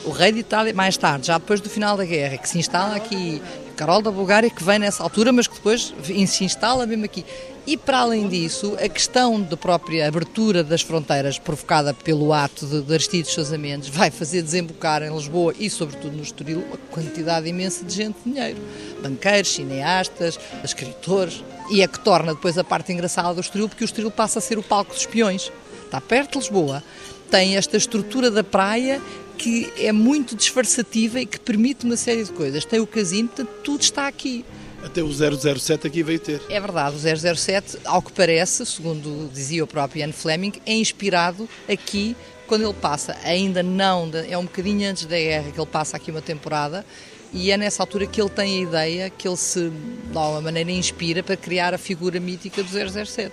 O 0.05 0.11
rei 0.11 0.31
de 0.31 0.39
Itália, 0.39 0.73
mais 0.73 0.97
tarde, 0.97 1.27
já 1.27 1.39
depois 1.39 1.61
do 1.61 1.69
final 1.69 1.97
da 1.97 2.05
guerra, 2.05 2.39
que 2.39 2.49
se 2.49 2.59
instala 2.59 2.95
aqui, 2.95 3.43
Carol 3.77 4.01
da 4.01 4.11
Bulgária, 4.11 4.49
que 4.49 4.63
vem 4.63 4.79
nessa 4.79 5.03
altura, 5.03 5.33
mas 5.33 5.49
que 5.49 5.55
depois 5.55 5.93
se 6.29 6.45
instala 6.45 6.87
mesmo 6.87 7.05
aqui. 7.05 7.25
E 7.67 7.77
para 7.77 7.99
além 7.99 8.29
disso, 8.29 8.77
a 8.81 8.89
questão 8.89 9.41
da 9.43 9.57
própria 9.57 10.07
abertura 10.07 10.63
das 10.63 10.83
fronteiras 10.83 11.37
provocada 11.37 11.93
pelo 11.93 12.33
ato 12.33 12.65
de, 12.65 12.81
de 12.81 12.93
Aristides 12.93 13.33
Sousa 13.33 13.59
Mendes 13.59 13.89
vai 13.89 14.09
fazer 14.09 14.41
desembocar 14.41 15.03
em 15.03 15.13
Lisboa 15.13 15.53
e 15.59 15.69
sobretudo 15.69 16.17
no 16.17 16.23
Estoril 16.23 16.61
uma 16.61 16.77
quantidade 16.93 17.49
imensa 17.49 17.85
de 17.85 17.93
gente 17.93 18.19
de 18.25 18.31
dinheiro. 18.31 18.59
Banqueiros, 19.03 19.53
cineastas, 19.53 20.39
escritores. 20.63 21.43
E 21.69 21.83
é 21.83 21.89
que 21.89 21.99
torna 21.99 22.35
depois 22.37 22.57
a 22.57 22.63
parte 22.63 22.93
engraçada 22.93 23.35
do 23.35 23.41
Estoril, 23.41 23.69
porque 23.69 23.83
o 23.83 23.87
Estoril 23.87 24.13
passa 24.13 24.39
a 24.39 24.43
ser 24.43 24.59
o 24.59 24.63
palco 24.63 24.93
dos 24.93 25.01
espiões. 25.01 25.51
Está 25.85 26.01
perto 26.01 26.39
de 26.39 26.39
Lisboa, 26.39 26.85
tem 27.29 27.57
esta 27.57 27.77
estrutura 27.77 28.31
da 28.31 28.45
praia 28.45 29.03
que 29.37 29.73
é 29.77 29.91
muito 29.91 30.37
disfarçativa 30.37 31.21
e 31.21 31.27
que 31.27 31.41
permite 31.41 31.85
uma 31.85 31.97
série 31.97 32.23
de 32.23 32.31
coisas. 32.31 32.65
Tem 32.65 32.79
o 32.79 32.87
casino, 32.87 33.29
portanto, 33.29 33.51
tudo 33.65 33.83
está 33.83 34.07
aqui. 34.07 34.45
Até 34.87 35.03
o 35.03 35.11
007 35.13 35.85
aqui 35.87 36.03
veio 36.05 36.21
ter. 36.21 36.41
É 36.49 36.61
verdade, 36.61 36.95
o 36.97 37.37
007, 37.37 37.79
ao 37.85 38.01
que 38.01 38.13
parece, 38.13 38.65
segundo 38.65 39.29
dizia 39.33 39.65
o 39.65 39.67
próprio 39.67 40.01
Ian 40.01 40.13
Fleming, 40.13 40.53
é 40.65 40.75
inspirado 40.75 41.49
aqui 41.69 42.17
quando 42.47 42.63
ele 42.63 42.75
passa, 42.75 43.17
ainda 43.25 43.65
não, 43.65 44.09
é 44.29 44.39
um 44.39 44.45
bocadinho 44.45 44.89
antes 44.89 45.05
da 45.05 45.17
guerra 45.17 45.51
que 45.51 45.59
ele 45.59 45.67
passa 45.67 45.97
aqui 45.97 46.13
uma 46.13 46.23
temporada, 46.23 46.87
e 47.33 47.51
é 47.51 47.57
nessa 47.57 47.83
altura 47.83 48.07
que 48.07 48.21
ele 48.21 48.31
tem 48.31 48.59
a 48.59 48.63
ideia 48.63 49.11
que 49.11 49.27
ele 49.27 49.37
se, 49.37 49.69
de 49.69 50.17
alguma 50.17 50.41
maneira, 50.41 50.71
inspira 50.71 51.21
para 51.23 51.37
criar 51.37 51.75
a 51.75 51.79
figura 51.79 52.21
mítica 52.21 52.63
do 52.63 52.69
007. 52.71 53.33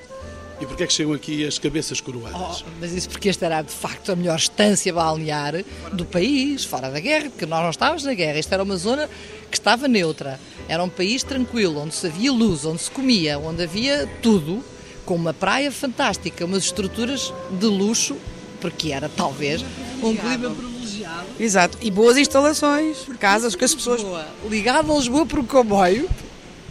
E 0.60 0.66
porquê 0.66 0.84
é 0.84 0.88
que 0.88 0.94
chegam 0.94 1.14
aqui 1.14 1.46
as 1.46 1.60
cabeças 1.60 2.00
coroadas? 2.00 2.62
Oh, 2.62 2.70
mas 2.80 2.94
isso 2.94 3.10
porque 3.10 3.30
esta 3.30 3.46
era 3.46 3.62
de 3.62 3.72
facto 3.72 4.12
a 4.12 4.16
melhor 4.16 4.38
estância 4.38 4.94
balnear 4.94 5.64
do 5.92 6.06
país, 6.06 6.64
fora 6.64 6.90
da 6.90 7.00
guerra, 7.00 7.30
porque 7.30 7.46
nós 7.46 7.62
não 7.62 7.70
estávamos 7.70 8.04
na 8.04 8.14
guerra. 8.14 8.40
Isto 8.40 8.54
era 8.54 8.64
uma 8.64 8.78
zona 8.78 9.10
que 9.52 9.58
estava 9.58 9.88
neutra. 9.88 10.40
Era 10.68 10.84
um 10.84 10.90
país 10.90 11.24
tranquilo, 11.24 11.80
onde 11.82 11.94
se 11.96 12.08
havia 12.08 12.32
luz, 12.32 12.66
onde 12.66 12.82
se 12.82 12.92
comia, 12.92 13.38
onde 13.38 13.64
havia 13.64 14.10
tudo, 14.22 14.64
com 15.06 15.16
uma 15.16 15.34
praia 15.34 15.72
fantástica, 15.72 16.46
umas 16.46 16.64
estruturas 16.64 17.34
de 17.60 17.66
luxo, 17.66 18.16
porque 18.62 18.92
era 18.92 19.10
talvez 19.10 19.64
um 20.02 20.16
clima 20.16 20.50
privilegiado. 20.50 21.28
Exato, 21.40 21.78
e 21.82 21.92
boas 21.92 22.18
instalações, 22.18 22.98
casas 23.20 23.56
que 23.56 23.66
as 23.66 23.76
pessoas. 23.76 24.02
Ligado 24.50 24.92
a 24.92 24.96
Lisboa 24.96 25.26
por 25.26 25.40
um 25.40 25.46
comboio, 25.46 26.10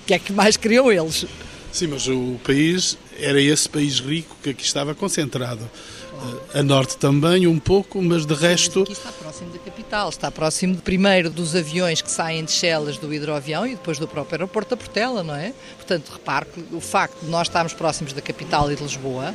que 0.07 0.15
é 0.15 0.19
que 0.19 0.33
mais 0.33 0.57
queriam 0.57 0.91
eles? 0.91 1.27
Sim, 1.73 1.89
mas 1.89 2.07
o 2.07 2.39
país 2.45 2.99
era 3.19 3.41
esse 3.41 3.69
país 3.69 3.99
rico 3.99 4.37
que 4.43 4.51
aqui 4.51 4.65
estava 4.65 4.95
concentrado. 4.95 5.71
A 6.55 6.63
norte 6.63 6.97
também, 6.97 7.47
um 7.47 7.59
pouco, 7.59 8.01
mas 8.03 8.27
de 8.27 8.35
resto. 8.35 8.83
Aqui 8.83 8.93
está 8.93 9.11
próximo 9.11 9.51
da 9.51 9.59
capital, 9.59 10.09
está 10.09 10.31
próximo 10.31 10.77
primeiro 10.77 11.31
dos 11.31 11.57
aviões 11.57 12.03
que 12.03 12.11
saem 12.11 12.45
de 12.45 12.53
Chelas 12.53 12.99
do 12.99 13.13
hidroavião 13.13 13.67
e 13.67 13.71
depois 13.71 13.99
do 13.99 14.07
próprio 14.07 14.37
aeroporto 14.37 14.71
da 14.71 14.77
Portela, 14.77 15.23
não 15.23 15.35
é? 15.35 15.53
Portanto, 15.77 16.11
repare 16.11 16.47
que 16.47 16.75
o 16.75 16.81
facto 16.81 17.21
de 17.21 17.31
nós 17.31 17.49
estarmos 17.49 17.73
próximos 17.73 18.13
da 18.13 18.21
capital 18.21 18.71
e 18.71 18.77
de 18.77 18.83
Lisboa, 18.83 19.35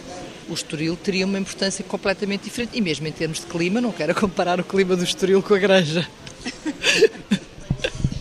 o 0.50 0.54
Estoril 0.54 0.96
teria 0.96 1.26
uma 1.26 1.40
importância 1.40 1.84
completamente 1.84 2.44
diferente. 2.44 2.78
E 2.78 2.82
mesmo 2.82 3.08
em 3.08 3.12
termos 3.12 3.40
de 3.40 3.46
clima, 3.48 3.82
não 3.82 3.92
quero 3.92 4.14
comparar 4.16 4.60
o 4.60 4.64
clima 4.64 4.96
do 4.96 5.04
Estoril 5.04 5.42
com 5.42 5.54
a 5.54 5.58
Granja. 5.58 6.08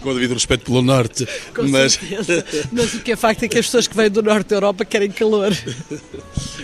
com 0.07 0.13
o 0.13 0.15
devido 0.15 0.35
respeito 0.35 0.65
pelo 0.65 0.83
Norte. 0.83 1.27
Com 1.53 1.67
mas... 1.67 1.95
Certeza. 1.95 2.45
mas 2.71 2.95
o 2.95 3.01
que 3.01 3.11
é 3.11 3.17
facto 3.17 3.43
é 3.43 3.49
que 3.49 3.59
as 3.59 3.67
pessoas 3.67 3.89
que 3.89 3.97
vêm 3.97 4.09
do 4.09 4.23
Norte 4.23 4.51
da 4.51 4.57
Europa 4.57 4.85
querem 4.85 5.11
calor. 5.11 5.53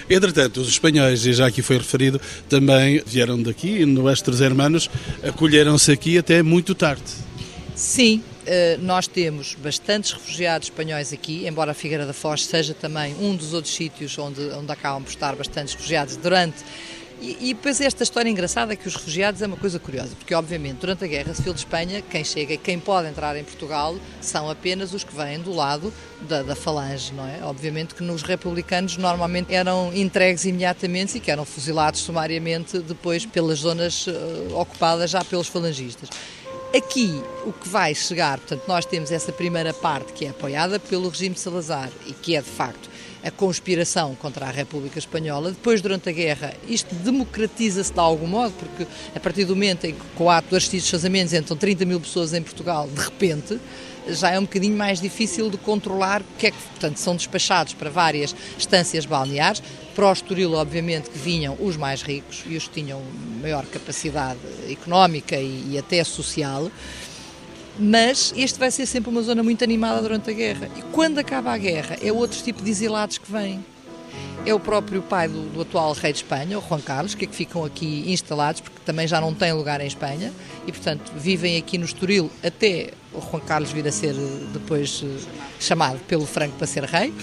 Entretanto, 0.09 0.61
os 0.61 0.69
espanhóis, 0.69 1.27
e 1.27 1.33
já 1.33 1.47
aqui 1.47 1.61
foi 1.61 1.79
referido, 1.79 2.21
também 2.49 3.03
vieram 3.05 3.43
daqui, 3.43 3.85
no 3.85 4.05
Oeste 4.05 4.31
dos 4.31 4.41
Hermanos, 4.41 4.89
acolheram-se 5.25 5.91
aqui 5.91 6.17
até 6.17 6.41
muito 6.41 6.73
tarde. 6.73 7.03
Sim, 7.75 8.23
eh, 8.47 8.79
nós 8.81 9.09
temos 9.09 9.57
bastantes 9.61 10.13
refugiados 10.13 10.69
espanhóis 10.69 11.13
aqui, 11.13 11.45
embora 11.45 11.73
a 11.73 11.75
Figueira 11.75 12.07
da 12.07 12.13
Foz 12.13 12.45
seja 12.45 12.75
também 12.75 13.13
um 13.21 13.35
dos 13.35 13.55
outros 13.55 13.75
sítios 13.75 14.17
onde, 14.19 14.41
onde 14.41 14.71
acabam 14.71 15.03
por 15.03 15.11
estar 15.11 15.35
bastantes 15.35 15.75
refugiados 15.75 16.17
durante 16.17 16.59
e, 17.23 17.51
e 17.51 17.55
depois 17.55 17.81
esta 17.81 18.03
história 18.03 18.29
engraçada 18.29 18.75
que 18.75 18.89
os 18.89 18.97
refugiados 18.97 19.41
é 19.41 19.47
uma 19.47 19.57
coisa 19.57 19.79
curiosa, 19.79 20.11
porque 20.17 20.35
obviamente 20.35 20.79
durante 20.79 21.05
a 21.05 21.07
Guerra 21.07 21.33
Civil 21.33 21.55
de 21.55 21.61
Espanha, 21.61 22.03
quem 22.03 22.25
chega 22.25 22.55
e 22.55 22.59
quem 22.59 22.81
pode 22.81 23.09
entrar 23.09 23.37
em 23.37 23.45
Portugal 23.45 23.97
são 24.21 24.51
apenas 24.51 24.93
os 24.93 25.05
que 25.05 25.15
vêm 25.15 25.39
do 25.39 25.55
lado 25.55 25.93
da, 26.23 26.43
da 26.43 26.57
falange, 26.57 27.13
não 27.15 27.27
é? 27.27 27.45
Obviamente 27.45 27.95
que 27.95 28.03
nos 28.03 28.23
republicanos 28.23 28.97
normalmente 28.97 29.55
eram 29.55 29.95
entregues 29.95 30.45
imediatamente 30.45 31.17
e 31.17 31.21
que 31.21 31.31
eram 31.31 31.45
fuzilados 31.45 32.01
sumariamente 32.01 32.81
depois 32.81 33.25
pelas 33.25 33.61
zonas 33.61 34.07
uh, 34.09 34.13
ocupadas 34.57 35.11
já 35.11 35.25
pelos 35.25 35.47
falangistas. 35.47 36.09
Aqui, 36.75 37.23
o 37.45 37.53
que 37.53 37.69
vai 37.69 37.95
chegar, 37.95 38.39
portanto, 38.39 38.65
nós 38.67 38.87
temos 38.87 39.13
essa 39.13 39.31
primeira 39.31 39.75
parte 39.75 40.13
que 40.15 40.25
é 40.25 40.31
apoiada 40.31 40.81
pelo 40.81 41.09
regime 41.09 41.35
de 41.35 41.41
Salazar 41.41 41.91
e 42.07 42.15
que 42.15 42.35
é 42.35 42.41
de 42.41 42.49
facto 42.49 42.89
a 43.25 43.31
conspiração 43.31 44.15
contra 44.15 44.47
a 44.47 44.51
República 44.51 44.99
Espanhola. 44.99 45.51
Depois, 45.51 45.81
durante 45.81 46.09
a 46.09 46.13
guerra, 46.13 46.55
isto 46.69 46.95
democratiza-se 46.95 47.93
de 47.93 48.01
algum 48.01 48.27
modo, 48.27 48.53
porque 48.59 48.87
a 49.15 49.21
partir 49.21 49.45
do 49.45 49.55
momento 49.55 49.87
em 49.87 49.95
que, 49.95 50.01
com 50.15 50.25
o 50.25 50.31
ato 50.31 50.49
do 50.49 50.57
Aristides 50.57 50.91
Casamentos, 50.91 51.33
entram 51.33 51.57
30 51.57 51.85
mil 51.85 52.01
pessoas 52.01 52.33
em 52.33 52.43
Portugal, 52.43 52.89
de 52.89 53.01
repente, 53.01 53.61
já 54.09 54.31
é 54.31 54.39
um 54.39 54.43
bocadinho 54.43 54.77
mais 54.77 55.01
difícil 55.01 55.49
de 55.49 55.57
controlar 55.57 56.23
o 56.23 56.39
que 56.39 56.49
é 56.49 56.51
que, 56.51 56.57
portanto, 56.57 56.97
são 56.97 57.15
despachados 57.15 57.75
para 57.75 57.89
várias 57.89 58.35
estâncias 58.59 59.07
balneares. 59.07 59.63
Para 59.95 60.09
o 60.09 60.13
Estoril, 60.13 60.55
obviamente, 60.55 61.11
que 61.11 61.19
vinham 61.19 61.57
os 61.61 61.77
mais 61.77 62.03
ricos 62.03 62.43
e 62.47 62.57
os 62.57 62.67
que 62.67 62.81
tinham 62.81 63.01
maior 63.41 63.65
capacidade 63.67 64.41
económica 64.71 65.37
e, 65.37 65.73
e 65.73 65.79
até 65.79 66.03
social 66.03 66.71
mas 67.79 68.33
este 68.37 68.59
vai 68.59 68.71
ser 68.71 68.87
sempre 68.87 69.11
uma 69.11 69.23
zona 69.23 69.43
muito 69.43 69.63
animada 69.65 70.01
durante 70.01 70.31
a 70.31 70.33
guerra. 70.33 70.69
E 70.77 70.83
quando 70.93 71.19
acaba 71.19 71.53
a 71.53 71.59
guerra, 71.59 71.97
é 72.03 72.13
outro 72.13 72.43
tipo 72.43 72.63
de 72.63 72.71
exilados 72.71 73.19
que 73.19 73.31
vêm. 73.31 73.65
É 74.45 74.53
o 74.53 74.59
próprio 74.59 75.01
pai 75.03 75.29
do, 75.29 75.49
do, 75.51 75.61
atual 75.61 75.93
rei 75.93 76.13
de 76.13 76.19
Espanha, 76.19 76.59
o 76.59 76.63
Juan 76.63 76.81
Carlos, 76.81 77.15
que 77.15 77.25
é 77.25 77.29
que 77.29 77.35
ficam 77.35 77.65
aqui 77.65 78.05
instalados, 78.09 78.61
porque 78.61 78.79
também 78.85 79.07
já 79.07 79.21
não 79.21 79.33
têm 79.33 79.53
lugar 79.53 79.81
em 79.81 79.87
Espanha, 79.87 80.33
e 80.67 80.73
portanto 80.73 81.13
vivem 81.17 81.57
aqui 81.57 81.79
no 81.79 81.85
Estoril 81.85 82.29
até 82.43 82.91
o 83.13 83.21
Juan 83.21 83.41
Carlos 83.41 83.71
vir 83.71 83.87
a 83.87 83.93
ser 83.93 84.15
eh, 84.15 84.47
depois 84.53 85.05
eh, 85.05 85.31
chamado 85.61 86.01
pelo 86.09 86.27
Franco 86.27 86.57
para 86.57 86.67
ser 86.67 86.85
rei. 86.85 87.15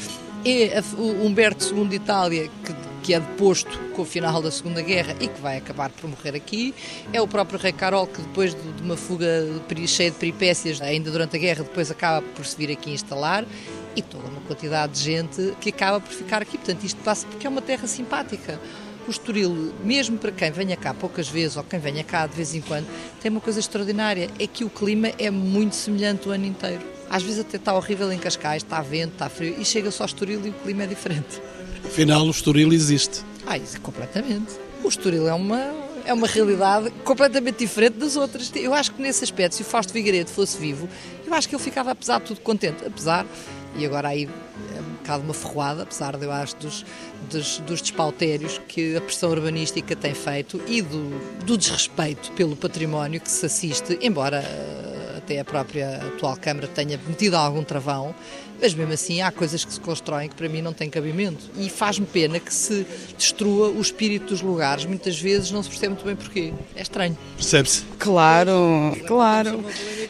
E 0.45 0.71
o 0.97 1.25
Humberto 1.25 1.75
II 1.75 1.85
de 1.89 1.97
Itália, 1.97 2.49
que 2.63 2.71
que 3.09 3.15
é 3.15 3.19
deposto 3.19 3.75
com 3.95 4.03
o 4.03 4.05
final 4.05 4.39
da 4.39 4.51
Segunda 4.51 4.83
Guerra 4.83 5.15
e 5.19 5.27
que 5.27 5.41
vai 5.41 5.57
acabar 5.57 5.89
por 5.89 6.07
morrer 6.07 6.35
aqui. 6.35 6.75
É 7.11 7.19
o 7.19 7.27
próprio 7.27 7.59
Rei 7.59 7.71
Carol 7.71 8.05
que 8.05 8.21
depois 8.21 8.53
de 8.53 8.83
uma 8.83 8.95
fuga 8.95 9.25
cheia 9.87 10.11
de 10.11 10.17
peripécias, 10.17 10.79
ainda 10.79 11.09
durante 11.09 11.35
a 11.35 11.39
guerra, 11.39 11.63
depois 11.63 11.89
acaba 11.89 12.21
por 12.35 12.45
se 12.45 12.55
vir 12.55 12.69
aqui 12.71 12.91
instalar 12.91 13.47
e 13.95 14.03
toda 14.03 14.27
uma 14.27 14.41
quantidade 14.41 14.93
de 14.93 14.99
gente 14.99 15.55
que 15.59 15.69
acaba 15.69 15.99
por 15.99 16.13
ficar 16.13 16.43
aqui. 16.43 16.55
Portanto, 16.55 16.83
isto 16.83 17.01
passa 17.01 17.25
porque 17.25 17.47
é 17.47 17.49
uma 17.49 17.63
terra 17.63 17.87
simpática. 17.87 18.61
O 19.07 19.09
Estoril, 19.09 19.73
mesmo 19.83 20.19
para 20.19 20.31
quem 20.31 20.51
venha 20.51 20.77
cá 20.77 20.93
poucas 20.93 21.27
vezes 21.27 21.57
ou 21.57 21.63
quem 21.63 21.79
venha 21.79 22.03
cá 22.03 22.27
de 22.27 22.35
vez 22.35 22.53
em 22.53 22.61
quando, 22.61 22.85
tem 23.19 23.31
uma 23.31 23.41
coisa 23.41 23.59
extraordinária, 23.59 24.29
é 24.37 24.45
que 24.45 24.63
o 24.63 24.69
clima 24.69 25.07
é 25.17 25.31
muito 25.31 25.75
semelhante 25.75 26.29
o 26.29 26.31
ano 26.31 26.45
inteiro. 26.45 26.83
Às 27.09 27.23
vezes 27.23 27.39
até 27.39 27.57
está 27.57 27.73
horrível 27.73 28.11
em 28.11 28.19
Cascais, 28.19 28.61
está 28.61 28.79
vento, 28.83 29.13
está 29.13 29.27
frio, 29.27 29.55
e 29.59 29.65
chega 29.65 29.89
só 29.89 30.03
ao 30.03 30.07
Estoril 30.09 30.45
e 30.45 30.49
o 30.49 30.53
clima 30.53 30.83
é 30.83 30.85
diferente. 30.85 31.41
Afinal, 31.85 32.25
o 32.25 32.29
Estoril 32.29 32.71
existe. 32.73 33.21
Ah, 33.45 33.57
isso, 33.57 33.79
completamente. 33.81 34.53
O 34.83 34.87
Estoril 34.87 35.27
é 35.27 35.33
uma, 35.33 35.73
é 36.05 36.13
uma 36.13 36.27
realidade 36.27 36.91
completamente 37.03 37.59
diferente 37.59 37.97
das 37.97 38.15
outras. 38.15 38.51
Eu 38.55 38.73
acho 38.73 38.93
que 38.93 39.01
nesse 39.01 39.23
aspecto, 39.23 39.55
se 39.55 39.61
o 39.61 39.65
Fausto 39.65 39.91
Figueiredo 39.91 40.29
fosse 40.29 40.57
vivo, 40.57 40.87
eu 41.25 41.33
acho 41.33 41.47
que 41.49 41.55
ele 41.55 41.63
ficava, 41.63 41.91
apesar 41.91 42.19
de 42.19 42.25
tudo, 42.25 42.41
contente. 42.41 42.85
Apesar, 42.85 43.25
e 43.75 43.85
agora 43.85 44.09
aí 44.09 44.29
é 44.75 44.79
um 44.79 44.93
bocado 44.95 45.23
uma 45.23 45.33
ferroada, 45.33 45.83
apesar 45.83 46.17
de 46.17 46.25
eu 46.25 46.31
acho 46.31 46.55
dos, 46.57 46.85
dos, 47.29 47.59
dos 47.59 47.81
despautérios 47.81 48.59
que 48.67 48.95
a 48.95 49.01
pressão 49.01 49.29
urbanística 49.29 49.95
tem 49.95 50.13
feito 50.13 50.61
e 50.67 50.81
do, 50.81 51.09
do 51.45 51.57
desrespeito 51.57 52.31
pelo 52.33 52.55
património 52.55 53.21
que 53.21 53.29
se 53.29 53.45
assiste, 53.45 53.97
embora 54.01 54.43
até 55.17 55.39
a 55.39 55.45
própria 55.45 55.97
atual 55.97 56.35
Câmara 56.37 56.67
tenha 56.67 56.99
metido 57.07 57.35
algum 57.35 57.63
travão, 57.63 58.15
mas 58.61 58.73
mesmo 58.73 58.93
assim 58.93 59.21
há 59.21 59.31
coisas 59.31 59.63
que 59.63 59.73
se 59.73 59.79
constroem 59.79 60.29
que 60.29 60.35
para 60.35 60.49
mim 60.49 60.61
não 60.61 60.73
têm 60.73 60.89
cabimento. 60.89 61.49
E 61.57 61.69
faz-me 61.69 62.05
pena 62.05 62.39
que 62.39 62.53
se 62.53 62.85
destrua 63.17 63.69
o 63.69 63.81
espírito 63.81 64.27
dos 64.27 64.41
lugares. 64.41 64.85
Muitas 64.85 65.19
vezes 65.19 65.51
não 65.51 65.63
se 65.63 65.69
percebe 65.69 65.93
muito 65.93 66.05
bem 66.05 66.15
porquê. 66.15 66.53
É 66.75 66.81
estranho. 66.81 67.17
Percebe-se? 67.35 67.83
Claro, 67.97 68.51
claro. 69.07 69.63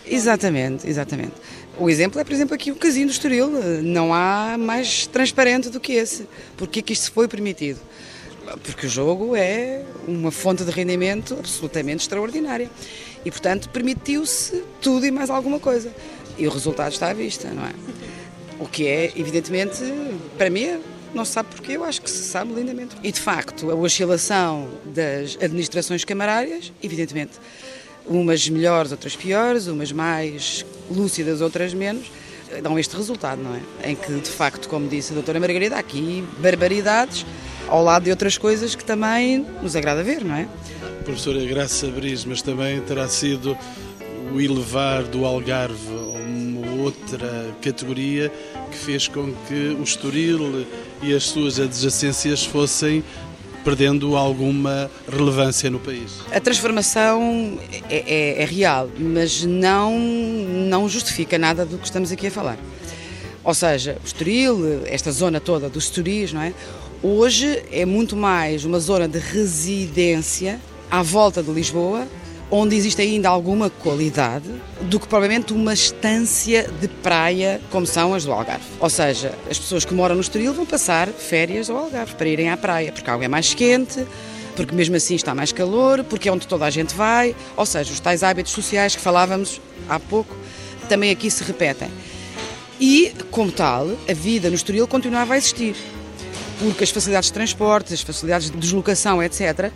Exatamente, 0.05 0.87
exatamente. 0.87 1.33
O 1.77 1.89
exemplo 1.89 2.19
é, 2.19 2.23
por 2.23 2.33
exemplo, 2.33 2.53
aqui 2.55 2.71
o 2.71 2.75
casino 2.75 3.07
do 3.07 3.11
Estoril. 3.11 3.49
Não 3.83 4.13
há 4.13 4.57
mais 4.57 5.07
transparente 5.07 5.69
do 5.69 5.79
que 5.79 5.93
esse. 5.93 6.27
Porquê 6.57 6.81
que 6.81 6.93
isto 6.93 7.11
foi 7.11 7.27
permitido? 7.27 7.79
Porque 8.63 8.87
o 8.87 8.89
jogo 8.89 9.35
é 9.35 9.83
uma 10.07 10.31
fonte 10.31 10.63
de 10.63 10.71
rendimento 10.71 11.35
absolutamente 11.39 12.01
extraordinária. 12.01 12.69
E, 13.23 13.29
portanto, 13.29 13.69
permitiu-se 13.69 14.63
tudo 14.81 15.05
e 15.05 15.11
mais 15.11 15.29
alguma 15.29 15.59
coisa. 15.59 15.93
E 16.37 16.47
o 16.47 16.49
resultado 16.49 16.91
está 16.91 17.09
à 17.09 17.13
vista, 17.13 17.49
não 17.49 17.65
é? 17.65 17.73
O 18.59 18.67
que 18.67 18.87
é, 18.87 19.13
evidentemente, 19.15 19.81
para 20.37 20.49
mim, 20.49 20.79
não 21.13 21.23
se 21.23 21.31
sabe 21.31 21.49
porquê, 21.49 21.73
eu 21.73 21.83
acho 21.83 22.01
que 22.01 22.09
se 22.09 22.23
sabe 22.23 22.53
lindamente. 22.53 22.95
E, 23.01 23.11
de 23.11 23.19
facto, 23.19 23.71
a 23.71 23.75
oscilação 23.75 24.69
das 24.85 25.37
administrações 25.41 26.03
camarárias, 26.03 26.71
evidentemente, 26.83 27.33
umas 28.05 28.47
melhores, 28.49 28.91
outras 28.91 29.15
piores, 29.15 29.67
umas 29.67 29.91
mais 29.91 30.65
lúcidas, 30.91 31.41
outras 31.41 31.73
menos, 31.73 32.11
dão 32.61 32.77
este 32.77 32.95
resultado, 32.95 33.41
não 33.41 33.55
é? 33.55 33.91
Em 33.91 33.95
que, 33.95 34.11
de 34.13 34.29
facto, 34.29 34.67
como 34.67 34.87
disse 34.87 35.11
a 35.11 35.13
doutora 35.13 35.39
Margarida, 35.39 35.75
há 35.75 35.79
aqui 35.79 36.23
barbaridades 36.39 37.25
ao 37.67 37.83
lado 37.83 38.03
de 38.05 38.09
outras 38.09 38.37
coisas 38.37 38.73
que 38.75 38.83
também 38.83 39.45
nos 39.61 39.75
agrada 39.75 40.03
ver, 40.03 40.23
não 40.23 40.35
é? 40.35 40.47
Professora 41.03 41.43
Graça 41.45 41.87
Briz, 41.87 42.25
mas 42.25 42.41
também 42.41 42.81
terá 42.81 43.07
sido 43.07 43.57
o 44.33 44.41
elevar 44.41 45.03
do 45.03 45.25
Algarve 45.25 46.08
outra 46.79 47.53
categoria 47.61 48.31
que 48.71 48.77
fez 48.77 49.07
com 49.07 49.33
que 49.47 49.75
o 49.79 49.83
Estoril 49.83 50.65
e 51.01 51.13
as 51.13 51.25
suas 51.25 51.59
adjacências 51.59 52.45
fossem 52.45 53.03
perdendo 53.63 54.15
alguma 54.15 54.89
relevância 55.07 55.69
no 55.69 55.79
país. 55.79 56.21
A 56.31 56.39
transformação 56.39 57.59
é, 57.89 58.37
é, 58.39 58.41
é, 58.41 58.45
real, 58.45 58.89
mas 58.97 59.43
não, 59.43 59.99
não 59.99 60.87
justifica 60.87 61.37
nada 61.37 61.65
do 61.65 61.77
que 61.77 61.85
estamos 61.85 62.11
aqui 62.11 62.27
a 62.27 62.31
falar. 62.31 62.57
Ou 63.43 63.53
seja, 63.53 63.97
o 64.03 64.05
Estoril, 64.05 64.81
esta 64.85 65.11
zona 65.11 65.39
toda 65.39 65.69
dos 65.69 65.85
Estoris, 65.85 66.33
não 66.33 66.41
é? 66.41 66.53
Hoje 67.01 67.63
é 67.71 67.85
muito 67.85 68.15
mais 68.15 68.65
uma 68.65 68.79
zona 68.79 69.07
de 69.07 69.19
residência 69.19 70.59
à 70.91 71.01
volta 71.01 71.41
de 71.41 71.51
Lisboa, 71.51 72.07
onde 72.51 72.75
existe 72.75 73.01
ainda 73.01 73.29
alguma 73.29 73.69
qualidade, 73.69 74.49
do 74.81 74.99
que 74.99 75.07
provavelmente 75.07 75.53
uma 75.53 75.73
estância 75.73 76.69
de 76.81 76.87
praia 76.87 77.61
como 77.69 77.85
são 77.85 78.13
as 78.13 78.25
do 78.25 78.31
Algarve. 78.31 78.65
Ou 78.79 78.89
seja, 78.89 79.33
as 79.49 79.59
pessoas 79.59 79.85
que 79.85 79.93
moram 79.93 80.15
no 80.15 80.21
Estoril 80.21 80.53
vão 80.53 80.65
passar 80.65 81.07
férias 81.09 81.69
ao 81.69 81.77
Algarve 81.77 82.15
para 82.15 82.27
irem 82.27 82.49
à 82.49 82.57
praia, 82.57 82.91
porque 82.91 83.09
a 83.09 83.13
água 83.13 83.25
é 83.25 83.27
mais 83.27 83.53
quente, 83.53 84.05
porque 84.55 84.73
mesmo 84.73 84.95
assim 84.95 85.15
está 85.15 85.35
mais 85.35 85.51
calor, 85.51 86.03
porque 86.03 86.27
é 86.27 86.31
onde 86.31 86.47
toda 86.47 86.65
a 86.65 86.69
gente 86.69 86.95
vai, 86.95 87.35
ou 87.55 87.65
seja, 87.65 87.93
os 87.93 87.99
tais 87.99 88.23
hábitos 88.23 88.51
sociais 88.51 88.95
que 88.95 89.01
falávamos 89.01 89.61
há 89.87 89.99
pouco 89.99 90.35
também 90.87 91.11
aqui 91.11 91.29
se 91.29 91.43
repetem. 91.43 91.89
E, 92.79 93.13
como 93.29 93.51
tal, 93.51 93.89
a 94.09 94.13
vida 94.13 94.49
no 94.49 94.55
Estoril 94.55 94.87
continuava 94.87 95.35
a 95.35 95.37
existir, 95.37 95.75
porque 96.59 96.83
as 96.83 96.89
facilidades 96.89 97.27
de 97.27 97.33
transporte, 97.33 97.93
as 97.93 98.01
facilidades 98.01 98.49
de 98.49 98.57
deslocação, 98.57 99.21
etc., 99.21 99.71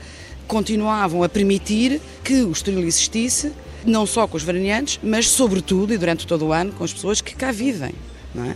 continuavam 0.48 1.24
a 1.24 1.30
permitir 1.30 2.02
que 2.24 2.42
o 2.42 2.52
Estoril 2.52 2.84
existisse, 2.84 3.52
não 3.86 4.06
só 4.06 4.28
com 4.28 4.38
os 4.38 4.44
veraneantes, 4.44 5.00
mas 5.04 5.30
sobretudo 5.30 5.94
e 5.94 5.98
durante 5.98 6.26
todo 6.26 6.46
o 6.46 6.54
ano 6.54 6.72
com 6.72 6.84
as 6.84 6.94
pessoas 6.94 7.22
que 7.22 7.36
cá 7.36 7.52
vivem. 7.52 7.94
É? 8.36 8.56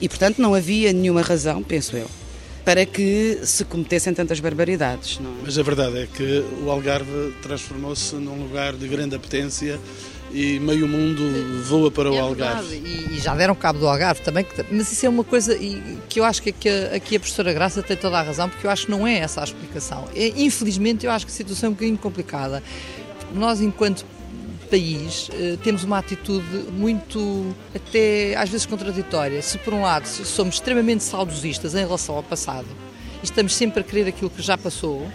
E, 0.00 0.08
portanto, 0.08 0.38
não 0.38 0.54
havia 0.54 0.92
nenhuma 0.92 1.22
razão, 1.22 1.62
penso 1.62 1.96
eu, 1.96 2.08
para 2.64 2.86
que 2.86 3.40
se 3.42 3.64
cometessem 3.64 4.14
tantas 4.14 4.40
barbaridades. 4.40 5.18
É? 5.20 5.26
Mas 5.44 5.58
a 5.58 5.62
verdade 5.62 5.98
é 5.98 6.06
que 6.06 6.44
o 6.62 6.70
Algarve 6.70 7.34
transformou-se 7.42 8.14
num 8.14 8.42
lugar 8.42 8.74
de 8.74 8.86
grande 8.86 9.16
apetência 9.16 9.78
e 10.32 10.58
meio 10.60 10.86
mundo 10.86 11.22
voa 11.64 11.90
para 11.90 12.10
o 12.10 12.14
é 12.14 12.18
Algarve. 12.18 12.76
E, 12.76 13.16
e, 13.16 13.18
já 13.18 13.34
deram 13.34 13.54
cabo 13.54 13.78
do 13.78 13.88
Algarve 13.88 14.22
também, 14.22 14.46
mas 14.70 14.90
isso 14.92 15.06
é 15.06 15.08
uma 15.08 15.24
coisa 15.24 15.56
que 16.08 16.20
eu 16.20 16.24
acho 16.24 16.42
que 16.42 16.50
aqui 16.50 16.68
a, 16.68 16.96
aqui 16.96 17.16
a 17.16 17.20
professora 17.20 17.52
Graça 17.52 17.82
tem 17.82 17.96
toda 17.96 18.18
a 18.18 18.22
razão, 18.22 18.48
porque 18.48 18.66
eu 18.66 18.70
acho 18.70 18.86
que 18.86 18.90
não 18.90 19.06
é 19.06 19.18
essa 19.18 19.40
a 19.40 19.44
explicação. 19.44 20.08
É, 20.14 20.28
infelizmente, 20.36 21.06
eu 21.06 21.12
acho 21.12 21.26
que 21.26 21.32
a 21.32 21.34
situação 21.34 21.68
é 21.68 21.70
um 21.70 21.74
bocadinho 21.74 21.98
complicada. 21.98 22.62
Nós, 23.34 23.60
enquanto 23.60 24.04
país, 24.70 25.28
eh, 25.32 25.58
temos 25.62 25.82
uma 25.82 25.98
atitude 25.98 26.46
muito, 26.72 27.54
até 27.74 28.36
às 28.36 28.48
vezes 28.48 28.64
contraditória. 28.64 29.42
Se, 29.42 29.58
por 29.58 29.74
um 29.74 29.82
lado, 29.82 30.06
somos 30.06 30.54
extremamente 30.54 31.02
saudosistas 31.02 31.74
em 31.74 31.80
relação 31.80 32.14
ao 32.14 32.22
passado 32.22 32.68
e 33.20 33.24
estamos 33.24 33.54
sempre 33.54 33.80
a 33.80 33.82
querer 33.82 34.08
aquilo 34.08 34.30
que 34.30 34.40
já 34.40 34.56
passou, 34.56 35.06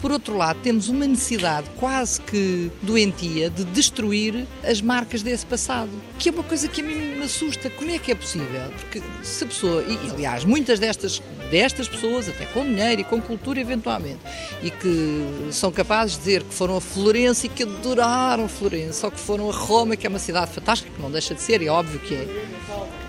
por 0.00 0.12
outro 0.12 0.36
lado, 0.36 0.58
temos 0.62 0.88
uma 0.88 1.06
necessidade 1.06 1.68
quase 1.76 2.20
que 2.20 2.70
doentia 2.82 3.50
de 3.50 3.64
destruir 3.64 4.46
as 4.64 4.80
marcas 4.80 5.22
desse 5.22 5.46
passado, 5.46 5.90
que 6.18 6.28
é 6.28 6.32
uma 6.32 6.42
coisa 6.42 6.68
que 6.68 6.80
a 6.80 6.84
mim 6.84 7.16
me 7.16 7.24
assusta. 7.24 7.70
Como 7.70 7.90
é 7.90 7.98
que 7.98 8.12
é 8.12 8.14
possível? 8.14 8.70
Porque 8.78 9.02
se 9.22 9.44
a 9.44 9.46
pessoa, 9.46 9.82
e 9.82 10.10
aliás, 10.10 10.44
muitas 10.44 10.78
destas, 10.78 11.22
destas 11.50 11.88
pessoas, 11.88 12.28
até 12.28 12.44
com 12.46 12.64
dinheiro 12.64 13.00
e 13.00 13.04
com 13.04 13.20
cultura 13.20 13.60
eventualmente, 13.60 14.20
e 14.62 14.70
que 14.70 15.48
são 15.50 15.72
capazes 15.72 16.14
de 16.14 16.20
dizer 16.20 16.42
que 16.42 16.54
foram 16.54 16.76
a 16.76 16.80
Florença 16.80 17.46
e 17.46 17.48
que 17.48 17.62
adoraram 17.62 18.48
Florença, 18.48 19.06
ou 19.06 19.12
que 19.12 19.20
foram 19.20 19.50
a 19.50 19.52
Roma, 19.52 19.96
que 19.96 20.06
é 20.06 20.10
uma 20.10 20.18
cidade 20.18 20.52
fantástica, 20.52 20.90
que 20.94 21.00
não 21.00 21.10
deixa 21.10 21.34
de 21.34 21.42
ser, 21.42 21.62
é 21.62 21.68
óbvio 21.68 21.98
que 22.00 22.14
é 22.14 22.46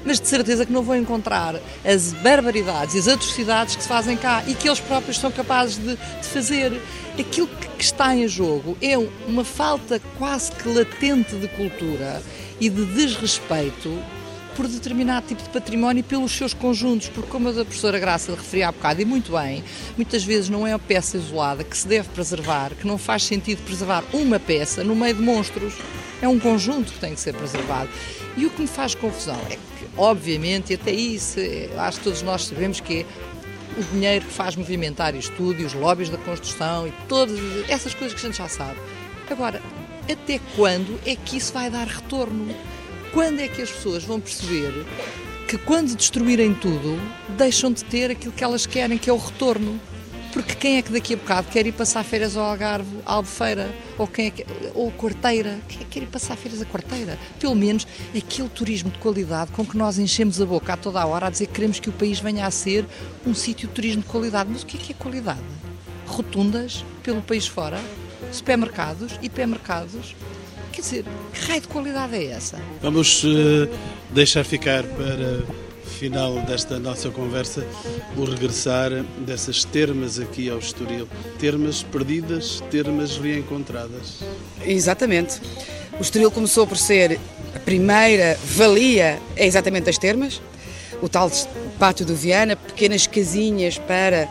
mas 0.08 0.22
de 0.22 0.28
certeza 0.28 0.66
que 0.66 0.72
não 0.72 0.82
vão 0.82 0.96
encontrar 0.96 1.60
as 1.86 2.14
barbaridades 2.14 2.96
e 2.96 3.00
as 3.00 3.10
atrocidades 3.10 3.76
que 3.76 3.84
se 3.84 3.90
fazem 3.90 4.16
cá 4.16 4.42
e 4.48 4.56
que 4.56 4.70
eles 4.70 4.80
próprios 4.80 5.20
são 5.20 5.30
capazes 5.30 5.76
de, 5.76 5.98
de 5.98 6.28
fazer. 6.30 6.82
Aquilo 7.20 7.48
que 7.48 7.84
está 7.84 8.16
em 8.16 8.26
jogo 8.26 8.78
é 8.82 8.98
uma 9.28 9.44
falta 9.44 10.02
quase 10.18 10.54
que 10.54 10.70
latente 10.70 11.36
de 11.36 11.50
cultura 11.50 12.24
e 12.58 12.70
de 12.70 12.86
desrespeito 12.86 14.02
por 14.56 14.66
determinado 14.68 15.28
tipo 15.28 15.44
de 15.44 15.50
património 15.50 16.00
e 16.00 16.04
pelos 16.04 16.32
seus 16.32 16.54
conjuntos, 16.54 17.10
porque 17.10 17.30
como 17.30 17.50
a 17.50 17.54
professora 17.54 18.00
Graça 18.00 18.32
referia 18.32 18.70
há 18.70 18.72
bocado, 18.72 19.02
e 19.02 19.06
muito 19.06 19.34
bem, 19.34 19.64
muitas 19.98 20.24
vezes 20.24 20.50
não 20.50 20.66
é 20.66 20.72
a 20.74 20.80
peça 20.80 21.18
isolada 21.18 21.64
que 21.64 21.78
se 21.78 21.88
deve 21.88 22.08
preservar, 22.10 22.72
que 22.74 22.88
não 22.88 22.98
faz 22.98 23.24
sentido 23.24 23.62
preservar 23.64 24.04
uma 24.14 24.40
peça 24.40 24.84
no 24.84 24.96
meio 24.96 25.14
de 25.16 25.22
monstros. 25.22 25.74
É 26.22 26.28
um 26.28 26.40
conjunto 26.40 26.94
que 26.94 27.00
tem 27.00 27.14
que 27.14 27.20
ser 27.20 27.36
preservado. 27.36 27.90
E 28.36 28.46
o 28.46 28.50
que 28.50 28.62
me 28.62 28.68
faz 28.68 28.96
confusão 28.96 29.40
é 29.52 29.58
obviamente, 29.98 30.72
e 30.72 30.76
até 30.76 30.92
isso, 30.92 31.40
acho 31.78 31.98
que 31.98 32.04
todos 32.04 32.22
nós 32.22 32.46
sabemos 32.46 32.80
que 32.80 33.02
é 33.02 33.06
o 33.80 33.84
dinheiro 33.94 34.26
que 34.26 34.34
faz 34.34 34.56
movimentar 34.56 35.16
isto 35.16 35.36
tudo, 35.36 35.62
e 35.62 35.66
os 35.66 35.74
lobbies 35.74 36.10
da 36.10 36.18
construção 36.18 36.88
e 36.88 36.94
todas 37.08 37.38
essas 37.70 37.94
coisas 37.94 38.14
que 38.20 38.26
a 38.26 38.30
gente 38.30 38.38
já 38.38 38.48
sabe. 38.48 38.78
Agora, 39.30 39.62
até 40.12 40.40
quando 40.56 41.00
é 41.06 41.16
que 41.16 41.38
isso 41.38 41.54
vai 41.54 41.70
dar 41.70 41.86
retorno? 41.86 42.56
Quando 43.12 43.40
é 43.40 43.48
que 43.48 43.62
as 43.62 43.70
pessoas 43.70 44.04
vão 44.04 44.20
perceber 44.20 44.86
que 45.48 45.58
quando 45.58 45.96
destruírem 45.96 46.54
tudo, 46.54 47.00
deixam 47.38 47.72
de 47.72 47.84
ter 47.84 48.12
aquilo 48.12 48.34
que 48.34 48.44
elas 48.44 48.66
querem, 48.66 48.98
que 48.98 49.10
é 49.10 49.14
o 49.14 49.18
retorno? 49.18 49.80
Porque 50.38 50.54
quem 50.54 50.78
é 50.78 50.84
que 50.84 50.92
daqui 50.92 51.16
a 51.16 51.18
bocado 51.18 51.48
quer 51.48 51.66
ir 51.66 51.72
passar 51.72 52.04
férias 52.04 52.38
ao 52.38 52.44
Algarve, 52.44 53.00
à 53.08 53.14
Albufeira, 53.14 53.74
ou 53.98 54.06
quem 54.06 54.28
é 54.28 54.30
que, 54.30 54.46
ou 54.76 54.92
Quarteira? 54.92 55.58
Quem 55.68 55.80
é 55.80 55.84
que 55.84 55.86
quer 55.90 56.04
ir 56.04 56.06
passar 56.06 56.36
férias 56.38 56.62
a 56.62 56.66
Quarteira? 56.66 57.18
Pelo 57.40 57.56
menos 57.56 57.88
aquele 58.16 58.48
turismo 58.50 58.92
de 58.92 59.00
qualidade 59.00 59.52
com 59.52 59.66
que 59.66 59.76
nós 59.76 59.98
enchemos 59.98 60.40
a 60.40 60.46
boca 60.46 60.74
a 60.74 60.78
toda 60.78 61.02
a 61.02 61.08
hora 61.08 61.26
a 61.26 61.30
dizer 61.32 61.48
que 61.48 61.54
queremos 61.54 61.80
que 61.80 61.90
o 61.90 61.92
país 61.92 62.20
venha 62.20 62.46
a 62.46 62.52
ser 62.52 62.86
um 63.26 63.34
sítio 63.34 63.68
de 63.68 63.74
turismo 63.74 64.04
de 64.04 64.08
qualidade. 64.08 64.48
Mas 64.54 64.62
o 64.62 64.68
que 64.68 64.78
é 64.78 64.80
que 64.80 64.92
é 64.92 64.96
qualidade? 64.96 65.42
Rotundas 66.06 66.86
pelo 67.02 67.24
país 67.24 67.48
fora, 67.48 67.82
supermercados, 68.32 69.14
hipermercados. 69.24 70.16
Quer 70.72 70.82
dizer, 70.82 71.06
que 71.34 71.48
raio 71.48 71.62
de 71.62 71.68
qualidade 71.68 72.16
é 72.16 72.26
essa? 72.28 72.62
Vamos 72.80 73.24
uh, 73.24 73.68
deixar 74.12 74.44
ficar 74.44 74.84
para 74.84 75.67
final 75.88 76.40
desta 76.42 76.78
nossa 76.80 77.10
conversa 77.10 77.66
o 78.16 78.24
regressar 78.24 78.92
dessas 79.26 79.64
termas 79.64 80.20
aqui 80.20 80.50
ao 80.50 80.60
Estoril. 80.60 81.08
Termas 81.40 81.82
perdidas, 81.84 82.62
termas 82.70 83.18
reencontradas. 83.18 84.20
Exatamente. 84.66 85.42
O 85.98 86.02
Estoril 86.02 86.30
começou 86.30 86.68
por 86.68 86.78
ser 86.78 87.20
a 87.56 87.60
primeira 87.60 88.38
valia, 88.44 89.20
é 89.36 89.48
exatamente 89.48 89.90
as 89.90 89.98
termas, 89.98 90.42
o 91.02 91.10
tal 91.10 91.32
pátio 91.80 92.06
do 92.06 92.16
Viana, 92.16 92.56
pequenas 92.56 93.08
casinhas 93.08 93.78
para 93.78 94.30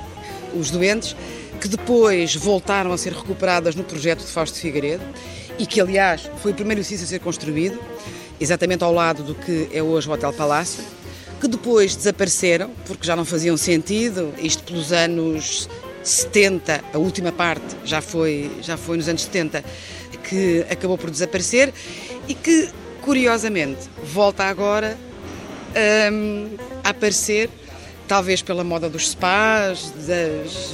os 0.54 0.70
doentes, 0.70 1.16
que 1.60 1.68
depois 1.68 2.36
voltaram 2.36 2.92
a 2.92 2.98
ser 2.98 3.12
recuperadas 3.12 3.74
no 3.74 3.82
projeto 3.82 4.20
de 4.20 4.30
Fausto 4.30 4.58
Figueiredo 4.58 5.02
e 5.58 5.66
que, 5.66 5.80
aliás, 5.80 6.30
foi 6.42 6.52
o 6.52 6.54
primeiro 6.54 6.80
edifício 6.80 7.04
a 7.04 7.08
ser 7.08 7.18
construído, 7.18 7.80
exatamente 8.38 8.84
ao 8.84 8.92
lado 8.92 9.22
do 9.22 9.34
que 9.34 9.68
é 9.72 9.82
hoje 9.82 10.08
o 10.08 10.12
Hotel 10.12 10.32
Palácio 10.32 10.84
que 11.40 11.48
depois 11.48 11.94
desapareceram, 11.94 12.70
porque 12.86 13.06
já 13.06 13.14
não 13.14 13.24
faziam 13.24 13.56
sentido, 13.56 14.32
isto 14.38 14.62
pelos 14.64 14.92
anos 14.92 15.68
70, 16.02 16.84
a 16.92 16.98
última 16.98 17.32
parte 17.32 17.76
já 17.84 18.00
foi, 18.00 18.50
já 18.62 18.76
foi 18.76 18.96
nos 18.96 19.08
anos 19.08 19.22
70, 19.22 19.64
que 20.28 20.64
acabou 20.70 20.96
por 20.96 21.10
desaparecer 21.10 21.72
e 22.28 22.34
que, 22.34 22.68
curiosamente, 23.02 23.88
volta 24.02 24.44
agora 24.44 24.96
um, 26.12 26.56
a 26.82 26.90
aparecer, 26.90 27.50
talvez 28.08 28.40
pela 28.40 28.64
moda 28.64 28.88
dos 28.88 29.10
spas, 29.10 29.92
das, 30.06 30.72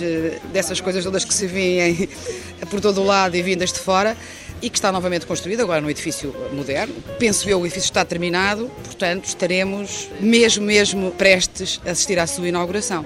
dessas 0.53 0.81
coisas 0.81 1.03
todas 1.03 1.25
que 1.25 1.35
se 1.35 1.47
vêem 1.47 2.09
por 2.71 2.81
todo 2.81 3.01
o 3.01 3.05
lado 3.05 3.35
e 3.35 3.43
vindas 3.43 3.73
de 3.73 3.79
fora, 3.79 4.17
e 4.63 4.71
que 4.71 4.79
está 4.79 4.93
novamente 4.93 5.27
construído, 5.27 5.61
agora 5.61 5.81
num 5.81 5.91
edifício 5.91 6.35
moderno. 6.53 6.95
Penso 7.19 7.51
eu, 7.51 7.61
o 7.61 7.67
edifício 7.67 7.89
está 7.89 8.05
terminado, 8.05 8.71
portanto 8.85 9.25
estaremos 9.25 10.09
mesmo, 10.21 10.65
mesmo 10.65 11.11
prestes 11.11 11.81
a 11.85 11.91
assistir 11.91 12.19
à 12.19 12.27
sua 12.27 12.49
inauguração. 12.49 13.05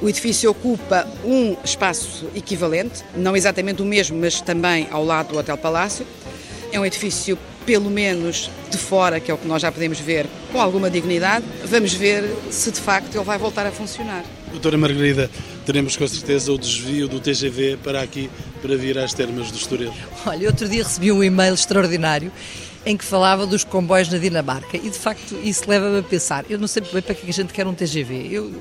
O 0.00 0.08
edifício 0.08 0.50
ocupa 0.50 1.06
um 1.24 1.56
espaço 1.64 2.28
equivalente, 2.34 3.04
não 3.16 3.36
exatamente 3.36 3.82
o 3.82 3.84
mesmo, 3.84 4.18
mas 4.18 4.40
também 4.40 4.88
ao 4.90 5.04
lado 5.04 5.32
do 5.32 5.38
Hotel 5.38 5.56
Palácio. 5.58 6.06
É 6.72 6.80
um 6.80 6.86
edifício, 6.86 7.38
pelo 7.64 7.90
menos 7.90 8.50
de 8.70 8.78
fora, 8.78 9.20
que 9.20 9.30
é 9.30 9.34
o 9.34 9.38
que 9.38 9.46
nós 9.46 9.62
já 9.62 9.70
podemos 9.70 9.98
ver, 9.98 10.26
com 10.50 10.60
alguma 10.60 10.90
dignidade. 10.90 11.44
Vamos 11.64 11.92
ver 11.92 12.24
se 12.50 12.70
de 12.70 12.80
facto 12.80 13.14
ele 13.14 13.24
vai 13.24 13.38
voltar 13.38 13.66
a 13.66 13.72
funcionar. 13.72 14.24
Doutora 14.50 14.76
Margarida, 14.76 15.30
teremos 15.64 15.96
com 15.96 16.06
certeza 16.06 16.52
o 16.52 16.58
desvio 16.58 17.08
do 17.08 17.20
TGV 17.20 17.78
para 17.82 18.02
aqui, 18.02 18.30
para 18.60 18.76
vir 18.76 18.98
às 18.98 19.14
termas 19.14 19.50
do 19.50 19.56
Estoril. 19.56 19.92
Olha, 20.26 20.48
outro 20.48 20.68
dia 20.68 20.82
recebi 20.82 21.10
um 21.10 21.24
e-mail 21.24 21.54
extraordinário 21.54 22.30
em 22.84 22.96
que 22.96 23.04
falava 23.04 23.46
dos 23.46 23.64
comboios 23.64 24.08
na 24.08 24.18
Dinamarca 24.18 24.76
e 24.76 24.90
de 24.90 24.98
facto 24.98 25.38
isso 25.42 25.62
leva-me 25.68 25.98
a 25.98 26.02
pensar, 26.02 26.44
eu 26.50 26.58
não 26.58 26.66
sei 26.66 26.82
bem 26.92 27.00
para 27.00 27.14
que 27.14 27.28
a 27.28 27.32
gente 27.32 27.52
quer 27.52 27.66
um 27.66 27.74
TGV, 27.74 28.28
eu 28.30 28.52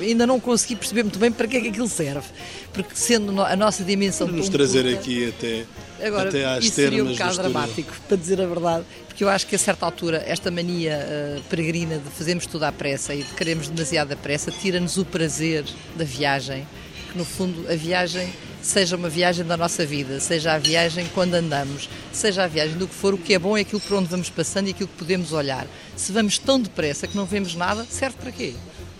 ainda 0.00 0.26
não 0.26 0.38
consegui 0.38 0.76
perceber 0.76 1.02
muito 1.02 1.18
bem 1.18 1.32
para 1.32 1.48
que 1.48 1.56
é 1.56 1.60
que 1.60 1.68
aquilo 1.68 1.88
serve, 1.88 2.26
porque 2.72 2.94
sendo 2.94 3.40
a 3.42 3.56
nossa 3.56 3.82
dimensão... 3.82 4.26
Vamos 4.28 4.48
trazer 4.48 4.84
curta, 4.84 4.98
aqui 5.00 5.28
até, 5.28 5.64
agora, 6.02 6.28
até 6.28 6.44
às 6.44 6.64
isso 6.64 6.74
seria 6.74 7.04
um 7.04 7.08
bocado 7.08 7.36
dramático, 7.36 7.92
para 8.08 8.16
dizer 8.16 8.40
a 8.40 8.46
verdade, 8.46 8.84
porque 9.06 9.24
eu 9.24 9.28
acho 9.28 9.46
que 9.46 9.54
a 9.54 9.58
certa 9.58 9.86
altura 9.86 10.22
esta 10.26 10.50
mania 10.50 10.98
uh, 10.98 11.42
peregrina 11.44 11.98
de 11.98 12.10
fazermos 12.10 12.46
tudo 12.46 12.64
à 12.64 12.72
pressa 12.72 13.14
e 13.14 13.22
de 13.22 13.32
queremos 13.34 13.68
demasiado 13.68 14.12
à 14.12 14.16
pressa 14.16 14.50
tira-nos 14.50 14.96
o 14.96 15.04
prazer 15.04 15.64
da 15.96 16.04
viagem, 16.04 16.66
que 17.10 17.18
no 17.18 17.24
fundo 17.24 17.66
a 17.70 17.74
viagem 17.74 18.32
seja 18.66 18.96
uma 18.96 19.08
viagem 19.08 19.44
da 19.44 19.56
nossa 19.56 19.86
vida, 19.86 20.18
seja 20.18 20.52
a 20.52 20.58
viagem 20.58 21.06
quando 21.14 21.34
andamos, 21.34 21.88
seja 22.12 22.44
a 22.44 22.46
viagem 22.46 22.76
do 22.76 22.88
que 22.88 22.94
for, 22.94 23.14
o 23.14 23.18
que 23.18 23.34
é 23.34 23.38
bom 23.38 23.56
é 23.56 23.60
aquilo 23.60 23.80
por 23.80 23.96
onde 23.96 24.08
vamos 24.08 24.28
passando 24.28 24.66
e 24.66 24.70
aquilo 24.70 24.88
que 24.88 24.96
podemos 24.96 25.32
olhar. 25.32 25.66
Se 25.96 26.12
vamos 26.12 26.36
tão 26.38 26.60
depressa 26.60 27.06
que 27.06 27.16
não 27.16 27.24
vemos 27.24 27.54
nada, 27.54 27.86
serve 27.88 28.16
para 28.16 28.32
quê? 28.32 28.54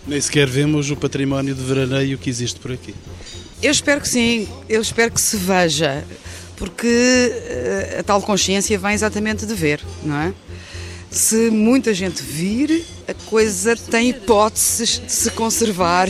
Nem 0.07 0.21
sequer 0.21 0.47
vemos 0.47 0.89
o 0.89 0.95
património 0.95 1.53
de 1.53 1.61
veraneio 1.61 2.17
que 2.17 2.29
existe 2.29 2.59
por 2.59 2.71
aqui. 2.71 2.95
Eu 3.61 3.71
espero 3.71 3.99
que 3.99 4.07
sim, 4.07 4.47
eu 4.69 4.81
espero 4.81 5.11
que 5.11 5.19
se 5.19 5.35
veja, 5.35 6.05
porque 6.57 6.87
eh, 6.87 7.97
a 7.99 8.03
tal 8.03 8.21
consciência 8.21 8.77
vem 8.77 8.93
exatamente 8.93 9.45
de 9.45 9.53
ver, 9.53 9.81
não 10.03 10.17
é? 10.17 10.33
Se 11.09 11.49
muita 11.49 11.93
gente 11.93 12.21
vir, 12.21 12.85
a 13.07 13.13
coisa 13.13 13.75
tem 13.75 14.09
hipóteses 14.09 14.99
de 14.99 15.11
se 15.11 15.31
conservar 15.31 16.09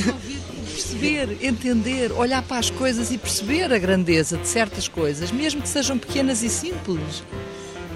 perceber, 0.98 1.38
entender, 1.42 2.12
olhar 2.12 2.42
para 2.42 2.58
as 2.58 2.70
coisas 2.70 3.12
e 3.12 3.18
perceber 3.18 3.72
a 3.74 3.78
grandeza 3.78 4.38
de 4.38 4.48
certas 4.48 4.88
coisas, 4.88 5.32
mesmo 5.32 5.62
que 5.62 5.70
sejam 5.70 5.98
pequenas 5.98 6.42
e 6.44 6.50
simples, 6.50 7.24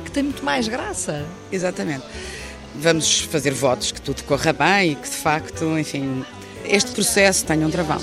que 0.04 0.12
tem 0.12 0.24
muito 0.24 0.44
mais 0.44 0.68
graça. 0.68 1.26
Exatamente. 1.52 2.04
Vamos 2.76 3.22
fazer 3.22 3.54
votos 3.54 3.92
que 3.92 4.02
tudo 4.02 4.24
corra 4.24 4.54
bem 4.54 4.92
e 4.92 4.96
que 4.96 5.10
de 5.10 5.16
facto, 5.16 5.78
enfim, 5.78 6.24
este 6.66 6.92
processo 6.92 7.46
tenha 7.46 7.66
um 7.66 7.72
travão. 7.72 8.00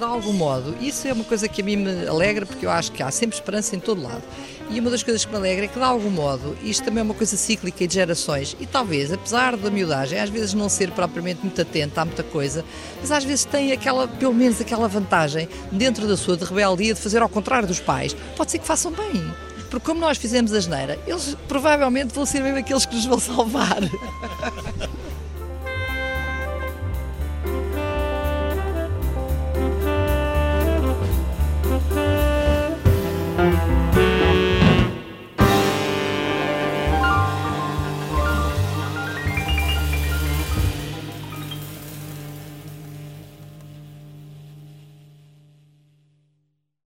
De 0.00 0.06
algum 0.06 0.32
modo, 0.32 0.74
isso 0.80 1.06
é 1.06 1.12
uma 1.12 1.24
coisa 1.24 1.46
que 1.46 1.60
a 1.60 1.64
mim 1.64 1.76
me 1.76 2.08
alegra 2.08 2.46
porque 2.46 2.64
eu 2.64 2.70
acho 2.70 2.90
que 2.90 3.02
há 3.02 3.10
sempre 3.10 3.36
esperança 3.36 3.76
em 3.76 3.78
todo 3.78 4.02
lado. 4.02 4.22
E 4.70 4.80
uma 4.80 4.88
das 4.88 5.02
coisas 5.02 5.26
que 5.26 5.30
me 5.30 5.36
alegra 5.36 5.66
é 5.66 5.68
que, 5.68 5.78
de 5.78 5.84
algum 5.84 6.08
modo, 6.08 6.56
isto 6.62 6.82
também 6.82 7.00
é 7.00 7.02
uma 7.02 7.12
coisa 7.12 7.36
cíclica 7.36 7.84
e 7.84 7.86
de 7.86 7.96
gerações. 7.96 8.56
E 8.58 8.64
talvez, 8.64 9.12
apesar 9.12 9.58
da 9.58 9.70
miudagem, 9.70 10.18
às 10.18 10.30
vezes 10.30 10.54
não 10.54 10.70
ser 10.70 10.90
propriamente 10.92 11.40
muito 11.42 11.60
atenta 11.60 12.00
a 12.00 12.06
muita 12.06 12.22
coisa, 12.22 12.64
mas 12.98 13.12
às 13.12 13.24
vezes 13.24 13.44
tem 13.44 13.72
aquela, 13.72 14.08
pelo 14.08 14.32
menos 14.32 14.58
aquela 14.58 14.88
vantagem, 14.88 15.46
dentro 15.70 16.08
da 16.08 16.16
sua 16.16 16.34
de 16.34 16.46
rebeldia, 16.46 16.94
de 16.94 17.00
fazer 17.00 17.20
ao 17.20 17.28
contrário 17.28 17.68
dos 17.68 17.78
pais. 17.78 18.16
Pode 18.38 18.52
ser 18.52 18.58
que 18.58 18.66
façam 18.66 18.92
bem. 18.92 19.22
Porque 19.68 19.84
como 19.84 20.00
nós 20.00 20.16
fizemos 20.16 20.54
a 20.54 20.60
geneira, 20.60 20.98
eles 21.06 21.36
provavelmente 21.46 22.14
vão 22.14 22.24
ser 22.24 22.42
mesmo 22.42 22.56
aqueles 22.56 22.86
que 22.86 22.94
nos 22.94 23.04
vão 23.04 23.20
salvar. 23.20 23.80